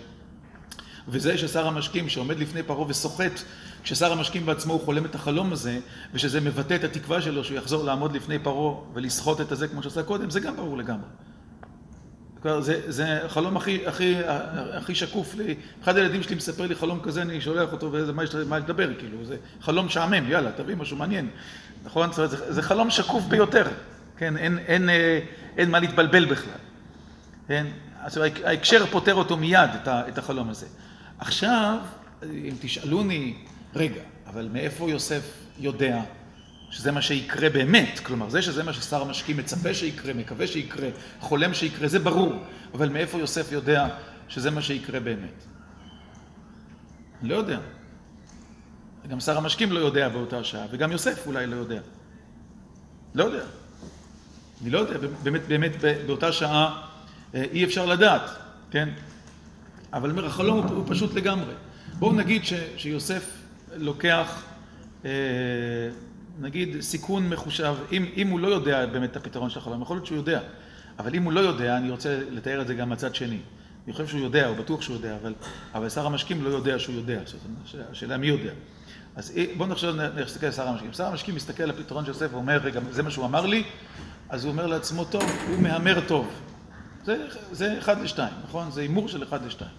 וזה 1.08 1.38
ששר 1.38 1.66
המשקים 1.66 2.08
שעומד 2.08 2.38
לפני 2.38 2.62
פרעה 2.62 2.88
וסוחט, 2.88 3.40
כששר 3.82 4.12
המשקים 4.12 4.46
בעצמו 4.46 4.72
הוא 4.72 4.80
חולם 4.80 5.04
את 5.04 5.14
החלום 5.14 5.52
הזה, 5.52 5.78
ושזה 6.14 6.40
מבטא 6.40 6.74
את 6.74 6.84
התקווה 6.84 7.22
שלו 7.22 7.44
שהוא 7.44 7.58
יחזור 7.58 7.84
לעמוד 7.84 8.12
לפני 8.12 8.38
פרעה 8.38 8.74
ולסחוט 8.94 9.40
את 9.40 9.52
הזה 9.52 9.68
כמו 9.68 9.82
שעשה 9.82 10.02
קודם, 10.02 10.30
זה 10.30 10.40
גם 10.40 10.56
ברור 10.56 10.78
לגמרי. 10.78 11.08
זה, 12.60 12.80
זה 12.86 13.24
החלום 13.24 13.56
הכי, 13.56 13.86
הכי, 13.86 14.14
הכי 14.72 14.94
שקוף 14.94 15.34
לי. 15.34 15.54
אחד 15.82 15.96
הילדים 15.96 16.22
שלי 16.22 16.34
מספר 16.36 16.66
לי 16.66 16.74
חלום 16.74 17.00
כזה, 17.02 17.22
אני 17.22 17.40
שולח 17.40 17.72
אותו, 17.72 17.92
וזה 17.92 18.12
מה, 18.12 18.22
מה 18.46 18.58
לדבר, 18.58 18.94
כאילו, 18.98 19.24
זה 19.24 19.36
חלום 19.60 19.86
משעמם, 19.86 20.30
יאללה, 20.30 20.52
תביא 20.52 20.76
משהו 20.76 20.96
מעניין. 20.96 21.28
נכון? 21.84 22.08
זאת 22.12 22.18
אומרת, 22.18 22.30
זה, 22.30 22.52
זה 22.52 22.62
חלום 22.62 22.90
שקוף 22.90 23.24
ביותר. 23.24 23.66
כן, 24.16 24.36
אין, 24.36 24.58
אין, 24.58 24.88
אין, 24.88 25.24
אין 25.56 25.70
מה 25.70 25.78
להתבלבל 25.78 26.24
בכלל. 26.24 26.58
כן? 27.48 27.66
אז 28.02 28.20
ההקשר 28.44 28.86
פותר 28.86 29.14
אותו 29.14 29.36
מיד, 29.36 29.70
את 29.88 30.18
החלום 30.18 30.50
הזה. 30.50 30.66
עכשיו, 31.18 31.78
אם 32.22 32.54
תשאלוני, 32.60 33.34
רגע, 33.74 34.00
אבל 34.26 34.48
מאיפה 34.52 34.90
יוסף 34.90 35.22
יודע 35.58 36.00
שזה 36.70 36.92
מה 36.92 37.02
שיקרה 37.02 37.50
באמת? 37.50 38.00
כלומר, 38.02 38.30
זה 38.30 38.42
שזה 38.42 38.62
מה 38.62 38.72
ששר 38.72 39.02
המשקים 39.02 39.36
מצפה 39.36 39.74
שיקרה, 39.74 40.14
מקווה 40.14 40.46
שיקרה, 40.46 40.88
חולם 41.20 41.54
שיקרה, 41.54 41.88
זה 41.88 41.98
ברור. 41.98 42.32
אבל 42.74 42.88
מאיפה 42.88 43.18
יוסף 43.18 43.52
יודע 43.52 43.88
שזה 44.28 44.50
מה 44.50 44.62
שיקרה 44.62 45.00
באמת? 45.00 45.44
לא 47.22 47.34
יודע. 47.34 47.58
גם 49.08 49.20
שר 49.20 49.36
המשקים 49.36 49.72
לא 49.72 49.78
יודע 49.78 50.08
באותה 50.08 50.44
שעה, 50.44 50.66
וגם 50.70 50.92
יוסף 50.92 51.26
אולי 51.26 51.46
לא 51.46 51.56
יודע. 51.56 51.80
לא 53.14 53.24
יודע. 53.24 53.44
אני 54.62 54.70
לא 54.70 54.78
יודע, 54.78 55.08
באמת, 55.22 55.48
באמת 55.48 55.72
באותה 56.06 56.32
שעה 56.32 56.88
אה, 57.34 57.44
אי 57.52 57.64
אפשר 57.64 57.86
לדעת, 57.86 58.30
כן? 58.70 58.88
אבל 59.92 60.10
אומר, 60.10 60.26
החלום 60.26 60.58
הוא, 60.58 60.76
הוא 60.76 60.84
פשוט 60.88 61.14
לגמרי. 61.14 61.54
בואו 61.98 62.12
נגיד 62.12 62.44
ש, 62.44 62.52
שיוסף 62.76 63.30
לוקח, 63.76 64.42
אה, 65.04 65.10
נגיד, 66.40 66.80
סיכון 66.80 67.28
מחושב, 67.28 67.74
אם, 67.92 68.06
אם 68.16 68.28
הוא 68.28 68.40
לא 68.40 68.48
יודע 68.48 68.86
באמת 68.86 69.10
את 69.10 69.16
הפתרון 69.16 69.50
של 69.50 69.58
החלום, 69.58 69.82
יכול 69.82 69.96
להיות 69.96 70.06
שהוא 70.06 70.16
יודע, 70.16 70.40
אבל 70.98 71.14
אם 71.14 71.22
הוא 71.22 71.32
לא 71.32 71.40
יודע, 71.40 71.76
אני 71.76 71.90
רוצה 71.90 72.20
לתאר 72.30 72.60
את 72.60 72.66
זה 72.66 72.74
גם 72.74 72.88
מהצד 72.88 73.14
שני. 73.14 73.38
אני 73.86 73.92
חושב 73.92 74.06
שהוא 74.06 74.20
יודע, 74.20 74.46
הוא 74.46 74.56
בטוח 74.56 74.82
שהוא 74.82 74.96
יודע, 74.96 75.16
אבל, 75.22 75.34
אבל 75.74 75.88
שר 75.88 76.06
המשקים 76.06 76.44
לא 76.44 76.48
יודע 76.48 76.78
שהוא 76.78 76.94
יודע, 76.94 77.20
זאת 77.24 77.40
השאלה 77.90 78.16
מי 78.16 78.26
יודע. 78.26 78.50
אז 79.16 79.32
בואו 79.56 79.68
נחשוב, 79.68 79.96
נסתכל 79.96 80.46
על 80.46 80.52
שר 80.52 80.68
המשקים. 80.68 80.92
שר 80.92 81.06
המשקים 81.06 81.34
מסתכל 81.34 81.62
על 81.62 81.70
הפתרון 81.70 82.04
של 82.04 82.10
יוסף 82.10 82.28
ואומר, 82.32 82.56
רגע, 82.56 82.80
זה 82.90 83.02
מה 83.02 83.10
שהוא 83.10 83.24
אמר 83.24 83.46
לי, 83.46 83.64
אז 84.28 84.44
הוא 84.44 84.52
אומר 84.52 84.66
לעצמו, 84.66 85.04
טוב, 85.04 85.22
הוא 85.48 85.62
מהמר 85.62 86.00
טוב. 86.08 86.28
זה, 87.04 87.26
זה 87.52 87.78
אחד 87.78 88.00
לשתיים, 88.00 88.34
נכון? 88.44 88.70
זה 88.70 88.80
הימור 88.80 89.08
של 89.08 89.22
אחד 89.22 89.46
לשתיים. 89.46 89.70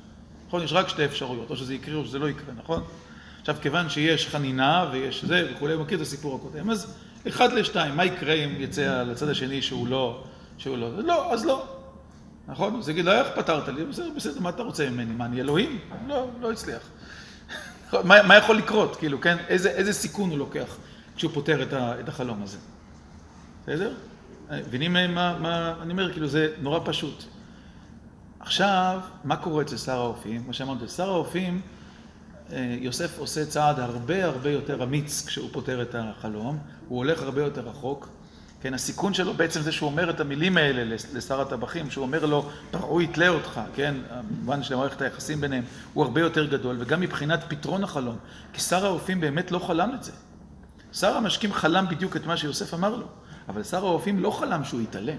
נכון? 0.48 0.64
יש 0.64 0.74
רק 0.74 0.90
שתי 0.90 1.06
אפשרויות, 1.06 1.50
או 1.50 1.56
שזה 1.56 1.74
יקרה 1.74 1.96
או 1.96 2.06
שזה 2.06 2.20
לא 2.20 2.30
יקרה, 2.30 2.54
נכון? 2.58 2.84
עכשיו, 3.50 3.62
כיוון 3.62 3.90
שיש 3.90 4.28
חנינה 4.28 4.90
ויש 4.92 5.26
זה 5.26 5.52
וכולי, 5.56 5.74
הוא 5.74 5.84
מכיר 5.84 5.98
את 5.98 6.02
הסיפור 6.02 6.36
הקודם, 6.36 6.70
אז 6.70 6.94
אחד 7.28 7.54
לשתיים, 7.54 7.98
מה 7.98 8.06
יקרה 8.06 8.34
אם 8.34 8.50
יצא 8.58 9.04
לצד 9.04 9.30
השני 9.30 9.62
שהוא 9.62 9.88
לא, 9.88 10.24
שהוא 10.58 10.78
לא, 10.78 11.04
לא, 11.04 11.34
אז 11.34 11.46
לא. 11.46 11.66
נכון? 12.48 12.76
אז 12.76 12.90
יגיד 12.90 13.06
לו, 13.06 13.12
איך 13.12 13.28
פתרת 13.36 13.68
לי? 13.68 13.86
בסדר, 13.86 14.10
בסדר, 14.16 14.40
מה 14.40 14.50
אתה 14.50 14.64
רוצה 14.64 14.90
ממני? 14.90 15.14
מה, 15.14 15.26
אני 15.26 15.42
אלוהים? 15.42 15.80
לא, 16.08 16.28
לא 16.42 16.52
הצליח. 16.52 16.82
מה, 18.04 18.24
מה 18.24 18.38
יכול 18.38 18.58
לקרות, 18.58 18.96
כאילו, 18.96 19.22
כן? 19.22 19.38
איזה, 19.48 19.70
איזה 19.70 19.94
סיכון 19.94 20.30
הוא 20.30 20.38
לוקח 20.38 20.78
כשהוא 21.16 21.32
פותר 21.34 21.64
את, 21.64 21.74
ה, 21.74 22.00
את 22.00 22.10
החלום 22.10 22.44
הזה? 22.44 22.58
בסדר? 23.64 23.94
מבינים 24.52 24.94
מה, 24.94 25.38
מה, 25.40 25.74
אני 25.82 25.92
אומר, 25.92 26.12
כאילו, 26.12 26.28
זה 26.28 26.48
נורא 26.62 26.80
פשוט. 26.86 27.24
עכשיו, 28.40 29.00
מה 29.24 29.36
קורה 29.36 29.62
אצל 29.62 29.78
שר 29.78 30.00
האופים? 30.00 30.44
כמו 30.44 30.54
שאמרתי, 30.54 30.88
שר 30.88 31.10
האופים, 31.10 31.62
יוסף 32.80 33.20
עושה 33.20 33.46
צעד 33.46 33.80
הרבה 33.80 34.26
הרבה 34.26 34.50
יותר 34.50 34.84
אמיץ 34.84 35.26
כשהוא 35.28 35.50
פותר 35.52 35.82
את 35.82 35.96
החלום, 35.98 36.58
הוא 36.88 36.98
הולך 36.98 37.22
הרבה 37.22 37.42
יותר 37.42 37.62
רחוק. 37.62 38.10
כן, 38.62 38.74
הסיכון 38.74 39.14
שלו 39.14 39.34
בעצם 39.34 39.62
זה 39.62 39.72
שהוא 39.72 39.90
אומר 39.90 40.10
את 40.10 40.20
המילים 40.20 40.58
האלה 40.58 40.96
לשר 41.14 41.42
הטבחים, 41.42 41.92
שהוא 41.92 42.02
אומר 42.02 42.26
לו, 42.26 42.50
פרעה 42.72 43.04
יתלה 43.04 43.28
אותך, 43.30 43.62
כן, 43.76 43.96
במובן 44.30 44.64
של 44.64 44.76
מערכת 44.76 45.02
היחסים 45.02 45.42
ביניהם, 45.42 45.64
הוא 45.94 46.04
הרבה 46.04 46.22
יותר 46.22 46.46
גדול, 46.46 46.76
וגם 46.80 47.02
מבחינת 47.02 47.40
פתרון 47.48 47.84
החלום, 47.84 48.18
כי 48.54 48.62
שר 48.62 48.86
האופים 48.86 49.22
באמת 49.22 49.52
לא 49.52 49.60
חלם 49.60 49.92
את 49.96 50.04
זה. 50.04 50.12
שר 50.94 51.18
המשקים 51.18 51.54
חלם 51.54 51.86
בדיוק 51.90 52.16
את 52.16 52.26
מה 52.26 52.38
שיוסף 52.38 52.74
אמר 52.74 52.96
לו, 52.96 53.08
אבל 53.50 53.64
שר 53.64 53.86
האופים 53.86 54.20
לא 54.20 54.32
חלם 54.32 54.64
שהוא 54.64 54.82
יתעלה. 54.82 55.14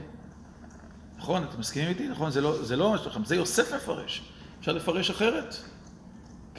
נכון, 1.19 1.45
אתם 1.51 1.61
מסכימים 1.61 1.89
איתי? 1.89 2.09
נכון, 2.09 2.31
זה 2.31 2.41
לא, 2.41 2.65
זה 2.65 2.77
לא 2.77 2.91
מה 2.91 2.99
שלכם, 2.99 3.25
זה 3.25 3.37
יוסף 3.37 3.75
מפרש. 3.75 4.23
אפשר 4.61 4.73
לפרש 4.73 5.11
אחרת. 5.11 5.57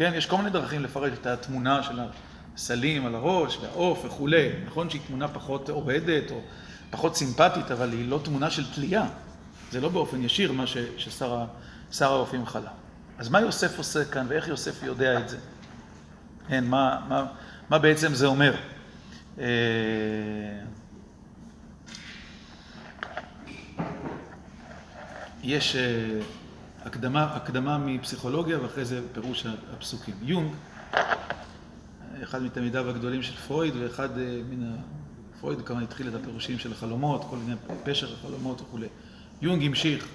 כן, 0.02 0.14
יש 0.16 0.26
כל 0.26 0.38
מיני 0.38 0.50
דרכים 0.50 0.84
לפרש 0.84 1.12
את 1.22 1.26
התמונה 1.26 1.84
של 1.84 2.00
הסלים 2.56 3.06
על 3.06 3.16
הראש 3.16 3.58
והעוף 3.62 4.06
וכולי. 4.06 4.50
נכון 4.66 4.90
שהיא 4.90 5.02
תמונה 5.08 5.28
פחות 5.28 5.70
אוהדת 5.70 6.32
או 6.32 6.42
פחות 6.90 7.16
סימפטית, 7.16 7.72
אבל 7.72 7.92
היא 7.92 8.10
לא 8.10 8.20
תמונה 8.24 8.50
של 8.50 8.74
תלייה. 8.74 9.06
זה 9.72 9.82
לא 9.82 9.90
באופן 9.90 10.24
ישיר 10.24 10.52
מה 10.52 10.64
ששר 10.98 12.12
האופים 12.12 12.46
חלם. 12.46 12.64
אז 13.18 13.30
מה 13.30 13.42
יוסף 13.42 13.78
עושה 13.78 14.06
כאן 14.06 14.26
ואיך 14.30 14.48
יוסף 14.48 14.84
יודע 14.84 15.20
את 15.20 15.30
זה? 15.30 15.38
כן, 16.48 16.64
מה, 16.64 17.00
מה, 17.08 17.26
מה 17.70 17.80
בעצם 17.80 18.14
זה 18.14 18.26
אומר? 18.26 18.56
אה, 19.40 19.46
יש 25.44 25.76
אה, 25.76 25.82
הקדמה, 26.86 27.24
הקדמה 27.24 27.78
מפסיכולוגיה 27.78 28.62
ואחרי 28.62 28.86
זה 28.86 29.02
פירוש 29.14 29.46
הפסוקים. 29.74 30.16
יונג, 30.22 30.52
אחד 32.24 32.44
מתלמידיו 32.44 32.90
הגדולים 32.90 33.24
של 33.24 33.36
פרויד 33.36 33.74
ואחד 33.76 34.18
אה, 34.18 34.42
מן 34.50 34.64
ה... 34.64 34.76
פרויד 35.42 35.62
כמובן 35.62 35.84
התחיל 35.84 36.08
את 36.08 36.14
הפירושים 36.14 36.60
של 36.60 36.72
החלומות, 36.72 37.26
כל 37.30 37.38
מיני 37.38 37.56
פשר 37.84 38.14
החלומות 38.14 38.62
וכולי. 38.62 38.88
יונג 39.42 39.66
המשיך 39.66 40.08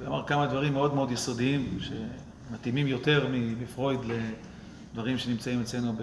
ואמר 0.00 0.22
כמה 0.26 0.46
דברים 0.46 0.72
מאוד 0.72 0.94
מאוד 0.94 1.10
יסודיים 1.10 1.78
שמתאימים 1.80 2.86
יותר 2.86 3.26
מפרויד 3.32 4.00
לדברים 4.92 5.18
שנמצאים 5.18 5.60
אצלנו 5.60 5.94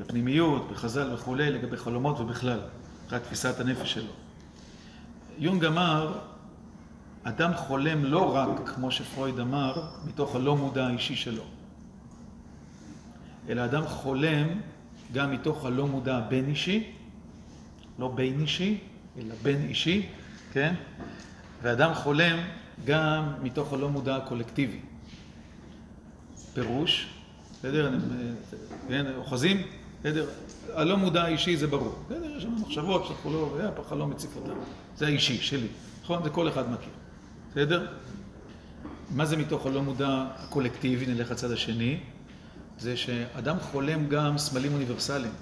בפנימיות, 0.00 0.70
בחז"ל 0.70 1.14
וכולי, 1.14 1.50
לגבי 1.50 1.76
חלומות 1.76 2.20
ובכלל, 2.20 2.60
רק 3.10 3.22
תפיסת 3.22 3.60
הנפש 3.60 3.92
שלו. 3.92 4.12
יונג 5.38 5.64
אמר 5.64 6.18
אדם 7.24 7.54
חולם 7.56 8.04
לא 8.04 8.36
רק, 8.36 8.68
כמו 8.68 8.90
שפרויד 8.90 9.40
אמר, 9.40 9.82
מתוך 10.06 10.34
הלא 10.34 10.56
מודע 10.56 10.86
האישי 10.86 11.16
שלו, 11.16 11.42
אלא 13.48 13.64
אדם 13.64 13.86
חולם 13.86 14.48
גם 15.12 15.32
מתוך 15.32 15.64
הלא 15.64 15.86
מודע 15.86 16.16
הבין 16.16 16.48
אישי, 16.48 16.92
לא 17.98 18.08
בין 18.08 18.40
אישי, 18.40 18.78
אלא 19.18 19.34
בין 19.42 19.62
אישי, 19.68 20.06
כן? 20.52 20.74
ואדם 21.62 21.94
חולם 21.94 22.38
גם 22.84 23.32
מתוך 23.42 23.72
הלא 23.72 23.88
מודע 23.88 24.16
הקולקטיבי. 24.16 24.80
פירוש, 26.54 27.08
בסדר? 27.52 27.92
כן, 28.88 29.06
אוחזים? 29.16 29.62
בסדר? 30.00 30.26
הלא 30.74 30.96
מודע 30.96 31.22
האישי 31.22 31.56
זה 31.56 31.66
ברור. 31.66 31.94
בסדר? 32.06 32.36
יש 32.36 32.44
לנו 32.44 32.56
מחשבות 32.56 33.06
שאנחנו 33.06 33.32
לא, 33.32 33.58
החלום 33.78 34.10
מציף 34.10 34.36
אותם. 34.36 34.54
זה 34.96 35.06
האישי 35.06 35.38
שלי. 35.38 35.66
נכון? 36.02 36.22
זה 36.22 36.30
כל 36.30 36.48
אחד 36.48 36.72
מכיר. 36.72 37.03
בסדר? 37.54 37.86
מה 39.10 39.26
זה 39.26 39.36
מתוך 39.36 39.66
הלא 39.66 39.82
מודע 39.82 40.24
הקולקטיבי, 40.36 41.06
נלך 41.06 41.30
לצד 41.30 41.50
השני? 41.50 42.00
זה 42.78 42.96
שאדם 42.96 43.56
חולם 43.60 44.08
גם 44.08 44.38
סמלים 44.38 44.72
אוניברסליים. 44.72 45.32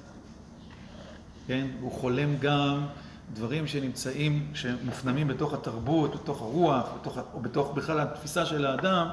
כן? 1.46 1.66
הוא 1.80 1.92
חולם 1.92 2.36
גם 2.40 2.86
דברים 3.34 3.66
שנמצאים, 3.66 4.50
שמופנמים 4.54 5.28
בתוך 5.28 5.54
התרבות, 5.54 6.14
בתוך 6.14 6.42
הרוח, 6.42 6.86
בתוך, 7.00 7.18
או 7.34 7.40
בתוך 7.40 7.72
בכלל 7.74 8.00
התפיסה 8.00 8.46
של 8.46 8.66
האדם, 8.66 9.08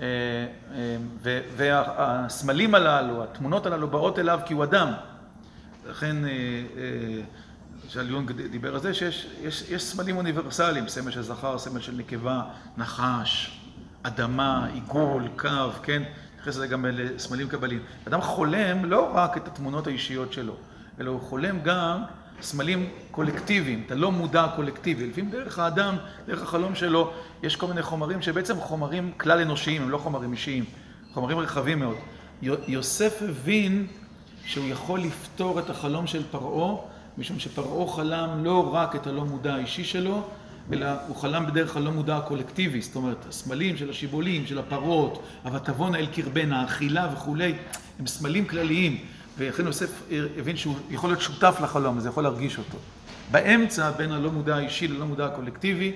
אה, 0.00 0.06
אה, 0.74 1.40
והסמלים 1.56 2.74
הללו, 2.74 3.24
התמונות 3.24 3.66
הללו 3.66 3.88
באות 3.88 4.18
אליו 4.18 4.40
כי 4.46 4.54
הוא 4.54 4.64
אדם. 4.64 4.92
לכן 5.90 6.24
אה, 6.24 6.30
למשל 7.84 8.10
יונג 8.10 8.32
דיבר 8.32 8.74
על 8.74 8.80
זה 8.80 8.94
שיש 8.94 9.26
יש, 9.42 9.70
יש 9.70 9.82
סמלים 9.82 10.16
אוניברסליים, 10.16 10.88
סמל 10.88 11.10
של 11.10 11.22
זכר, 11.22 11.58
סמל 11.58 11.80
של 11.80 11.92
נקבה, 11.92 12.42
נחש, 12.76 13.60
אדמה, 14.02 14.66
עיגול, 14.72 15.28
קו, 15.36 15.48
כן? 15.82 16.02
נכנס 16.40 16.56
לזה 16.56 16.66
גם 16.66 16.86
לסמלים 16.88 17.48
קבליים. 17.48 17.80
אדם 18.08 18.20
חולם 18.20 18.84
לא 18.84 19.10
רק 19.14 19.36
את 19.36 19.48
התמונות 19.48 19.86
האישיות 19.86 20.32
שלו, 20.32 20.56
אלא 21.00 21.10
הוא 21.10 21.20
חולם 21.20 21.60
גם 21.60 22.02
סמלים 22.40 22.88
קולקטיביים, 23.10 23.82
אתה 23.86 23.94
לא 23.94 24.12
מודע 24.12 24.46
קולקטיבי. 24.56 25.06
לפעמים 25.06 25.30
דרך 25.30 25.58
האדם, 25.58 25.96
דרך 26.26 26.42
החלום 26.42 26.74
שלו, 26.74 27.12
יש 27.42 27.56
כל 27.56 27.66
מיני 27.66 27.82
חומרים 27.82 28.22
שבעצם 28.22 28.60
חומרים 28.60 29.12
כלל 29.16 29.40
אנושיים, 29.40 29.82
הם 29.82 29.90
לא 29.90 29.98
חומרים 29.98 30.32
אישיים, 30.32 30.64
חומרים 31.14 31.38
רחבים 31.38 31.78
מאוד. 31.78 31.96
יוסף 32.66 33.22
הבין 33.28 33.86
שהוא 34.44 34.66
יכול 34.68 35.00
לפתור 35.00 35.58
את 35.58 35.70
החלום 35.70 36.06
של 36.06 36.22
פרעה 36.30 36.93
משום 37.18 37.38
שפרעה 37.38 37.92
חלם 37.92 38.44
לא 38.44 38.74
רק 38.74 38.96
את 38.96 39.06
הלא 39.06 39.24
מודע 39.24 39.54
האישי 39.54 39.84
שלו, 39.84 40.22
אלא 40.72 40.86
הוא 41.08 41.16
חלם 41.16 41.46
בדרך 41.46 41.76
הלא 41.76 41.90
מודע 41.92 42.16
הקולקטיבי, 42.16 42.80
זאת 42.80 42.96
אומרת, 42.96 43.26
הסמלים 43.28 43.76
של 43.76 43.90
השיבולים, 43.90 44.46
של 44.46 44.58
הפרות, 44.58 45.22
ה"ותבואנה 45.44 45.98
אל 45.98 46.06
קרבנה", 46.06 46.60
האכילה 46.60 47.08
וכולי, 47.12 47.54
הם 47.98 48.06
סמלים 48.06 48.44
כלליים, 48.44 48.98
ולכן 49.38 49.66
יוסף 49.66 50.02
הבין 50.38 50.56
שהוא 50.56 50.74
יכול 50.90 51.10
להיות 51.10 51.20
שותף 51.20 51.58
לחלום 51.62 51.98
הזה, 51.98 52.08
יכול 52.08 52.22
להרגיש 52.22 52.58
אותו. 52.58 52.78
באמצע, 53.30 53.90
בין 53.90 54.12
הלא 54.12 54.30
מודע 54.30 54.56
האישי 54.56 54.88
ללא 54.88 55.06
מודע 55.06 55.26
הקולקטיבי, 55.26 55.92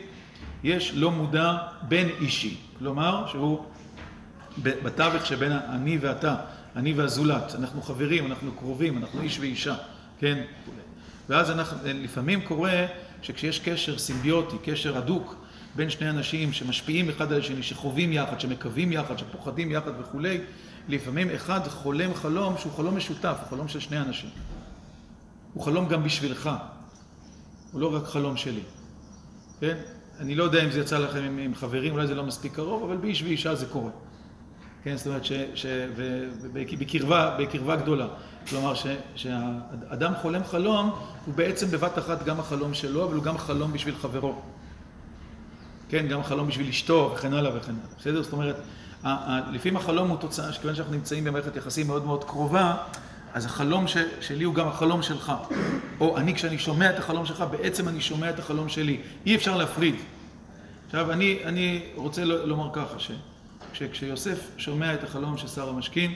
יש 0.65 0.93
לא 0.95 1.11
מודע 1.11 1.57
בין 1.83 2.09
אישי, 2.21 2.57
כלומר, 2.79 3.27
שהוא 3.27 3.65
בתווך 4.63 5.27
שבין 5.27 5.53
אני 5.53 5.99
ואתה, 6.01 6.37
אני 6.77 6.93
והזולת, 6.93 7.55
אנחנו 7.55 7.83
חברים, 7.83 8.27
אנחנו 8.27 8.53
קרובים, 8.53 8.99
אנחנו 8.99 9.23
איש 9.23 9.41
ואישה, 9.41 9.75
כן? 10.19 10.43
ואז 11.29 11.51
אנחנו, 11.51 11.79
לפעמים 11.85 12.41
קורה 12.41 12.87
שכשיש 13.23 13.59
קשר 13.59 13.99
סימביוטי, 13.99 14.57
קשר 14.65 14.99
הדוק 14.99 15.35
בין 15.77 15.91
שני 15.91 16.11
אנשים 16.11 16.53
שמשפיעים 16.53 17.09
אחד 17.09 17.33
על 17.33 17.41
השני, 17.41 17.63
שחווים 17.63 18.13
יחד, 18.13 18.41
שמקווים 18.41 18.93
יחד, 18.93 19.19
שפוחדים 19.19 19.71
יחד 19.71 19.91
וכולי, 20.01 20.41
לפעמים 20.89 21.31
אחד 21.31 21.61
חולם 21.69 22.15
חלום 22.15 22.55
שהוא 22.59 22.73
חלום 22.73 22.97
משותף, 22.97 23.37
הוא 23.41 23.49
חלום 23.51 23.69
של 23.69 23.81
שני 23.81 23.99
אנשים. 23.99 24.31
הוא 25.55 25.63
חלום 25.63 25.89
גם 25.89 26.05
בשבילך, 26.05 26.51
הוא 27.73 27.81
לא 27.81 27.95
רק 27.95 28.05
חלום 28.05 28.37
שלי, 28.37 28.61
כן? 29.61 29.77
אני 30.21 30.35
לא 30.35 30.45
יודע 30.45 30.65
אם 30.65 30.71
זה 30.71 30.81
יצא 30.81 30.99
לכם 30.99 31.25
עם, 31.25 31.39
עם 31.39 31.55
חברים, 31.55 31.93
אולי 31.93 32.07
זה 32.07 32.15
לא 32.15 32.25
מספיק 32.25 32.55
קרוב, 32.55 32.83
אבל 32.83 32.97
באיש 32.97 33.23
ואישה 33.23 33.55
זה 33.55 33.67
קורה. 33.67 33.91
כן, 34.85 34.97
זאת 34.97 35.07
אומרת, 35.07 35.25
ש, 35.25 35.33
ש, 35.55 35.67
ובקרבה, 35.97 37.37
בקרבה 37.39 37.77
גדולה. 37.77 38.07
כלומר, 38.49 38.75
ש, 38.75 38.87
שהאדם 39.15 40.13
חולם 40.23 40.45
חלום, 40.45 40.91
הוא 41.27 41.35
בעצם 41.35 41.71
בבת 41.71 41.99
אחת 41.99 42.25
גם 42.25 42.41
החלום 42.41 42.75
שלו, 42.75 43.05
אבל 43.05 43.15
הוא 43.15 43.25
גם 43.25 43.39
חלום 43.39 43.73
בשביל 43.73 43.95
חברו. 43.95 44.43
כן, 45.89 46.07
גם 46.09 46.23
חלום 46.23 46.49
בשביל 46.49 46.69
אשתו, 46.69 47.13
וכן 47.15 47.35
הלאה 47.35 47.57
וכן 47.57 47.73
הלאה. 47.73 47.97
בסדר? 47.99 48.23
זאת 48.23 48.33
אומרת, 48.33 48.57
לפעמים 49.53 49.77
החלום 49.77 50.09
הוא 50.09 50.17
תוצאה, 50.19 50.53
שכיוון 50.53 50.75
שאנחנו 50.75 50.95
נמצאים 50.95 51.25
במערכת 51.25 51.57
יחסים 51.57 51.87
מאוד 51.87 52.05
מאוד 52.05 52.25
קרובה, 52.25 52.77
אז 53.35 53.47
החלום 53.47 53.89
ש, 53.89 53.97
שלי 54.21 54.45
הוא 54.45 54.55
גם 54.55 54.69
החלום 54.69 55.03
שלך. 55.03 55.33
או 56.01 56.19
אני, 56.19 56.35
כשאני 56.35 56.59
שומע 56.59 56.91
את 56.91 56.99
החלום 56.99 57.27
שלך, 57.27 57.45
בעצם 57.51 57.89
אני 57.89 58.01
שומע 58.01 58.31
את 58.31 58.39
החלום 58.39 58.69
שלי. 58.69 59.01
אי 59.27 59.35
אפשר 59.37 59.57
להפריד. 59.57 59.95
עכשיו, 60.87 61.13
אני, 61.13 61.39
אני 61.45 61.83
רוצה 61.95 62.25
לומר 62.25 62.69
ככה, 62.73 62.99
ש... 62.99 63.11
כשיוסף 63.73 64.51
שומע 64.57 64.95
את 64.95 65.05
החלום 65.05 65.37
של 65.37 65.49
שר 65.49 65.69
המשכין, 65.69 66.15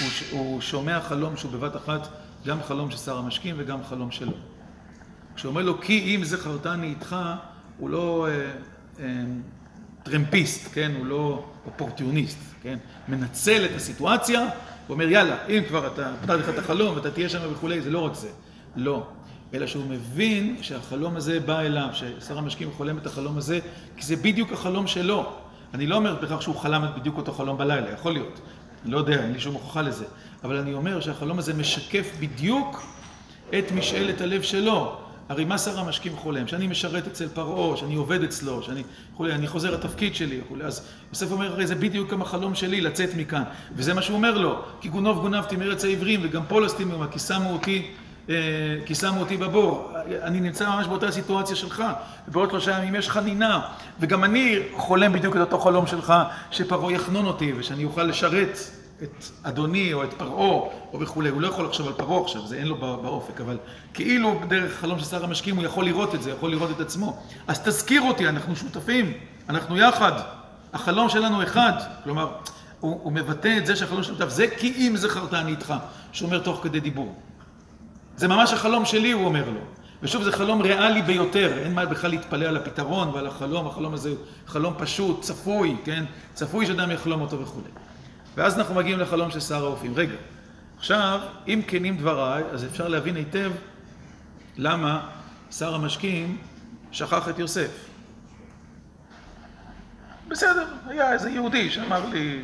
הוא, 0.00 0.08
הוא 0.30 0.60
שומע 0.60 1.00
חלום 1.00 1.36
שהוא 1.36 1.52
בבת 1.52 1.76
אחת 1.76 2.08
גם 2.46 2.62
חלום 2.62 2.90
של 2.90 2.96
שר 2.96 3.18
המשכין 3.18 3.54
וגם 3.58 3.84
חלום 3.84 4.10
שלו. 4.10 4.32
כשהוא 5.36 5.50
אומר 5.50 5.62
לו, 5.62 5.80
כי 5.80 6.16
אם 6.16 6.24
זכרתני 6.24 6.86
איתך, 6.86 7.16
הוא 7.78 7.90
לא 7.90 8.26
אה, 8.28 8.50
אה, 9.00 9.24
טרמפיסט, 10.02 10.68
כן? 10.72 10.92
הוא 10.98 11.06
לא 11.06 11.44
אופורטיוניסט, 11.66 12.38
כן? 12.62 12.78
מנצל 13.08 13.64
את 13.64 13.70
הסיטואציה, 13.76 14.40
הוא 14.40 14.48
אומר, 14.94 15.08
יאללה, 15.08 15.36
אם 15.48 15.62
כבר 15.68 15.86
אתה 15.86 16.12
פתח 16.22 16.32
לך 16.32 16.48
את 16.48 16.58
החלום 16.58 16.96
ואתה 16.96 17.10
תהיה 17.10 17.28
שם 17.28 17.38
וכולי, 17.52 17.80
זה 17.80 17.90
לא 17.90 17.98
רק 17.98 18.14
זה. 18.14 18.28
לא. 18.76 19.06
אלא 19.54 19.66
שהוא 19.66 19.84
מבין 19.86 20.56
שהחלום 20.62 21.16
הזה 21.16 21.40
בא 21.40 21.60
אליו, 21.60 21.88
ששר 21.92 22.38
המשקים 22.38 22.70
חולם 22.72 22.98
את 22.98 23.06
החלום 23.06 23.38
הזה, 23.38 23.58
כי 23.96 24.04
זה 24.04 24.16
בדיוק 24.16 24.52
החלום 24.52 24.86
שלו. 24.86 25.32
אני 25.74 25.86
לא 25.86 25.96
אומר 25.96 26.14
בכך 26.14 26.42
שהוא 26.42 26.56
חלם 26.56 26.86
בדיוק 26.96 27.16
אותו 27.16 27.32
חלום 27.32 27.58
בלילה, 27.58 27.90
יכול 27.90 28.12
להיות. 28.12 28.40
אני 28.84 28.92
לא 28.92 28.98
יודע, 28.98 29.22
אין 29.22 29.32
לי 29.32 29.40
שום 29.40 29.54
הוכחה 29.54 29.82
לזה. 29.82 30.04
אבל 30.44 30.56
אני 30.56 30.74
אומר 30.74 31.00
שהחלום 31.00 31.38
הזה 31.38 31.54
משקף 31.54 32.10
בדיוק 32.20 32.82
את 33.58 33.72
משאלת 33.72 34.20
הלב 34.20 34.42
שלו. 34.42 34.96
הרי 35.28 35.44
מה 35.44 35.58
שר 35.58 35.80
המשקים 35.80 36.16
חולם? 36.16 36.46
שאני 36.46 36.66
משרת 36.66 37.06
אצל 37.06 37.28
פרעה, 37.28 37.76
שאני 37.76 37.94
עובד 37.94 38.22
אצלו, 38.22 38.62
שאני 38.62 38.82
חולה, 39.16 39.34
אני 39.34 39.46
חוזר 39.46 39.70
לתפקיד 39.70 40.14
שלי, 40.14 40.40
חולה. 40.48 40.64
אז 40.64 40.88
יוסף 41.10 41.32
אומר, 41.32 41.52
הרי 41.52 41.66
זה 41.66 41.74
בדיוק 41.74 42.10
גם 42.10 42.22
החלום 42.22 42.54
שלי, 42.54 42.80
לצאת 42.80 43.10
מכאן. 43.16 43.42
וזה 43.76 43.94
מה 43.94 44.02
שהוא 44.02 44.16
אומר 44.16 44.38
לו, 44.38 44.62
כי 44.80 44.88
גונוב 44.88 45.20
גונבתי 45.20 45.56
מארץ 45.56 45.84
העברים, 45.84 46.20
וגם 46.22 46.42
פה 46.48 46.60
לא 46.60 46.68
סתימו, 46.68 47.04
כי 47.10 47.18
שמו 47.18 47.52
אותי 47.52 47.90
כי 48.86 48.94
שמו 48.94 49.20
אותי 49.20 49.36
בבור. 49.36 49.92
אני 50.22 50.40
נמצא 50.40 50.68
ממש 50.68 50.86
באותה 50.86 51.10
סיטואציה 51.10 51.56
שלך, 51.56 51.84
ובעוד 52.28 52.50
שלושה 52.50 52.78
ימים 52.78 52.94
יש 52.94 53.10
חנינה, 53.10 53.60
וגם 54.00 54.24
אני 54.24 54.58
חולם 54.76 55.12
בדיוק 55.12 55.36
את 55.36 55.40
אותו 55.40 55.58
חלום 55.58 55.86
שלך, 55.86 56.14
שפרעה 56.50 56.92
יחנון 56.92 57.26
אותי, 57.26 57.52
ושאני 57.56 57.84
אוכל 57.84 58.02
לשרת 58.02 58.58
את 59.02 59.24
אדוני 59.42 59.92
או 59.92 60.04
את 60.04 60.12
פרעה 60.12 60.46
או 60.92 61.00
וכולי. 61.00 61.28
הוא 61.28 61.40
לא 61.40 61.48
יכול 61.48 61.64
לחשוב 61.64 61.86
על 61.86 61.92
פרעה 61.92 62.22
עכשיו, 62.22 62.46
זה 62.46 62.56
אין 62.56 62.66
לו 62.66 62.76
באופק, 62.76 63.40
אבל 63.40 63.58
כאילו 63.94 64.40
דרך 64.48 64.72
חלום 64.72 64.98
של 64.98 65.04
שר 65.04 65.24
המשקים 65.24 65.56
הוא 65.56 65.64
יכול 65.64 65.84
לראות 65.84 66.14
את 66.14 66.22
זה, 66.22 66.30
יכול 66.30 66.50
לראות 66.50 66.70
את 66.70 66.80
עצמו. 66.80 67.22
אז 67.46 67.60
תזכיר 67.60 68.02
אותי, 68.02 68.28
אנחנו 68.28 68.56
שותפים, 68.56 69.12
אנחנו 69.48 69.78
יחד, 69.78 70.12
החלום 70.72 71.08
שלנו 71.08 71.42
אחד. 71.42 71.72
כלומר, 72.04 72.28
הוא, 72.80 73.00
הוא 73.02 73.12
מבטא 73.12 73.58
את 73.58 73.66
זה 73.66 73.76
שהחלום 73.76 74.02
שלנו 74.02 74.30
זה 74.30 74.46
כי 74.58 74.72
אם 74.76 74.96
זכרת 74.96 75.34
אני 75.34 75.50
איתך, 75.50 75.74
שאומר 76.12 76.38
תוך 76.38 76.60
כדי 76.62 76.80
דיבור. 76.80 77.14
זה 78.16 78.28
ממש 78.28 78.52
החלום 78.52 78.84
שלי, 78.84 79.12
הוא 79.12 79.24
אומר 79.24 79.50
לו. 79.50 79.60
ושוב, 80.02 80.22
זה 80.22 80.32
חלום 80.32 80.62
ריאלי 80.62 81.02
ביותר, 81.02 81.58
אין 81.58 81.74
מה 81.74 81.86
בכלל 81.86 82.10
להתפלא 82.10 82.44
על 82.44 82.56
הפתרון 82.56 83.08
ועל 83.08 83.26
החלום, 83.26 83.66
החלום 83.66 83.94
הזה 83.94 84.08
הוא 84.08 84.18
חלום 84.46 84.74
פשוט, 84.78 85.22
צפוי, 85.22 85.76
כן? 85.84 86.04
צפוי 86.34 86.66
שאדם 86.66 86.90
יחלום 86.90 87.20
אותו 87.20 87.40
וכולי. 87.40 87.68
ואז 88.36 88.58
אנחנו 88.58 88.74
מגיעים 88.74 88.98
לחלום 88.98 89.30
של 89.30 89.40
שר 89.40 89.64
האופים. 89.64 89.92
רגע, 89.96 90.16
עכשיו, 90.78 91.20
אם 91.48 91.60
כנים 91.66 91.96
דבריי, 91.96 92.44
אז 92.52 92.64
אפשר 92.64 92.88
להבין 92.88 93.16
היטב 93.16 93.52
למה 94.56 95.08
שר 95.50 95.74
המשקים 95.74 96.38
שכח 96.92 97.28
את 97.28 97.38
יוסף. 97.38 97.70
בסדר, 100.28 100.66
היה 100.86 101.12
איזה 101.12 101.30
יהודי 101.30 101.70
שאמר 101.70 102.08
לי, 102.08 102.42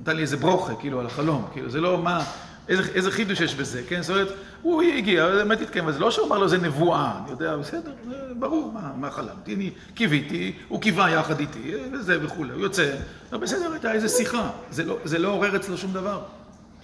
נתן 0.00 0.16
לי 0.16 0.22
איזה 0.22 0.36
ברוכה, 0.36 0.74
כאילו, 0.74 1.00
על 1.00 1.06
החלום, 1.06 1.46
כאילו, 1.52 1.70
זה 1.70 1.80
לא 1.80 1.98
מה... 1.98 2.24
איזה, 2.68 3.10
חידוש 3.10 3.40
יש 3.40 3.54
בזה, 3.54 3.82
כן? 3.88 4.02
זאת 4.02 4.10
אומרת, 4.10 4.28
הוא 4.62 4.82
הגיע, 4.82 5.28
באמת 5.28 5.60
התקיים, 5.60 5.88
אז 5.88 6.00
לא 6.00 6.10
שהוא 6.10 6.26
אמר 6.26 6.38
לו 6.38 6.48
זה 6.48 6.58
נבואה, 6.58 7.12
אני 7.22 7.30
יודע, 7.30 7.56
בסדר, 7.56 7.92
ברור 8.38 8.72
מה, 8.72 8.92
מה 8.96 9.10
חלמתי, 9.10 9.54
אני 9.54 9.70
קיוויתי, 9.94 10.52
הוא 10.68 10.80
קיווה 10.80 11.10
יחד 11.10 11.40
איתי, 11.40 11.74
וזה 11.92 12.18
וכולי, 12.24 12.52
הוא 12.52 12.60
יוצא, 12.60 12.94
לא, 13.32 13.38
בסדר, 13.38 13.72
הייתה 13.72 13.92
איזה 13.92 14.08
שיחה, 14.08 14.50
זה 14.70 14.84
לא, 14.84 14.98
זה 15.04 15.18
לא 15.18 15.28
עורר 15.28 15.56
אצלו 15.56 15.78
שום 15.78 15.92
דבר. 15.92 16.22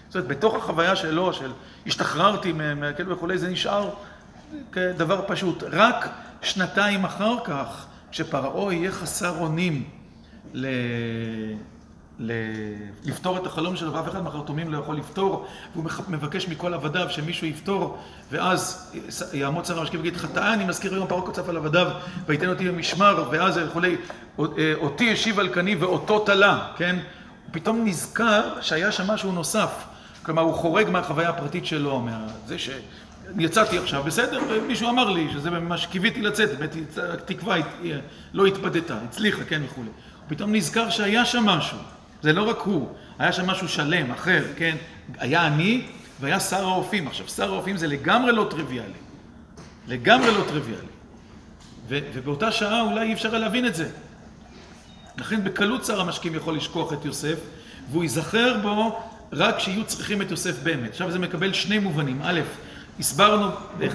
זאת 0.09 0.17
אומרת, 0.17 0.29
בתוך 0.29 0.57
החוויה 0.57 0.97
שלו, 0.97 1.33
של 1.33 1.51
השתחררתי 1.87 2.53
מהכלא 2.53 3.13
וכולי, 3.13 3.39
זה 3.39 3.49
נשאר 3.49 3.91
כדבר 4.73 5.25
פשוט. 5.27 5.63
רק 5.63 6.09
שנתיים 6.43 7.05
אחר 7.05 7.35
כך, 7.45 7.87
כשפרעה 8.11 8.75
יהיה 8.75 8.93
חסר 8.93 9.39
אונים 9.39 9.85
ל... 10.55 10.67
לפתור 13.05 13.37
את 13.37 13.47
החלום 13.47 13.77
שלו, 13.77 13.93
ואף 13.93 14.09
אחד 14.09 14.23
מהחרטומים 14.23 14.73
לא 14.73 14.79
יכול 14.79 14.97
לפתור, 14.97 15.47
והוא 15.75 15.85
מבקש 16.09 16.49
מכל 16.49 16.75
עבדיו 16.75 17.07
שמישהו 17.11 17.47
יפתור, 17.47 17.99
ואז 18.31 18.93
יעמוד 19.33 19.65
שר 19.65 19.79
המשקיע 19.79 20.01
ויגיד, 20.01 20.17
חטאה 20.17 20.53
אני 20.53 20.65
מזכיר 20.65 20.95
היום 20.95 21.07
פרעה 21.07 21.23
קוצף 21.23 21.49
על 21.49 21.57
עבדיו, 21.57 21.91
ויתן 22.27 22.49
אותי 22.49 22.69
במשמר, 22.69 23.29
ואז 23.31 23.61
וכולי, 23.67 23.97
אותי 24.75 25.13
השיב 25.13 25.41
על 25.41 25.49
קני 25.49 25.75
ואותו 25.75 26.19
תלה, 26.19 26.69
כן? 26.77 26.95
הוא 26.97 27.53
פתאום 27.53 27.85
נזכר 27.85 28.61
שהיה 28.61 28.93
שם 28.93 29.11
משהו 29.11 29.33
נוסף, 29.33 29.85
כלומר 30.23 30.43
הוא 30.43 30.55
חורג 30.55 30.91
מהחוויה 30.91 31.29
הפרטית 31.29 31.67
שלו, 31.67 32.01
מזה 32.01 32.59
ש... 32.59 32.71
יצאתי 33.39 33.79
עכשיו, 33.79 34.03
בסדר, 34.03 34.41
מישהו 34.67 34.89
אמר 34.89 35.11
לי 35.11 35.29
שזה 35.33 35.51
מה 35.51 35.79
שקיוויתי 35.79 36.23
לצאת, 36.23 36.59
באמת 36.59 36.75
התקווה 37.13 37.57
לא 38.33 38.47
התבדתה, 38.47 38.97
הצליחה, 39.05 39.45
כן 39.45 39.63
וכולי. 39.65 39.89
פתאום 40.29 40.55
נזכר 40.55 40.91
שהיה 40.91 41.25
שם 41.25 41.45
משהו. 41.45 41.79
זה 42.23 42.33
לא 42.33 42.51
רק 42.51 42.59
הוא, 42.59 42.89
היה 43.19 43.33
שם 43.33 43.47
משהו 43.47 43.69
שלם, 43.69 44.11
אחר, 44.11 44.45
כן? 44.57 44.77
היה 45.19 45.47
אני 45.47 45.83
והיה 46.21 46.41
שר 46.41 46.65
האופים. 46.65 47.09
עכשיו, 47.09 47.29
שר 47.29 47.53
האופים 47.53 47.77
זה 47.77 47.87
לגמרי 47.87 48.33
לא 48.33 48.47
טריוויאלי. 48.51 48.93
לגמרי 49.89 50.35
לא 50.35 50.45
טריוויאלי. 50.49 50.87
ו- 51.89 51.99
ובאותה 52.13 52.53
שעה 52.53 52.81
אולי 52.83 53.03
אי 53.03 53.13
אפשר 53.13 53.39
להבין 53.39 53.67
את 53.67 53.75
זה. 53.75 53.91
לכן 55.19 55.45
בקלות 55.45 55.85
שר 55.85 56.01
המשקים 56.01 56.35
יכול 56.35 56.57
לשכוח 56.57 56.93
את 56.93 57.05
יוסף, 57.05 57.39
והוא 57.91 58.03
ייזכר 58.03 58.59
בו 58.63 59.01
רק 59.33 59.57
כשיהיו 59.57 59.85
צריכים 59.85 60.23
את 60.23 60.31
יוסף 60.31 60.63
באמת. 60.63 60.91
עכשיו 60.91 61.11
זה 61.11 61.19
מקבל 61.19 61.53
שני 61.53 61.79
מובנים. 61.79 62.21
א', 62.23 62.41
הסברנו, 62.99 63.47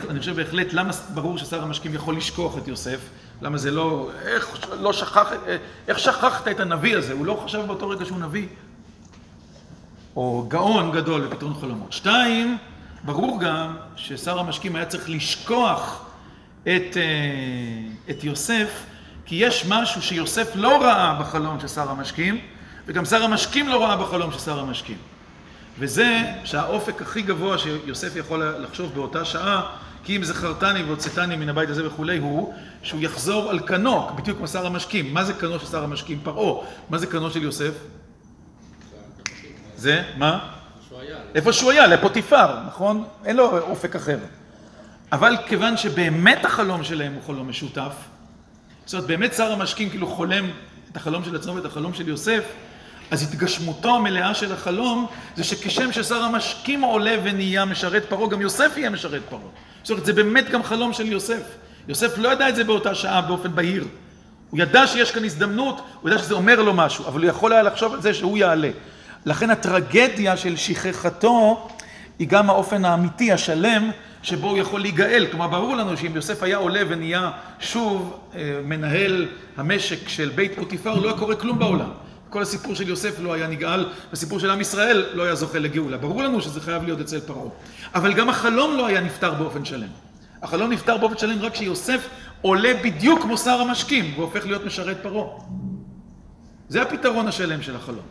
אני 0.10 0.20
חושב 0.20 0.36
בהחלט, 0.36 0.74
למה 0.74 0.92
ברור 1.14 1.38
ששר 1.38 1.64
המשקים 1.64 1.94
יכול 1.94 2.18
לשכוח 2.18 2.58
את 2.58 2.68
יוסף. 2.68 3.00
למה 3.42 3.58
זה 3.58 3.72
לא... 3.72 4.12
איך 4.26 4.68
לא 4.80 4.94
שכח... 4.94 5.32
איך 5.88 6.00
שכחת 6.00 6.48
את 6.48 6.60
הנביא 6.60 6.98
הזה? 6.98 7.14
הוא 7.14 7.26
לא 7.26 7.42
חשב 7.46 7.66
באותו 7.68 7.90
רגע 7.90 8.06
שהוא 8.06 8.20
נביא. 8.20 8.48
או 10.16 10.46
גאון 10.48 10.92
גדול 10.92 11.28
בפתרון 11.28 11.54
חלומות. 11.62 11.94
שתיים, 11.94 12.58
ברור 13.04 13.40
גם 13.40 13.76
ששר 13.96 14.40
המשקים 14.40 14.76
היה 14.76 14.86
צריך 14.86 15.10
לשכוח 15.10 16.06
את, 16.64 16.98
אה, 16.98 17.02
את 18.10 18.24
יוסף, 18.24 18.84
כי 19.26 19.36
יש 19.36 19.66
משהו 19.70 20.02
שיוסף 20.02 20.52
לא 20.56 20.82
ראה 20.82 21.14
בחלום 21.20 21.60
של 21.60 21.68
שר 21.68 21.90
המשקים, 21.90 22.40
וגם 22.86 23.06
שר 23.06 23.24
המשקים 23.24 23.68
לא 23.68 23.84
ראה 23.84 23.98
בחלום 23.98 24.32
של 24.32 24.40
שר 24.40 24.60
המשקים. 24.60 24.98
וזה 25.80 26.22
שהאופק 26.44 27.02
הכי 27.02 27.22
גבוה 27.22 27.58
שיוסף 27.58 28.16
יכול 28.16 28.44
לחשוב 28.60 28.92
באותה 28.94 29.26
שעה, 29.26 29.62
כי 30.06 30.16
אם 30.16 30.24
זכרתני 30.24 30.84
והוצאתני 30.84 31.36
מן 31.36 31.50
הבית 31.50 31.70
הזה 31.70 31.88
וכולי, 31.88 32.18
הוא 32.18 32.54
שהוא 32.84 33.02
יחזור 33.02 33.50
על 33.50 33.60
קנו, 33.60 34.10
בדיוק 34.16 34.38
כמו 34.38 34.48
שר 34.48 34.66
המשקים. 34.66 35.14
מה 35.14 35.24
זה 35.24 35.34
קנו 35.34 35.60
של 35.60 35.66
שר 35.66 35.84
המשקים? 35.84 36.20
פרעה. 36.24 36.66
מה 36.90 36.98
זה 36.98 37.08
קנו 37.08 37.32
של 37.32 37.44
יוסף? 37.44 37.74
זה, 39.76 40.04
מה? 40.18 40.50
איפה 41.36 41.54
שהוא 41.54 41.72
היה, 41.72 41.88
לפוטיפר, 41.88 42.60
נכון? 42.68 43.04
אין 43.26 43.36
לו 43.36 43.60
אופק 43.60 43.96
אחר. 43.96 44.18
אבל 45.12 45.36
כיוון 45.48 45.78
שבאמת 45.78 46.46
החלום 46.46 46.84
שלהם 46.84 47.14
הוא 47.14 47.24
חלום 47.24 47.50
משותף, 47.50 47.94
זאת 48.86 48.94
אומרת, 48.94 49.08
באמת 49.08 49.34
שר 49.34 49.52
המשקים 49.52 49.90
כאילו 49.90 50.08
חולם 50.08 50.50
את 50.92 50.98
החלום 50.98 51.24
של 51.24 51.36
עצמו 51.36 51.56
ואת 51.56 51.66
החלום 51.66 51.94
של 51.94 52.08
יוסף, 52.08 52.44
אז 53.12 53.24
התגשמותו 53.24 53.96
המלאה 53.96 54.34
של 54.34 54.54
החלום 54.54 55.08
זה 55.36 55.44
שכשם 55.44 55.92
ששר 55.92 56.24
המשקים 56.24 56.82
עולה 56.82 57.16
ונהיה 57.24 57.66
משרת 57.66 58.06
פרעה, 58.10 58.30
גם 58.30 58.42
יוסף 58.42 58.74
יהיה 58.78 58.90
משרת 58.90 59.22
פרעה. 59.30 59.42
זאת 59.86 59.92
אומרת, 59.92 60.06
זה 60.06 60.14
באמת 60.14 60.50
גם 60.50 60.64
חלום 60.64 60.94
של 60.94 61.06
יוסף. 61.12 61.42
יוסף 61.88 62.18
לא 62.18 62.30
ידע 62.30 62.50
את 62.50 62.56
זה 62.56 62.64
באותה 62.64 62.96
שעה 62.96 63.22
באופן 63.22 63.56
בהיר. 63.56 63.86
הוא 64.50 64.60
ידע 64.60 64.88
שיש 64.88 65.12
כאן 65.12 65.26
הזדמנות, 65.26 65.82
הוא 66.02 66.10
ידע 66.10 66.20
שזה 66.20 66.34
אומר 66.34 66.62
לו 66.62 66.74
משהו, 66.74 67.08
אבל 67.08 67.22
הוא 67.22 67.30
יכול 67.30 67.54
היה 67.54 67.64
לחשוב 67.64 67.94
על 67.94 68.02
זה 68.02 68.14
שהוא 68.14 68.38
יעלה. 68.38 68.70
לכן 69.26 69.50
הטרגדיה 69.50 70.38
של 70.38 70.56
שכחתו 70.56 71.68
היא 72.20 72.28
גם 72.28 72.50
האופן 72.50 72.86
האמיתי, 72.86 73.32
השלם, 73.32 73.92
שבו 74.24 74.50
הוא 74.50 74.58
יכול 74.58 74.82
להיגאל. 74.82 75.28
כלומר, 75.32 75.48
ברור 75.48 75.76
לנו 75.76 75.98
שאם 75.98 76.16
יוסף 76.16 76.44
היה 76.44 76.58
עולה 76.58 76.82
ונהיה 76.90 77.32
שוב 77.60 78.20
אה, 78.36 78.60
מנהל 78.66 79.28
המשק 79.58 80.10
של 80.10 80.32
בית 80.36 80.52
פוטיפר, 80.56 80.96
לא 80.96 81.10
היה 81.10 81.18
קורה 81.18 81.36
כלום 81.36 81.60
בעולם. 81.60 81.90
כל 82.36 82.42
הסיפור 82.42 82.76
של 82.76 82.88
יוסף 82.90 83.20
לא 83.20 83.34
היה 83.34 83.48
נגאל, 83.48 83.86
והסיפור 84.10 84.40
של 84.40 84.52
עם 84.52 84.62
ישראל 84.62 85.06
לא 85.14 85.24
היה 85.24 85.36
זוכה 85.36 85.60
לגאולה. 85.60 85.98
ברור 85.98 86.24
לנו 86.24 86.42
שזה 86.42 86.62
חייב 86.62 86.84
להיות 86.84 87.00
אצל 87.00 87.20
פרעה. 87.20 87.50
אבל 87.96 88.14
גם 88.14 88.30
החלום 88.30 88.78
לא 88.78 88.88
היה 88.88 89.02
נפתר 89.02 89.34
באופן 89.34 89.66
שלם. 89.66 89.88
החלום 90.42 90.72
נפתר 90.72 90.98
באופן 90.98 91.18
שלם 91.18 91.42
רק 91.42 91.54
כשיוסף 91.54 92.08
עולה 92.42 92.74
בדיוק 92.84 93.22
כמו 93.22 93.38
שר 93.38 93.62
המשקים, 93.62 94.14
והופך 94.18 94.46
להיות 94.46 94.66
משרת 94.66 94.98
פרעה. 95.02 95.28
זה 96.70 96.82
הפתרון 96.82 97.28
השלם 97.28 97.62
של 97.62 97.76
החלום, 97.76 98.06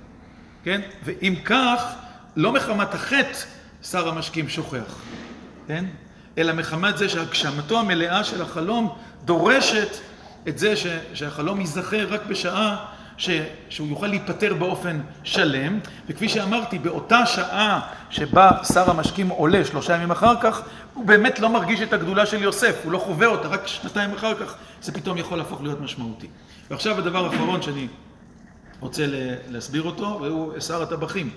כן? 0.65 0.81
ואם 1.05 1.35
כך, 1.45 1.95
לא 2.37 2.53
מחמת 2.53 2.95
החטא 2.95 3.39
שר 3.83 4.09
המשקים 4.09 4.49
שוכח, 4.49 4.95
כן? 5.67 5.85
אלא 6.39 6.53
מחמת 6.53 6.99
זה 6.99 7.09
שהגשמתו 7.09 7.79
המלאה 7.79 8.25
של 8.25 8.43
החלום 8.43 8.95
דורשת 9.25 9.97
את 10.49 10.59
זה 10.59 10.75
שהחלום 11.15 11.61
ייזכר 11.61 12.07
רק 12.11 12.27
בשעה 12.27 12.94
ש, 13.17 13.31
שהוא 13.69 13.89
יוכל 13.89 14.07
להיפטר 14.07 14.55
באופן 14.55 15.01
שלם, 15.25 15.79
וכפי 16.09 16.29
שאמרתי, 16.29 16.79
באותה 16.79 17.27
שעה 17.27 17.81
שבה 18.11 18.51
שר 18.73 18.91
המשקים 18.91 19.29
עולה 19.29 19.65
שלושה 19.65 19.95
ימים 19.95 20.11
אחר 20.11 20.35
כך, 20.41 20.63
הוא 20.95 21.07
באמת 21.07 21.39
לא 21.39 21.49
מרגיש 21.49 21.81
את 21.81 21.93
הגדולה 21.93 22.27
של 22.27 22.43
יוסף, 22.43 22.81
הוא 22.85 22.93
לא 22.93 22.99
חווה 22.99 23.27
אותה, 23.27 23.49
רק 23.49 23.67
שנתיים 23.67 24.13
אחר 24.13 24.35
כך 24.35 24.55
זה 24.83 24.93
פתאום 24.93 25.19
יכול 25.19 25.39
להפוך 25.39 25.63
להיות 25.63 25.81
משמעותי. 25.81 26.27
ועכשיו 26.71 26.99
הדבר 26.99 27.25
האחרון 27.25 27.63
שאני 27.63 27.89
רוצה 28.81 29.05
להסביר 29.49 29.83
אותו, 29.83 30.19
והוא 30.23 30.61
שר 30.61 30.83
הטבחים. 30.83 31.31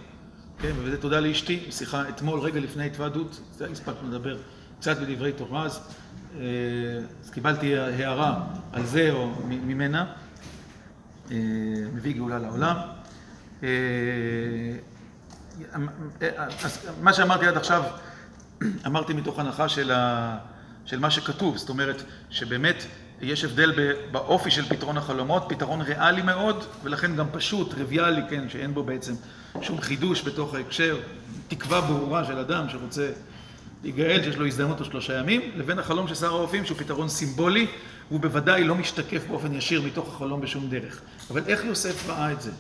כן, 0.62 0.72
וזה 0.84 0.98
תודה 0.98 1.20
לאשתי, 1.20 1.60
שיחה 1.70 2.10
אתמול, 2.10 2.40
רגע 2.40 2.60
לפני 2.60 2.86
התוועדות, 2.86 3.42
הספקנו 3.72 4.10
לדבר 4.10 4.38
קצת 4.80 4.98
בדברי 4.98 5.32
תורה, 5.32 5.64
אז, 5.64 5.80
אה, 6.40 6.44
אז 7.24 7.30
קיבלתי 7.30 7.78
הערה 7.78 8.40
על 8.74 8.86
זה 8.86 9.12
או 9.12 9.32
ממנה, 9.48 10.06
מביא 11.94 12.16
גאולה 12.16 12.40
לעולם. 12.40 12.76
אה, 13.64 13.70
אז 16.48 16.90
מה 17.02 17.14
שאמרתי 17.14 17.46
עד 17.48 17.58
עכשיו, 17.58 17.84
אמרתי 18.86 19.14
מתוך 19.14 19.40
הנחה 19.40 19.70
של, 19.70 19.92
ה, 19.92 20.38
של 20.86 21.00
מה 21.00 21.12
שכתוב, 21.12 21.58
זאת 21.58 21.70
אומרת 21.70 22.04
שבאמת 22.30 22.84
יש 23.22 23.44
הבדל 23.44 23.72
באופי 24.12 24.52
של 24.52 24.66
פתרון 24.66 24.98
החלומות, 24.98 25.46
פתרון 25.50 25.82
ריאלי 25.82 26.22
מאוד, 26.22 26.64
ולכן 26.84 27.16
גם 27.16 27.26
פשוט, 27.32 27.72
טריוויאלי, 27.72 28.22
כן, 28.30 28.50
שאין 28.50 28.74
בו 28.74 28.84
בעצם 28.84 29.14
שום 29.62 29.82
חידוש 29.82 30.24
בתוך 30.24 30.54
ההקשר, 30.54 30.98
תקווה 31.48 31.82
ברורה 31.82 32.26
של 32.26 32.38
אדם 32.38 32.70
שרוצה 32.70 33.12
להיגאל, 33.84 34.24
שיש 34.24 34.38
לו 34.38 34.46
הזדמנות 34.46 34.80
או 34.80 34.86
שלושה 34.86 35.20
ימים, 35.20 35.42
לבין 35.56 35.80
החלום 35.80 36.08
של 36.08 36.16
שר 36.16 36.34
האופים, 36.34 36.66
שהוא 36.66 36.78
פתרון 36.78 37.10
סימבולי, 37.10 37.68
הוא 38.10 38.20
בוודאי 38.20 38.64
לא 38.64 38.76
משתקף 38.76 39.28
באופן 39.28 39.54
ישיר 39.54 39.82
מתוך 39.82 40.16
החלום 40.16 40.42
בשום 40.42 40.70
דרך. 40.70 41.02
אבל 41.32 41.44
איך 41.48 41.66
יוסף 41.66 42.10
ראה 42.10 42.32
את 42.32 42.42
זה? 42.42 42.52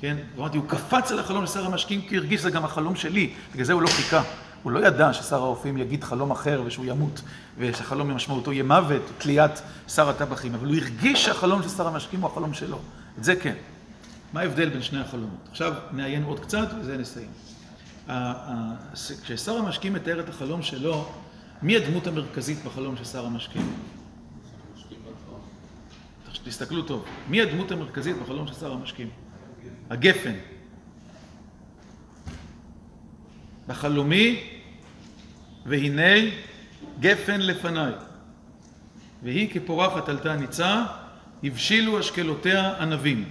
כן? 0.00 0.16
אמרתי, 0.38 0.58
הוא 0.58 0.68
קפץ 0.68 1.12
על 1.12 1.18
החלום 1.18 1.46
של 1.46 1.52
שר 1.52 1.66
המשקים 1.66 2.02
כי 2.08 2.16
הרגיש 2.16 2.40
שזה 2.40 2.50
גם 2.50 2.64
החלום 2.64 2.96
שלי, 2.96 3.32
בגלל 3.52 3.64
זה 3.64 3.72
הוא 3.72 3.82
לא 3.82 3.88
חיכה. 3.88 4.22
הוא 4.62 4.72
לא 4.72 4.86
ידע 4.86 5.12
ששר 5.12 5.42
האופים 5.42 5.76
יגיד 5.76 6.04
חלום 6.04 6.30
אחר 6.30 6.62
ושהוא 6.66 6.84
ימות, 6.88 7.20
ושהחלום 7.58 8.08
במשמעותו 8.08 8.52
יהיה 8.52 8.62
מוות, 8.62 9.02
תליית 9.18 9.62
שר 9.88 10.08
הטבחים, 10.08 10.54
אבל 10.54 10.66
הוא 10.66 10.76
הרגיש 10.76 11.24
שהחלום 11.24 11.62
של 11.62 11.68
שר 11.68 11.86
המשקים 11.86 12.20
הוא 12.20 12.30
החלום 12.30 12.54
שלו. 12.54 12.78
את 13.18 13.24
זה 13.24 13.36
כן. 13.36 13.54
מה 14.32 14.40
ההבדל 14.40 14.68
בין 14.68 14.82
שני 14.82 15.00
החלומות? 15.00 15.48
עכשיו 15.50 15.74
נעיין 15.92 16.22
עוד 16.22 16.40
קצת 16.40 16.68
וזה 16.80 16.96
נסיים. 16.96 17.28
כששר 19.24 19.56
המשקים 19.56 19.92
מתאר 19.92 20.20
את 20.20 20.28
החלום 20.28 20.62
שלו, 20.62 21.08
מי 21.62 21.76
הדמות 21.76 22.06
המרכזית 22.06 22.64
בחלום 22.64 22.96
של 22.96 23.04
שר 23.04 23.26
המשקים? 23.26 23.62
תסתכלו 26.44 26.82
טוב. 26.82 27.04
מי 27.28 27.40
הדמות 27.40 27.70
המרכזית 27.70 28.16
בחלום 28.16 28.46
של 28.46 28.54
שר 28.54 28.72
המשקים? 28.72 29.10
הגפן. 29.90 30.34
בחלומי, 33.66 34.50
והנה 35.66 36.30
גפן 37.00 37.40
לפניי. 37.40 37.92
והיא 39.22 39.50
כפורחת 39.54 40.08
עלתה 40.08 40.36
ניצה, 40.36 40.84
הבשילו 41.44 42.00
אשקלותיה 42.00 42.82
ענבים. 42.82 43.28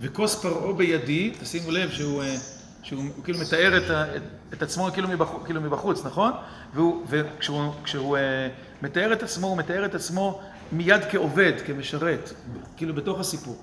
וכוס 0.00 0.42
פרעה 0.42 0.72
בידי, 0.72 1.32
תשימו 1.40 1.70
לב 1.70 1.90
שהוא, 1.90 2.22
אה, 2.22 2.36
שהוא 2.82 3.04
כאילו 3.24 3.38
מתאר 3.38 3.78
את, 3.78 4.16
את, 4.16 4.22
את 4.52 4.62
עצמו 4.62 4.88
כאילו 4.92 5.08
כאילו 5.44 5.60
מבחוץ, 5.60 6.04
נכון? 6.04 6.32
והוא, 6.74 7.06
וכשהוא 7.08 7.72
כשהוא, 7.84 8.16
אה, 8.16 8.48
מתאר 8.82 9.12
את 9.12 9.22
עצמו, 9.22 9.46
הוא 9.46 9.56
מתאר 9.56 9.84
את 9.84 9.94
עצמו 9.94 10.40
מיד 10.72 11.00
כעובד, 11.10 11.52
כמשרת, 11.66 12.32
כאילו 12.76 12.94
בתוך 12.94 13.20
הסיפור. 13.20 13.62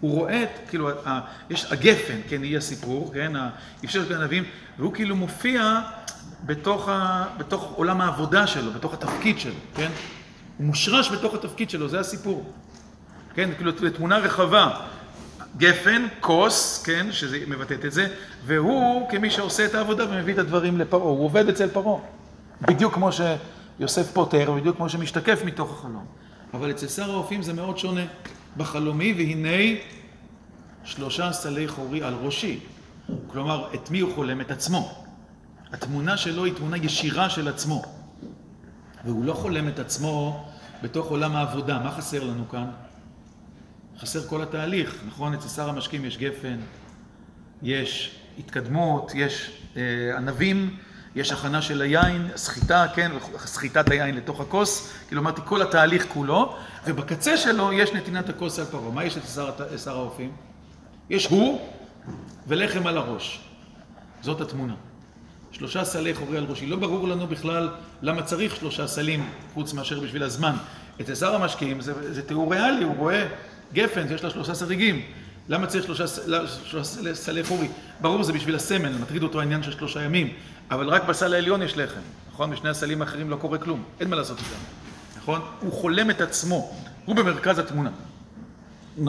הוא 0.00 0.12
רואה 0.12 0.42
את, 0.42 0.48
כאילו, 0.68 0.90
ה, 1.06 1.20
יש 1.50 1.72
הגפן, 1.72 2.20
כן, 2.28 2.42
היא 2.42 2.56
הסיפור, 2.56 3.10
כן, 3.14 3.32
האפשר 3.36 4.04
של 4.04 4.22
הנביאים, 4.22 4.44
והוא 4.78 4.94
כאילו 4.94 5.16
מופיע 5.16 5.80
בתוך, 6.46 6.88
ה, 6.88 7.24
בתוך 7.38 7.72
עולם 7.76 8.00
העבודה 8.00 8.46
שלו, 8.46 8.72
בתוך 8.72 8.94
התפקיד 8.94 9.38
שלו, 9.38 9.52
כן? 9.74 9.90
הוא 10.58 10.66
מושרש 10.66 11.10
בתוך 11.10 11.34
התפקיד 11.34 11.70
שלו, 11.70 11.88
זה 11.88 12.00
הסיפור. 12.00 12.52
כן, 13.34 13.50
כאילו, 13.56 13.72
תמונה 13.90 14.18
רחבה. 14.18 14.80
גפן, 15.56 16.06
כוס, 16.20 16.82
כן, 16.82 17.06
שזה 17.12 17.38
מבטאת 17.46 17.84
את 17.84 17.92
זה, 17.92 18.06
והוא 18.46 19.10
כמי 19.10 19.30
שעושה 19.30 19.64
את 19.64 19.74
העבודה 19.74 20.04
ומביא 20.10 20.34
את 20.34 20.38
הדברים 20.38 20.78
לפרעה, 20.78 21.08
הוא 21.08 21.24
עובד 21.24 21.48
אצל 21.48 21.68
פרעה. 21.68 22.00
בדיוק 22.62 22.94
כמו 22.94 23.10
שיוסף 23.12 24.10
פותר, 24.12 24.52
בדיוק 24.52 24.76
כמו 24.76 24.88
שמשתקף 24.88 25.40
מתוך 25.44 25.72
החלום. 25.72 26.06
אבל 26.54 26.70
אצל 26.70 26.86
שר 26.86 27.10
האופים 27.10 27.42
זה 27.42 27.52
מאוד 27.52 27.78
שונה. 27.78 28.04
בחלומי, 28.56 29.14
והנה 29.16 29.78
שלושה 30.84 31.32
סלי 31.32 31.68
חורי 31.68 32.02
על 32.02 32.14
ראשי. 32.14 32.60
כלומר, 33.26 33.68
את 33.74 33.90
מי 33.90 34.00
הוא 34.00 34.14
חולם? 34.14 34.40
את 34.40 34.50
עצמו. 34.50 35.04
התמונה 35.72 36.16
שלו 36.16 36.44
היא 36.44 36.54
תמונה 36.54 36.76
ישירה 36.76 37.30
של 37.30 37.48
עצמו. 37.48 37.82
והוא 39.04 39.24
לא 39.24 39.32
חולם 39.32 39.68
את 39.68 39.78
עצמו 39.78 40.46
בתוך 40.82 41.06
עולם 41.06 41.36
העבודה. 41.36 41.78
מה 41.78 41.90
חסר 41.90 42.24
לנו 42.24 42.48
כאן? 42.48 42.70
חסר 44.00 44.28
כל 44.28 44.42
התהליך, 44.42 44.94
נכון? 45.06 45.34
אצל 45.34 45.48
שר 45.48 45.68
המשקים 45.68 46.04
יש 46.04 46.18
גפן, 46.18 46.56
יש 47.62 48.18
התקדמות, 48.38 49.12
יש 49.14 49.62
אה, 49.76 49.82
ענבים, 50.16 50.76
יש 51.14 51.32
הכנה 51.32 51.62
של 51.62 51.82
היין, 51.82 52.28
סחיטה, 52.36 52.86
כן, 52.94 53.12
סחיטת 53.38 53.90
היין 53.90 54.16
לתוך 54.16 54.40
הכוס, 54.40 54.92
כאילו 55.08 55.20
אמרתי 55.20 55.40
כל 55.44 55.62
התהליך 55.62 56.06
כולו, 56.08 56.56
ובקצה 56.86 57.36
שלו 57.36 57.72
יש 57.72 57.92
נתינת 57.92 58.28
הכוס 58.28 58.58
על 58.58 58.64
פרעה. 58.64 58.90
מה 58.90 59.04
יש 59.04 59.16
אצל 59.16 59.78
שר 59.78 59.96
האופים? 59.96 60.32
יש 61.10 61.26
הוא 61.26 61.68
ולחם 62.46 62.86
על 62.86 62.96
הראש. 62.96 63.40
זאת 64.22 64.40
התמונה. 64.40 64.74
שלושה 65.52 65.84
סלי 65.84 66.14
חורי 66.14 66.38
על 66.38 66.44
ראשי. 66.44 66.66
לא 66.66 66.76
ברור 66.76 67.08
לנו 67.08 67.26
בכלל 67.26 67.68
למה 68.02 68.22
צריך 68.22 68.56
שלושה 68.56 68.86
סלים, 68.86 69.30
חוץ 69.54 69.72
מאשר 69.72 70.00
בשביל 70.00 70.22
הזמן. 70.22 70.56
אצל 71.00 71.14
שר 71.14 71.34
המשקיעים 71.34 71.80
זה, 71.80 72.12
זה 72.12 72.22
תיאור 72.22 72.54
ריאלי, 72.54 72.84
הוא 72.84 72.96
רואה 72.96 73.26
גפן 73.72 74.08
שיש 74.08 74.24
לה 74.24 74.30
שלושה 74.30 74.54
סריגים. 74.54 75.02
למה 75.48 75.66
צריך 75.66 75.84
שלושה, 75.84 76.06
שלושה 76.64 77.14
סלי 77.14 77.44
חורי? 77.44 77.68
ברור 78.00 78.22
זה 78.22 78.32
בשביל 78.32 78.54
הסמל, 78.54 78.98
מטריד 78.98 79.22
אותו 79.22 79.40
העניין 79.40 79.62
של 79.62 79.72
שלושה 79.72 80.02
ימים. 80.02 80.32
אבל 80.70 80.88
רק 80.88 81.04
בסל 81.04 81.34
העליון 81.34 81.62
יש 81.62 81.76
לחם, 81.76 82.00
נכון? 82.32 82.50
בשני 82.50 82.68
הסלים 82.68 83.02
האחרים 83.02 83.30
לא 83.30 83.36
קורה 83.36 83.58
כלום, 83.58 83.82
אין 84.00 84.10
מה 84.10 84.16
לעשות 84.16 84.38
איתם, 84.38 84.60
נכון? 85.16 85.40
הוא 85.60 85.72
חולם 85.72 86.10
את 86.10 86.20
עצמו, 86.20 86.74
הוא 87.04 87.16
במרכז 87.16 87.58
התמונה. 87.58 87.90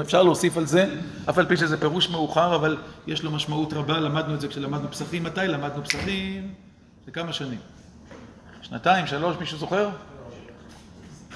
אפשר 0.01 0.23
להוסיף 0.23 0.57
על 0.57 0.65
זה, 0.65 0.95
אף 1.29 1.37
על 1.37 1.45
פי 1.45 1.57
שזה 1.57 1.79
פירוש 1.79 2.09
מאוחר, 2.09 2.55
אבל 2.55 2.77
יש 3.07 3.23
לו 3.23 3.31
משמעות 3.31 3.73
רבה, 3.73 3.99
למדנו 3.99 4.33
את 4.33 4.41
זה 4.41 4.47
כשלמדנו 4.47 4.91
פסחים. 4.91 5.23
מתי 5.23 5.47
למדנו 5.47 5.83
פסחים? 5.83 6.53
זה 7.05 7.11
כמה 7.11 7.33
שנים. 7.33 7.59
שנתיים, 8.61 9.07
שלוש, 9.07 9.37
מישהו 9.39 9.57
זוכר? 9.57 9.89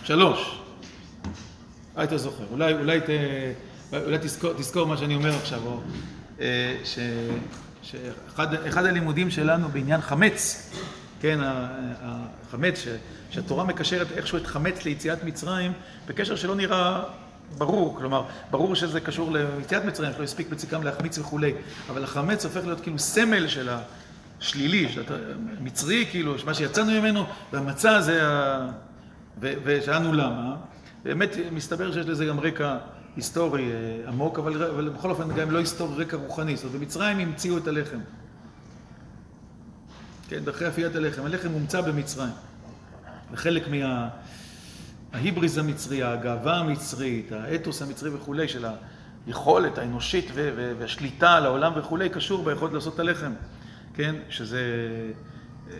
שלוש. 0.03 0.62
היית 1.95 2.11
זוכר. 2.15 2.43
אולי, 2.51 2.73
אולי, 2.73 3.01
ת, 3.01 3.09
אולי 3.93 4.17
תזכור, 4.21 4.53
תזכור 4.53 4.87
מה 4.87 4.97
שאני 4.97 5.15
אומר 5.15 5.35
עכשיו, 5.35 5.59
או, 5.65 5.79
אה, 6.39 6.77
ש, 6.83 6.99
שאחד 7.81 8.85
הלימודים 8.85 9.31
שלנו 9.31 9.69
בעניין 9.69 10.01
חמץ, 10.01 10.69
כן, 11.21 11.39
החמץ, 12.01 12.79
ש, 12.79 12.87
שהתורה 13.29 13.63
מקשרת 13.63 14.07
איכשהו 14.11 14.37
את 14.37 14.47
חמץ 14.47 14.85
ליציאת 14.85 15.23
מצרים, 15.23 15.71
בקשר 16.07 16.35
שלא 16.35 16.55
נראה 16.55 17.03
ברור, 17.57 17.95
כלומר, 17.97 18.23
ברור 18.51 18.75
שזה 18.75 18.99
קשור 18.99 19.31
ליציאת 19.31 19.85
מצרים, 19.85 20.13
שלא 20.13 20.23
הספיק 20.23 20.49
בציקם 20.49 20.83
להחמיץ 20.83 21.17
וכולי, 21.17 21.53
אבל 21.89 22.03
החמץ 22.03 22.45
הופך 22.45 22.65
להיות 22.65 22.81
כאילו 22.81 22.99
סמל 22.99 23.47
של 23.47 23.69
השלילי, 24.39 24.89
של 24.89 25.03
המצרי, 25.59 26.05
כאילו, 26.11 26.35
מה 26.45 26.53
שיצאנו 26.53 26.91
ממנו, 26.91 27.25
והמצה 27.53 28.01
זה 28.01 28.21
ושאלנו 29.39 30.13
למה, 30.13 30.55
באמת 31.03 31.35
מסתבר 31.51 31.91
שיש 31.91 32.05
לזה 32.05 32.25
גם 32.25 32.39
רקע 32.39 32.77
היסטורי 33.15 33.71
עמוק, 34.07 34.39
אבל, 34.39 34.63
אבל 34.63 34.89
בכל 34.89 35.09
אופן 35.09 35.33
גם 35.35 35.51
לא 35.51 35.59
היסטורי, 35.59 36.03
רקע 36.03 36.17
רוחני. 36.17 36.55
זאת 36.55 36.65
אומרת, 36.65 36.79
במצרים 36.79 37.19
המציאו 37.19 37.57
את 37.57 37.67
הלחם. 37.67 37.99
כן, 40.27 40.43
דרכי 40.43 40.67
אפיית 40.67 40.95
הלחם. 40.95 41.25
הלחם 41.25 41.49
הומצא 41.49 41.81
במצרים. 41.81 42.33
וחלק 43.31 43.63
מההיבריז 45.13 45.57
המצרי, 45.57 46.03
הגאווה 46.03 46.57
המצרית, 46.57 47.31
האתוס 47.31 47.81
המצרי 47.81 48.09
וכולי, 48.09 48.47
של 48.47 48.65
היכולת 49.27 49.77
האנושית 49.77 50.31
והשליטה 50.79 51.33
על 51.33 51.45
העולם 51.45 51.73
וכולי, 51.75 52.09
קשור 52.09 52.43
ביכולת 52.43 52.73
לעשות 52.73 52.95
את 52.95 52.99
הלחם. 52.99 53.31
כן, 53.93 54.15
שזה 54.29 54.61
אה, 55.71 55.75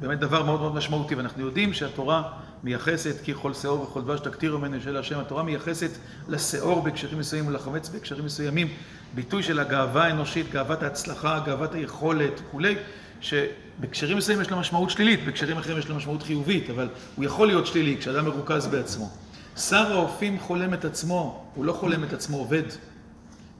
באמת 0.00 0.18
דבר 0.18 0.42
מאוד 0.42 0.60
מאוד 0.60 0.74
משמעותי, 0.74 1.14
ואנחנו 1.14 1.42
יודעים 1.42 1.72
שהתורה 1.72 2.22
מייחסת 2.64 3.14
כי 3.24 3.34
כל 3.34 3.54
שאור 3.54 3.82
וכל 3.82 4.02
דבש 4.02 4.20
תקטירו 4.20 4.58
ממנו 4.58 4.80
של 4.80 4.96
השם, 4.96 5.18
התורה 5.18 5.42
מייחסת 5.42 5.90
לשאור 6.28 6.82
בהקשרים 6.82 7.18
מסוימים 7.18 7.50
ולחמץ 7.50 7.88
בהקשרים 7.88 8.24
מסוימים, 8.24 8.68
ביטוי 9.14 9.42
של 9.42 9.58
הגאווה 9.58 10.04
האנושית, 10.04 10.52
גאוות 10.52 10.82
ההצלחה, 10.82 11.40
גאוות 11.46 11.74
היכולת 11.74 12.40
וכולי, 12.40 12.76
שבהקשרים 13.20 14.16
מסוימים 14.16 14.42
יש 14.42 14.50
לו 14.50 14.58
משמעות 14.58 14.90
שלילית, 14.90 15.24
בהקשרים 15.24 15.58
אחרים 15.58 15.78
יש 15.78 15.88
לו 15.88 15.94
משמעות 15.94 16.22
חיובית, 16.22 16.70
אבל 16.70 16.88
הוא 17.16 17.24
יכול 17.24 17.46
להיות 17.46 17.66
שלילי 17.66 17.96
כשאדם 17.98 18.24
מרוכז 18.24 18.66
בעצמו. 18.66 19.10
שר 19.56 19.92
האופים 19.92 20.40
חולם 20.40 20.74
את 20.74 20.84
עצמו, 20.84 21.44
הוא 21.54 21.64
לא 21.64 21.72
חולם 21.72 22.04
את 22.04 22.12
עצמו, 22.12 22.36
עובד. 22.36 22.62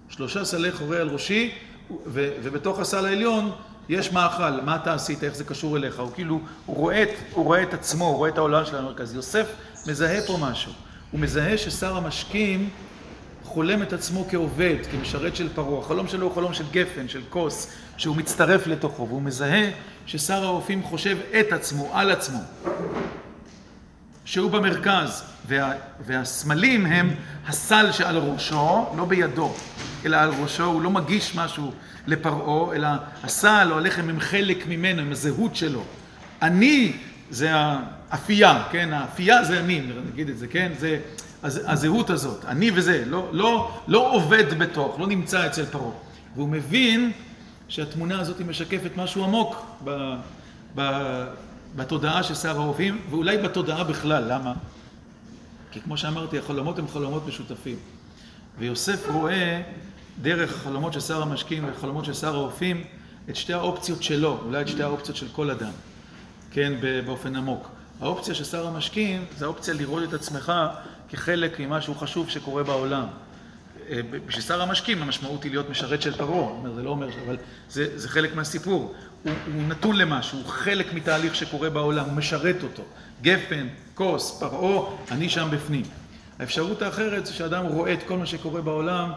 שלושה 0.09 0.45
סלי 0.45 0.73
חורי 0.73 1.01
על 1.01 1.09
ראשי, 1.09 1.55
ובתוך 2.07 2.79
הסל 2.79 3.07
העליון 3.07 3.51
יש 3.89 4.13
מאכל, 4.13 4.61
מה 4.61 4.77
אתה 4.77 4.95
עשית, 4.95 5.25
איך 5.25 5.35
זה 5.35 5.45
קשור 5.45 5.77
אליך, 5.77 5.99
הוא 6.01 6.11
כאילו, 6.15 6.41
הוא 6.67 6.77
רואה 6.77 7.03
את, 7.03 7.09
הוא 7.33 7.45
רואה 7.45 7.63
את 7.63 7.75
עצמו, 7.75 8.05
הוא 8.05 8.17
רואה 8.17 8.31
את 8.31 8.39
העולם 8.39 8.65
של 8.65 8.77
המרכז. 8.77 9.15
יוסף 9.15 9.47
מזהה 9.87 10.21
פה 10.27 10.39
משהו, 10.41 10.73
הוא 11.11 11.21
מזהה 11.21 11.59
ששר 11.59 11.97
המשקים 11.97 12.71
חולם 13.45 13.83
את 13.83 13.93
עצמו 13.93 14.27
כעובד, 14.31 14.77
כמשרת 14.91 15.37
של 15.37 15.49
פרעה. 15.55 15.81
החלום 15.81 16.09
שלו 16.09 16.27
הוא 16.27 16.35
חלום 16.35 16.55
של 16.55 16.65
גפן, 16.71 17.09
של 17.09 17.21
כוס, 17.31 17.71
שהוא 17.97 18.17
מצטרף 18.17 18.67
לתוכו, 18.67 19.09
והוא 19.09 19.23
מזהה 19.23 19.71
ששר 20.07 20.45
האופים 20.45 20.83
חושב 20.83 21.19
את 21.41 21.53
עצמו, 21.53 21.91
על 21.93 22.11
עצמו. 22.11 22.39
שהוא 24.25 24.51
במרכז, 24.51 25.23
וה, 25.47 25.73
והסמלים 26.07 26.87
הם 26.87 27.15
הסל 27.47 27.93
שעל 27.93 28.19
ראשו, 28.19 28.87
לא 28.97 29.05
בידו, 29.05 29.55
אלא 30.05 30.17
על 30.17 30.31
ראשו, 30.41 30.65
הוא 30.65 30.83
לא 30.83 30.91
מגיש 30.91 31.35
משהו 31.35 31.73
לפרעה, 32.07 32.77
אלא 32.77 32.89
הסל 33.23 33.69
או 33.71 33.79
הלחם 33.79 34.09
הם 34.09 34.21
חלק 34.21 34.67
ממנו, 34.67 35.03
הם 35.03 35.13
הזהות 35.13 35.57
שלו. 35.57 35.85
אני 36.43 36.93
זה 37.31 37.51
האפייה, 37.55 38.65
כן? 38.71 38.93
האפייה 38.93 39.45
זה 39.45 39.61
אני, 39.61 39.83
נגיד 40.13 40.29
את 40.29 40.39
זה, 40.39 40.47
כן? 40.47 40.73
זה 40.79 40.99
הזהות 41.43 42.11
הזאת, 42.11 42.45
אני 42.45 42.71
וזה, 42.75 43.05
לא, 43.07 43.29
לא, 43.33 43.81
לא 43.89 44.13
עובד 44.13 44.59
בתוך, 44.59 45.01
לא 45.01 45.07
נמצא 45.07 45.47
אצל 45.47 45.65
פרעה. 45.65 45.93
והוא 46.35 46.49
מבין 46.49 47.13
שהתמונה 47.69 48.21
הזאת 48.21 48.41
משקפת 48.41 48.91
משהו 48.97 49.25
עמוק 49.25 49.67
ב, 49.85 50.15
ב, 50.75 50.83
בתודעה 51.77 52.23
של 52.23 52.35
שר 52.35 52.61
האופים, 52.61 53.01
ואולי 53.11 53.39
בתודעה 53.39 53.85
בכלל, 53.85 54.33
למה? 54.33 54.53
כי 55.71 55.81
כמו 55.81 55.97
שאמרתי, 55.97 56.39
החלומות 56.39 56.79
הם 56.79 56.89
חלומות 56.89 57.27
משותפים. 57.27 57.77
ויוסף 58.59 59.09
רואה 59.09 59.63
דרך 60.23 60.57
חלומות 60.57 60.93
של 60.93 61.01
שר 61.01 61.23
המשקים 61.23 61.65
וחלומות 61.73 62.05
של 62.05 62.15
שר 62.15 62.35
האופים 62.35 62.85
את 63.31 63.37
שתי 63.37 63.53
האופציות 63.53 64.03
שלו, 64.03 64.41
אולי 64.45 64.63
את 64.63 64.69
שתי 64.69 64.83
האופציות 64.83 65.17
של 65.17 65.29
כל 65.33 65.51
אדם, 65.51 65.71
כן, 66.51 66.73
באופן 67.07 67.37
עמוק. 67.37 67.69
האופציה 68.01 68.35
של 68.35 68.45
שר 68.45 68.67
המשקים 68.67 69.25
זה 69.37 69.45
האופציה 69.45 69.75
לראות 69.75 70.03
את 70.09 70.15
עצמך 70.15 70.53
כחלק 71.09 71.61
ממשהו 71.61 71.95
חשוב 71.95 72.31
שקורה 72.31 72.63
בעולם. 72.63 73.07
אה, 73.91 74.01
בשביל 74.27 74.45
שר 74.45 74.63
המשקים 74.63 75.03
המשמעות 75.03 75.43
היא 75.43 75.51
להיות 75.51 75.71
משרת 75.71 76.03
של 76.03 76.17
פרעה, 76.17 76.53
זה 76.75 76.83
לא 76.83 76.91
אומר, 76.91 77.09
אבל 77.27 77.37
זה, 77.71 77.99
זה 77.99 78.09
חלק 78.09 78.35
מהסיפור. 78.35 78.95
הוא, 79.23 79.33
הוא 79.55 79.63
נתון 79.63 79.97
למשהו, 79.97 80.39
הוא 80.39 80.47
חלק 80.49 80.95
מתהליך 80.95 81.35
שקורה 81.35 81.71
בעולם, 81.71 82.05
הוא 82.05 82.13
משרת 82.13 82.63
אותו. 82.63 82.83
גפן, 83.23 83.67
כוס, 83.95 84.41
פרעה, 84.41 84.91
אני 85.11 85.29
שם 85.29 85.49
בפנים. 85.51 85.85
האפשרות 86.39 86.83
האחרת 86.83 87.27
זה 87.27 87.33
שאדם 87.33 87.65
רואה 87.65 87.93
את 87.93 88.03
כל 88.03 88.19
מה 88.19 88.27
שקורה 88.27 88.61
בעולם 88.61 89.13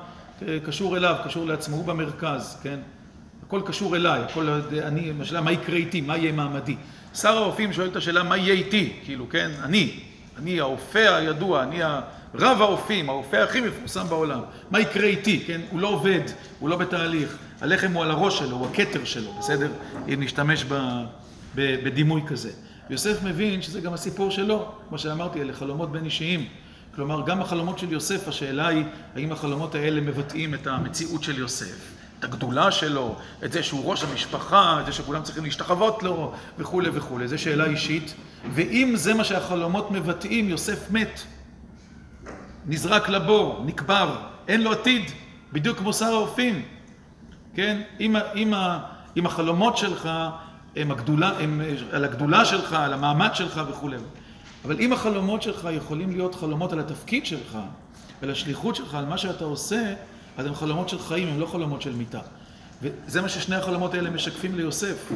קשור 0.66 0.98
אליו, 0.98 1.16
קשור 1.26 1.46
לעצמו, 1.46 1.76
הוא 1.76 1.86
במרכז, 1.86 2.60
כן? 2.64 2.80
הכל 3.48 3.62
קשור 3.66 3.96
אליי, 3.96 4.22
הכל, 4.22 4.50
אני, 4.84 5.12
השאלה 5.22 5.42
מה 5.42 5.52
יקרה 5.52 5.76
איתי, 5.76 6.02
מה 6.02 6.18
יהיה 6.18 6.32
מעמדי. 6.32 6.76
שר 7.14 7.38
האופים 7.38 7.74
שואל 7.74 7.88
את 7.88 7.96
השאלה 7.96 8.24
מה 8.24 8.38
יהיה 8.38 8.54
איתי, 8.54 8.94
כאילו, 9.04 9.30
כן? 9.30 9.52
אני, 9.64 10.00
אני 10.38 10.60
האופה 10.60 11.16
הידוע, 11.16 11.64
אני 11.64 11.80
רב 12.36 12.62
האופים, 12.62 13.10
האופה 13.10 13.44
הכי 13.44 13.62
מפורסם 13.62 14.08
בעולם. 14.10 14.42
מה 14.72 14.80
יקרה 14.80 15.06
איתי, 15.06 15.44
כן? 15.48 15.62
הוא 15.72 15.80
לא 15.80 15.88
עובד, 15.88 16.22
הוא 16.60 16.70
לא 16.70 16.76
בתהליך. 16.76 17.38
הלחם 17.62 17.92
הוא 17.92 18.04
על 18.04 18.12
הראש 18.12 18.39
שלו, 18.39 18.58
הוא 18.58 18.68
הכתר 18.68 19.06
שלו, 19.06 19.34
בסדר? 19.39 19.72
אם 20.14 20.24
נשתמש 20.24 20.64
ב, 20.64 20.74
ב, 21.56 21.86
בדימוי 21.86 22.22
כזה. 22.28 22.52
יוסף 22.89 23.24
מבין 23.24 23.62
שזה 23.62 23.82
גם 23.82 23.94
הסיפור 23.94 24.32
שלו, 24.32 24.72
כמו 24.89 24.98
שאמרתי, 24.98 25.42
אלה 25.42 25.54
חלומות 25.54 25.92
בין 25.92 26.06
אישיים. 26.06 26.46
כלומר, 26.96 27.22
גם 27.26 27.42
החלומות 27.42 27.80
של 27.80 27.92
יוסף, 27.92 28.28
השאלה 28.28 28.68
היא, 28.68 28.84
האם 29.16 29.32
החלומות 29.32 29.76
האלה 29.76 30.02
מבטאים 30.02 30.54
את 30.54 30.68
המציאות 30.68 31.24
של 31.24 31.39
יוסף, 31.39 31.92
את 32.20 32.24
הגדולה 32.24 32.72
שלו, 32.72 33.16
את 33.44 33.52
זה 33.52 33.64
שהוא 33.64 33.92
ראש 33.92 34.04
המשפחה, 34.04 34.80
את 34.82 34.86
זה 34.86 34.92
שכולם 34.92 35.24
צריכים 35.24 35.44
להשתחוות 35.44 36.04
לו, 36.04 36.34
וכולי 36.58 36.89
וכולי. 36.94 37.28
זו 37.28 37.38
שאלה 37.38 37.66
אישית. 37.66 38.14
ואם 38.54 38.94
זה 38.96 39.14
מה 39.14 39.24
שהחלומות 39.24 39.92
מבטאים, 39.92 40.50
יוסף 40.50 40.92
מת. 40.92 41.22
נזרק 42.66 43.10
לבור, 43.10 43.64
נקבר, 43.66 44.16
אין 44.48 44.62
לו 44.62 44.72
עתיד, 44.72 45.12
בדיוק 45.54 45.78
כמו 45.78 45.94
שר 45.94 46.14
האופים. 46.14 46.62
כן? 47.56 47.82
אם, 48.00 48.16
אם, 48.36 48.54
אם 49.18 49.26
החלומות 49.26 49.78
שלך 49.78 50.10
הם, 50.76 50.92
הגדולה, 50.92 51.32
הם 51.39 51.62
על 51.92 52.04
הגדולה 52.06 52.46
שלך, 52.46 52.74
על 52.74 52.94
המעמד 52.94 53.30
שלך 53.34 53.62
וכולי. 53.70 53.98
אבל 54.66 54.80
אם 54.80 54.93
החלומות 54.93 55.41
שלך 55.41 55.68
יכולים 55.72 56.12
להיות 56.12 56.36
חלומות 56.36 56.74
על 56.74 56.80
התפקיד 56.80 57.26
שלך, 57.26 57.57
על 58.22 58.32
השליחות 58.32 58.76
שלך, 58.76 58.95
על 58.95 59.05
מה 59.05 59.18
שאתה 59.18 59.45
עושה, 59.45 59.93
אז 60.38 60.45
הם 60.45 60.55
חלומות 60.55 60.89
של 60.89 60.99
חיים, 60.99 61.28
הם 61.28 61.39
לא 61.39 61.45
חלומות 61.45 61.82
של 61.82 61.95
מיתה. 61.95 62.20
וזה 62.82 63.22
מה 63.22 63.30
ששני 63.30 63.55
החלומות 63.55 63.93
האלה 63.93 64.09
משקפים 64.09 64.55
ליוסף. 64.55 65.12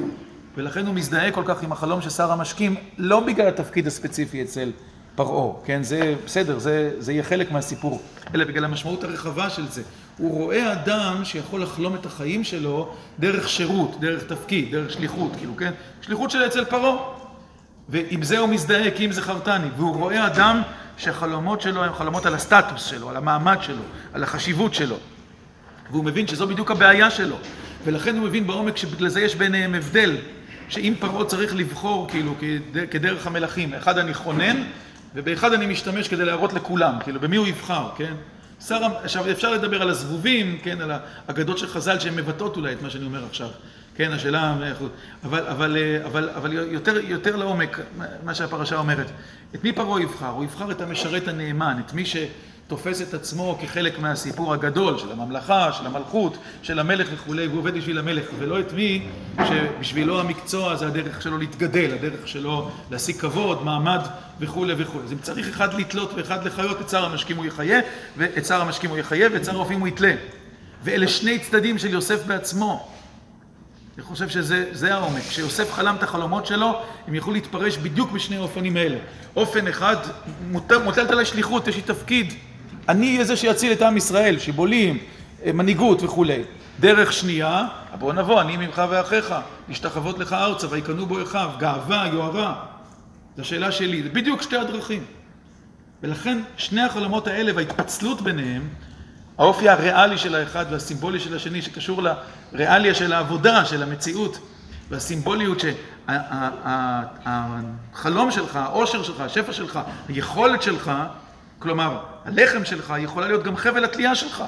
ולכן 0.58 0.86
הוא 0.86 0.96
מזדהה 0.96 1.32
כל 1.32 1.44
כך 1.46 1.64
עם 1.64 1.72
החלום 1.72 2.02
של 2.02 2.10
שר 2.10 2.32
המשקים, 2.32 2.76
לא 2.98 3.20
בגלל 3.20 3.48
התפקיד 3.48 3.88
הספציפי 3.88 4.44
אצל 4.44 4.72
פרעה, 5.16 5.54
כן? 5.66 5.84
זה 5.84 6.16
בסדר, 6.26 6.60
זה, 6.60 6.92
זה 6.98 7.12
יהיה 7.12 7.24
חלק 7.24 7.52
מהסיפור, 7.52 8.02
אלא 8.36 8.46
בגלל 8.46 8.66
המשמעות 8.66 9.04
הרחבה 9.04 9.50
של 9.50 9.68
זה. 9.68 9.82
הוא 10.18 10.32
רואה 10.32 10.74
אדם 10.74 11.22
שיכול 11.24 11.62
לחלום 11.62 11.96
את 11.96 12.06
החיים 12.06 12.44
שלו 12.44 12.94
דרך 13.20 13.50
שירות, 13.50 14.00
דרך 14.00 14.24
תפקיד, 14.24 14.72
דרך 14.72 14.92
שליחות, 14.92 15.32
כאילו, 15.38 15.56
כן? 15.56 15.72
שליחות 16.02 16.32
של 16.32 16.46
אצל 16.46 16.66
פרעה. 16.66 17.15
ועם 17.90 18.24
זה 18.24 18.38
הוא 18.38 18.50
מזדהה, 18.50 18.92
כי 18.92 19.06
אם 19.06 19.12
זה 19.12 19.22
חרטני. 19.22 19.68
והוא 19.78 19.96
רואה 19.96 20.28
אדם 20.28 20.62
שהחלומות 20.98 21.62
שלו 21.62 21.84
הם 21.84 21.94
חלומות 21.94 22.26
על 22.26 22.34
הסטטוס 22.34 22.86
שלו, 22.86 23.10
על 23.10 23.18
המעמד 23.18 23.58
שלו, 23.62 23.84
על 24.14 24.24
החשיבות 24.24 24.74
שלו. 24.74 24.96
והוא 25.92 26.06
מבין 26.06 26.28
שזו 26.28 26.48
בדיוק 26.48 26.72
הבעיה 26.72 27.12
שלו. 27.12 27.38
ולכן 27.86 28.18
הוא 28.18 28.28
מבין 28.28 28.48
בעומק 28.48 28.78
שבגלל 28.78 29.10
זה 29.10 29.22
יש 29.22 29.36
ביניהם 29.36 29.76
הבדל. 29.76 30.18
שאם 30.70 30.94
פרעה 31.00 31.26
צריך 31.26 31.56
לבחור, 31.56 32.10
כאילו, 32.10 32.36
כדרך 32.92 33.28
המלכים, 33.28 33.74
אחד 33.74 33.98
אני 33.98 34.14
חונן, 34.14 34.64
ובאחד 35.16 35.54
אני 35.54 35.66
משתמש 35.66 36.08
כדי 36.08 36.26
להראות 36.26 36.54
לכולם, 36.54 36.94
כאילו, 37.04 37.20
במי 37.20 37.36
הוא 37.36 37.48
יבחר, 37.48 37.90
כן? 37.98 38.14
שר, 38.68 38.80
עכשיו, 39.04 39.32
אפשר 39.32 39.52
לדבר 39.52 39.82
על 39.82 39.90
הזבובים, 39.90 40.58
כן, 40.64 40.82
על 40.82 40.92
האגדות 41.28 41.58
של 41.58 41.68
חז"ל 41.68 42.00
שהן 42.00 42.16
מבטאות 42.16 42.58
אולי 42.58 42.74
את 42.74 42.82
מה 42.82 42.90
שאני 42.90 43.06
אומר 43.06 43.26
עכשיו. 43.26 43.50
כן, 43.98 44.12
השאלה, 44.12 44.56
אבל, 45.24 45.40
אבל, 45.50 45.78
אבל, 46.06 46.30
אבל 46.30 46.54
יותר, 46.54 46.98
יותר 47.04 47.36
לעומק, 47.36 47.80
מה 48.24 48.36
שהפרשה 48.36 48.76
אומרת. 48.76 49.08
את 49.56 49.64
מי 49.64 49.72
פרעה 49.72 50.02
יבחר? 50.02 50.30
הוא 50.30 50.44
יבחר 50.44 50.72
את 50.72 50.82
המשרת 50.82 51.28
הנאמן, 51.28 51.78
את 51.86 51.94
מי 51.94 52.04
שתופס 52.06 53.02
את 53.02 53.14
עצמו 53.14 53.58
כחלק 53.62 54.00
מהסיפור 54.00 54.54
הגדול 54.54 54.98
של 54.98 55.12
הממלכה, 55.12 55.72
של 55.72 55.86
המלכות, 55.86 56.38
של 56.62 56.80
המלך 56.80 57.08
וכולי, 57.14 57.48
והוא 57.48 57.60
עובד 57.60 57.74
בשביל 57.74 58.00
המלך, 58.00 58.26
ולא 58.40 58.60
את 58.60 58.74
מי 58.74 59.08
שבשבילו 59.48 60.20
המקצוע 60.20 60.76
זה 60.76 60.88
הדרך 60.88 61.22
שלו 61.22 61.38
להתגדל, 61.38 61.94
הדרך 61.94 62.28
שלו 62.28 62.72
להשיג 62.92 63.16
כבוד, 63.16 63.64
מעמד 63.64 64.02
וכולי 64.40 64.74
וכולי. 64.78 65.06
אז 65.06 65.12
אם 65.12 65.18
צריך 65.18 65.48
אחד 65.50 65.74
לתלות 65.74 66.12
ואחד 66.16 66.46
לחיות, 66.46 66.82
את 66.82 66.90
שר 66.90 67.06
המשקים 67.06 67.38
הוא 67.38 67.46
יחיה, 67.46 67.80
ואת 68.18 68.46
שר 68.46 68.62
המשקים 68.62 68.90
הוא 68.90 68.98
יחיה, 68.98 69.28
ואת 69.34 69.46
שר 69.46 69.52
הרופאים 69.52 69.80
הוא 69.80 69.88
יתלה. 69.88 70.14
ואלה 70.84 71.08
שני 71.08 71.40
צדדים 71.40 71.78
של 71.78 71.90
יוסף 71.90 72.26
בעצמו. 72.26 72.95
אני 73.98 74.04
חושב 74.04 74.30
שזה 74.30 74.94
העומק. 74.96 75.22
כשיוסף 75.30 75.74
חלם 75.74 75.96
את 75.96 76.04
החלומות 76.04 76.46
שלו, 76.46 76.82
הם 77.08 77.16
יכלו 77.16 77.34
להתפרש 77.34 77.78
בדיוק 77.78 78.12
בשני 78.12 78.38
האופנים 78.38 78.78
האלה. 78.78 78.98
אופן 79.36 79.68
אחד, 79.68 79.96
מוטלת 80.84 81.12
עליי 81.12 81.26
שליחות, 81.26 81.68
יש 81.68 81.76
לי 81.76 81.82
תפקיד. 81.82 82.34
אני 82.90 83.14
אהיה 83.14 83.26
זה 83.26 83.36
שיציל 83.36 83.72
את 83.72 83.82
עם 83.82 83.98
ישראל, 83.98 84.40
שיבולים, 84.40 84.98
אה, 85.46 85.52
מנהיגות 85.52 86.04
וכולי. 86.04 86.44
דרך 86.80 87.14
שנייה, 87.14 87.68
בוא 88.00 88.14
נבוא, 88.14 88.42
אני 88.42 88.58
ממך 88.58 88.82
ואחיך, 88.90 89.36
להשתחוות 89.70 90.20
לך 90.20 90.34
ארצה, 90.34 90.68
ויקנו 90.70 91.06
בו 91.06 91.24
אחיו, 91.24 91.50
גאווה, 91.60 92.08
יוהרה. 92.14 92.56
זו 93.38 93.44
שאלה 93.44 93.72
שלי, 93.72 94.04
זה 94.04 94.10
בדיוק 94.10 94.42
שתי 94.42 94.58
הדרכים. 94.58 95.04
ולכן 96.04 96.42
שני 96.58 96.82
החלומות 96.82 97.28
האלה 97.28 97.52
וההתפצלות 97.56 98.22
ביניהם, 98.22 98.70
האופי 99.38 99.70
הריאלי 99.70 100.18
של 100.18 100.36
האחד 100.36 100.66
והסימבולי 100.70 101.20
של 101.20 101.36
השני 101.36 101.62
שקשור 101.62 102.02
לריאליה 102.54 102.96
של 102.96 103.14
העבודה, 103.14 103.66
של 103.66 103.84
המציאות, 103.84 104.40
והסימבוליות 104.90 105.58
שהחלום 107.94 108.32
שלך, 108.32 108.56
העושר 108.56 109.04
שלך, 109.04 109.20
השפע 109.20 109.54
שלך, 109.54 109.80
היכולת 110.08 110.62
שלך, 110.62 110.92
כלומר, 111.60 112.00
הלחם 112.26 112.66
שלך, 112.66 112.94
יכולה 113.00 113.28
להיות 113.28 113.44
גם 113.44 113.56
חבל 113.56 113.84
התלייה 113.84 114.16
שלך. 114.16 114.44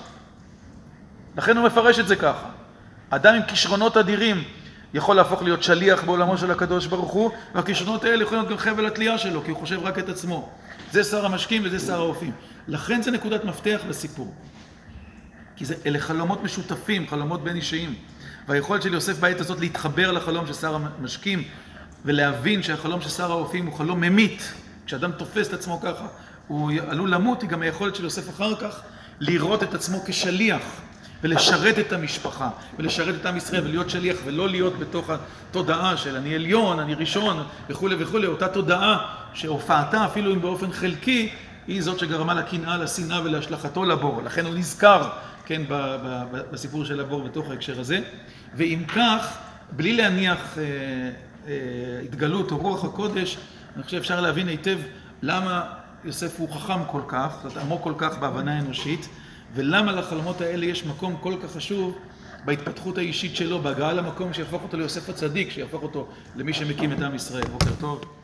לכן 1.37 1.57
הוא 1.57 1.65
מפרש 1.65 1.99
את 1.99 2.07
זה 2.07 2.15
ככה. 2.15 2.47
אדם 3.09 3.35
עם 3.35 3.41
כישרונות 3.47 3.97
אדירים 3.97 4.43
יכול 4.93 5.15
להפוך 5.15 5.41
להיות 5.41 5.63
שליח 5.63 6.03
בעולמו 6.03 6.37
של 6.37 6.51
הקדוש 6.51 6.85
ברוך 6.85 7.11
הוא, 7.11 7.31
והכישרונות 7.55 8.03
האלה 8.03 8.23
יכולים 8.23 8.43
להיות 8.43 8.51
גם 8.51 8.57
חבל 8.57 8.85
התלייה 8.85 9.17
שלו, 9.17 9.43
כי 9.43 9.51
הוא 9.51 9.59
חושב 9.59 9.79
רק 9.83 9.99
את 9.99 10.09
עצמו. 10.09 10.49
זה 10.91 11.03
שר 11.03 11.25
המשקים 11.25 11.61
וזה 11.65 11.79
שר 11.79 11.99
האופים. 11.99 12.31
לכן 12.67 13.01
זה 13.01 13.11
נקודת 13.11 13.43
מפתח 13.43 13.81
בסיפור. 13.89 14.33
כי 15.57 15.65
זה, 15.65 15.75
אלה 15.85 15.99
חלומות 15.99 16.43
משותפים, 16.43 17.07
חלומות 17.07 17.43
בין 17.43 17.55
אישיים. 17.55 17.93
והיכולת 18.47 18.81
של 18.81 18.93
יוסף 18.93 19.19
בעת 19.19 19.39
הזאת 19.39 19.59
להתחבר 19.59 20.11
לחלום 20.11 20.47
של 20.47 20.53
שר 20.53 20.75
המשקים, 20.75 21.43
ולהבין 22.05 22.63
שהחלום 22.63 23.01
של 23.01 23.09
שר 23.09 23.31
האופים 23.31 23.65
הוא 23.65 23.77
חלום 23.77 24.01
ממית. 24.01 24.53
כשאדם 24.85 25.11
תופס 25.11 25.47
את 25.47 25.53
עצמו 25.53 25.81
ככה, 25.81 26.07
הוא 26.47 26.71
עלול 26.87 27.09
למות, 27.09 27.41
היא 27.41 27.49
גם 27.49 27.61
היכולת 27.61 27.95
של 27.95 28.03
יוסף 28.03 28.29
אחר 28.29 28.55
כך 28.55 28.81
לראות 29.19 29.63
את 29.63 29.73
עצמו 29.73 30.01
כשליח. 30.05 30.61
ולשרת 31.23 31.79
את 31.79 31.93
המשפחה, 31.93 32.49
ולשרת 32.79 33.15
את 33.15 33.25
עם 33.25 33.37
ישראל, 33.37 33.63
ולהיות 33.63 33.89
שליח, 33.89 34.17
ולא 34.25 34.49
להיות 34.49 34.79
בתוך 34.79 35.09
התודעה 35.09 35.97
של 35.97 36.15
אני 36.15 36.35
עליון, 36.35 36.79
אני 36.79 36.93
ראשון, 36.93 37.43
וכולי 37.69 37.95
וכולי, 37.99 38.27
אותה 38.27 38.47
תודעה 38.47 39.13
שהופעתה, 39.33 40.05
אפילו 40.05 40.33
אם 40.33 40.41
באופן 40.41 40.71
חלקי, 40.71 41.29
היא 41.67 41.81
זאת 41.81 41.99
שגרמה 41.99 42.33
לקנאה, 42.33 42.77
לשנאה 42.77 43.21
ולהשלכתו 43.23 43.85
לבור. 43.85 44.21
לכן 44.25 44.45
הוא 44.45 44.55
נזכר, 44.55 45.09
כן, 45.47 45.61
בסיפור 46.51 46.85
של 46.85 46.99
הבור 46.99 47.23
בתוך 47.23 47.49
ההקשר 47.49 47.79
הזה. 47.79 47.99
ואם 48.55 48.83
כך, 48.87 49.37
בלי 49.71 49.93
להניח 49.93 50.57
אה, 50.57 50.63
אה, 51.47 51.53
התגלות 52.03 52.51
או 52.51 52.57
רוח 52.57 52.85
הקודש, 52.85 53.37
אני 53.75 53.83
חושב 53.83 53.97
שאפשר 53.97 54.21
להבין 54.21 54.47
היטב 54.47 54.77
למה 55.21 55.63
יוסף 56.05 56.39
הוא 56.39 56.49
חכם 56.49 56.79
כל 56.91 57.01
כך, 57.07 57.39
זאת 57.43 57.57
עמוק 57.57 57.83
כל 57.83 57.93
כך 57.97 58.17
בהבנה 58.17 58.57
האנושית. 58.57 59.09
ולמה 59.53 59.91
לחלומות 59.91 60.41
האלה 60.41 60.65
יש 60.65 60.85
מקום 60.85 61.15
כל 61.19 61.33
כך 61.43 61.51
חשוב 61.51 61.97
בהתפתחות 62.45 62.97
האישית 62.97 63.35
שלו, 63.35 63.59
בהגעה 63.59 63.93
למקום 63.93 64.33
שיהפוך 64.33 64.63
אותו 64.63 64.77
ליוסף 64.77 65.09
הצדיק, 65.09 65.51
שיהפוך 65.51 65.83
אותו 65.83 66.07
למי 66.35 66.53
שמקים 66.53 66.93
את 66.93 66.99
עם 67.01 67.15
ישראל. 67.15 67.45
בוקר 67.47 67.75
טוב. 67.79 68.16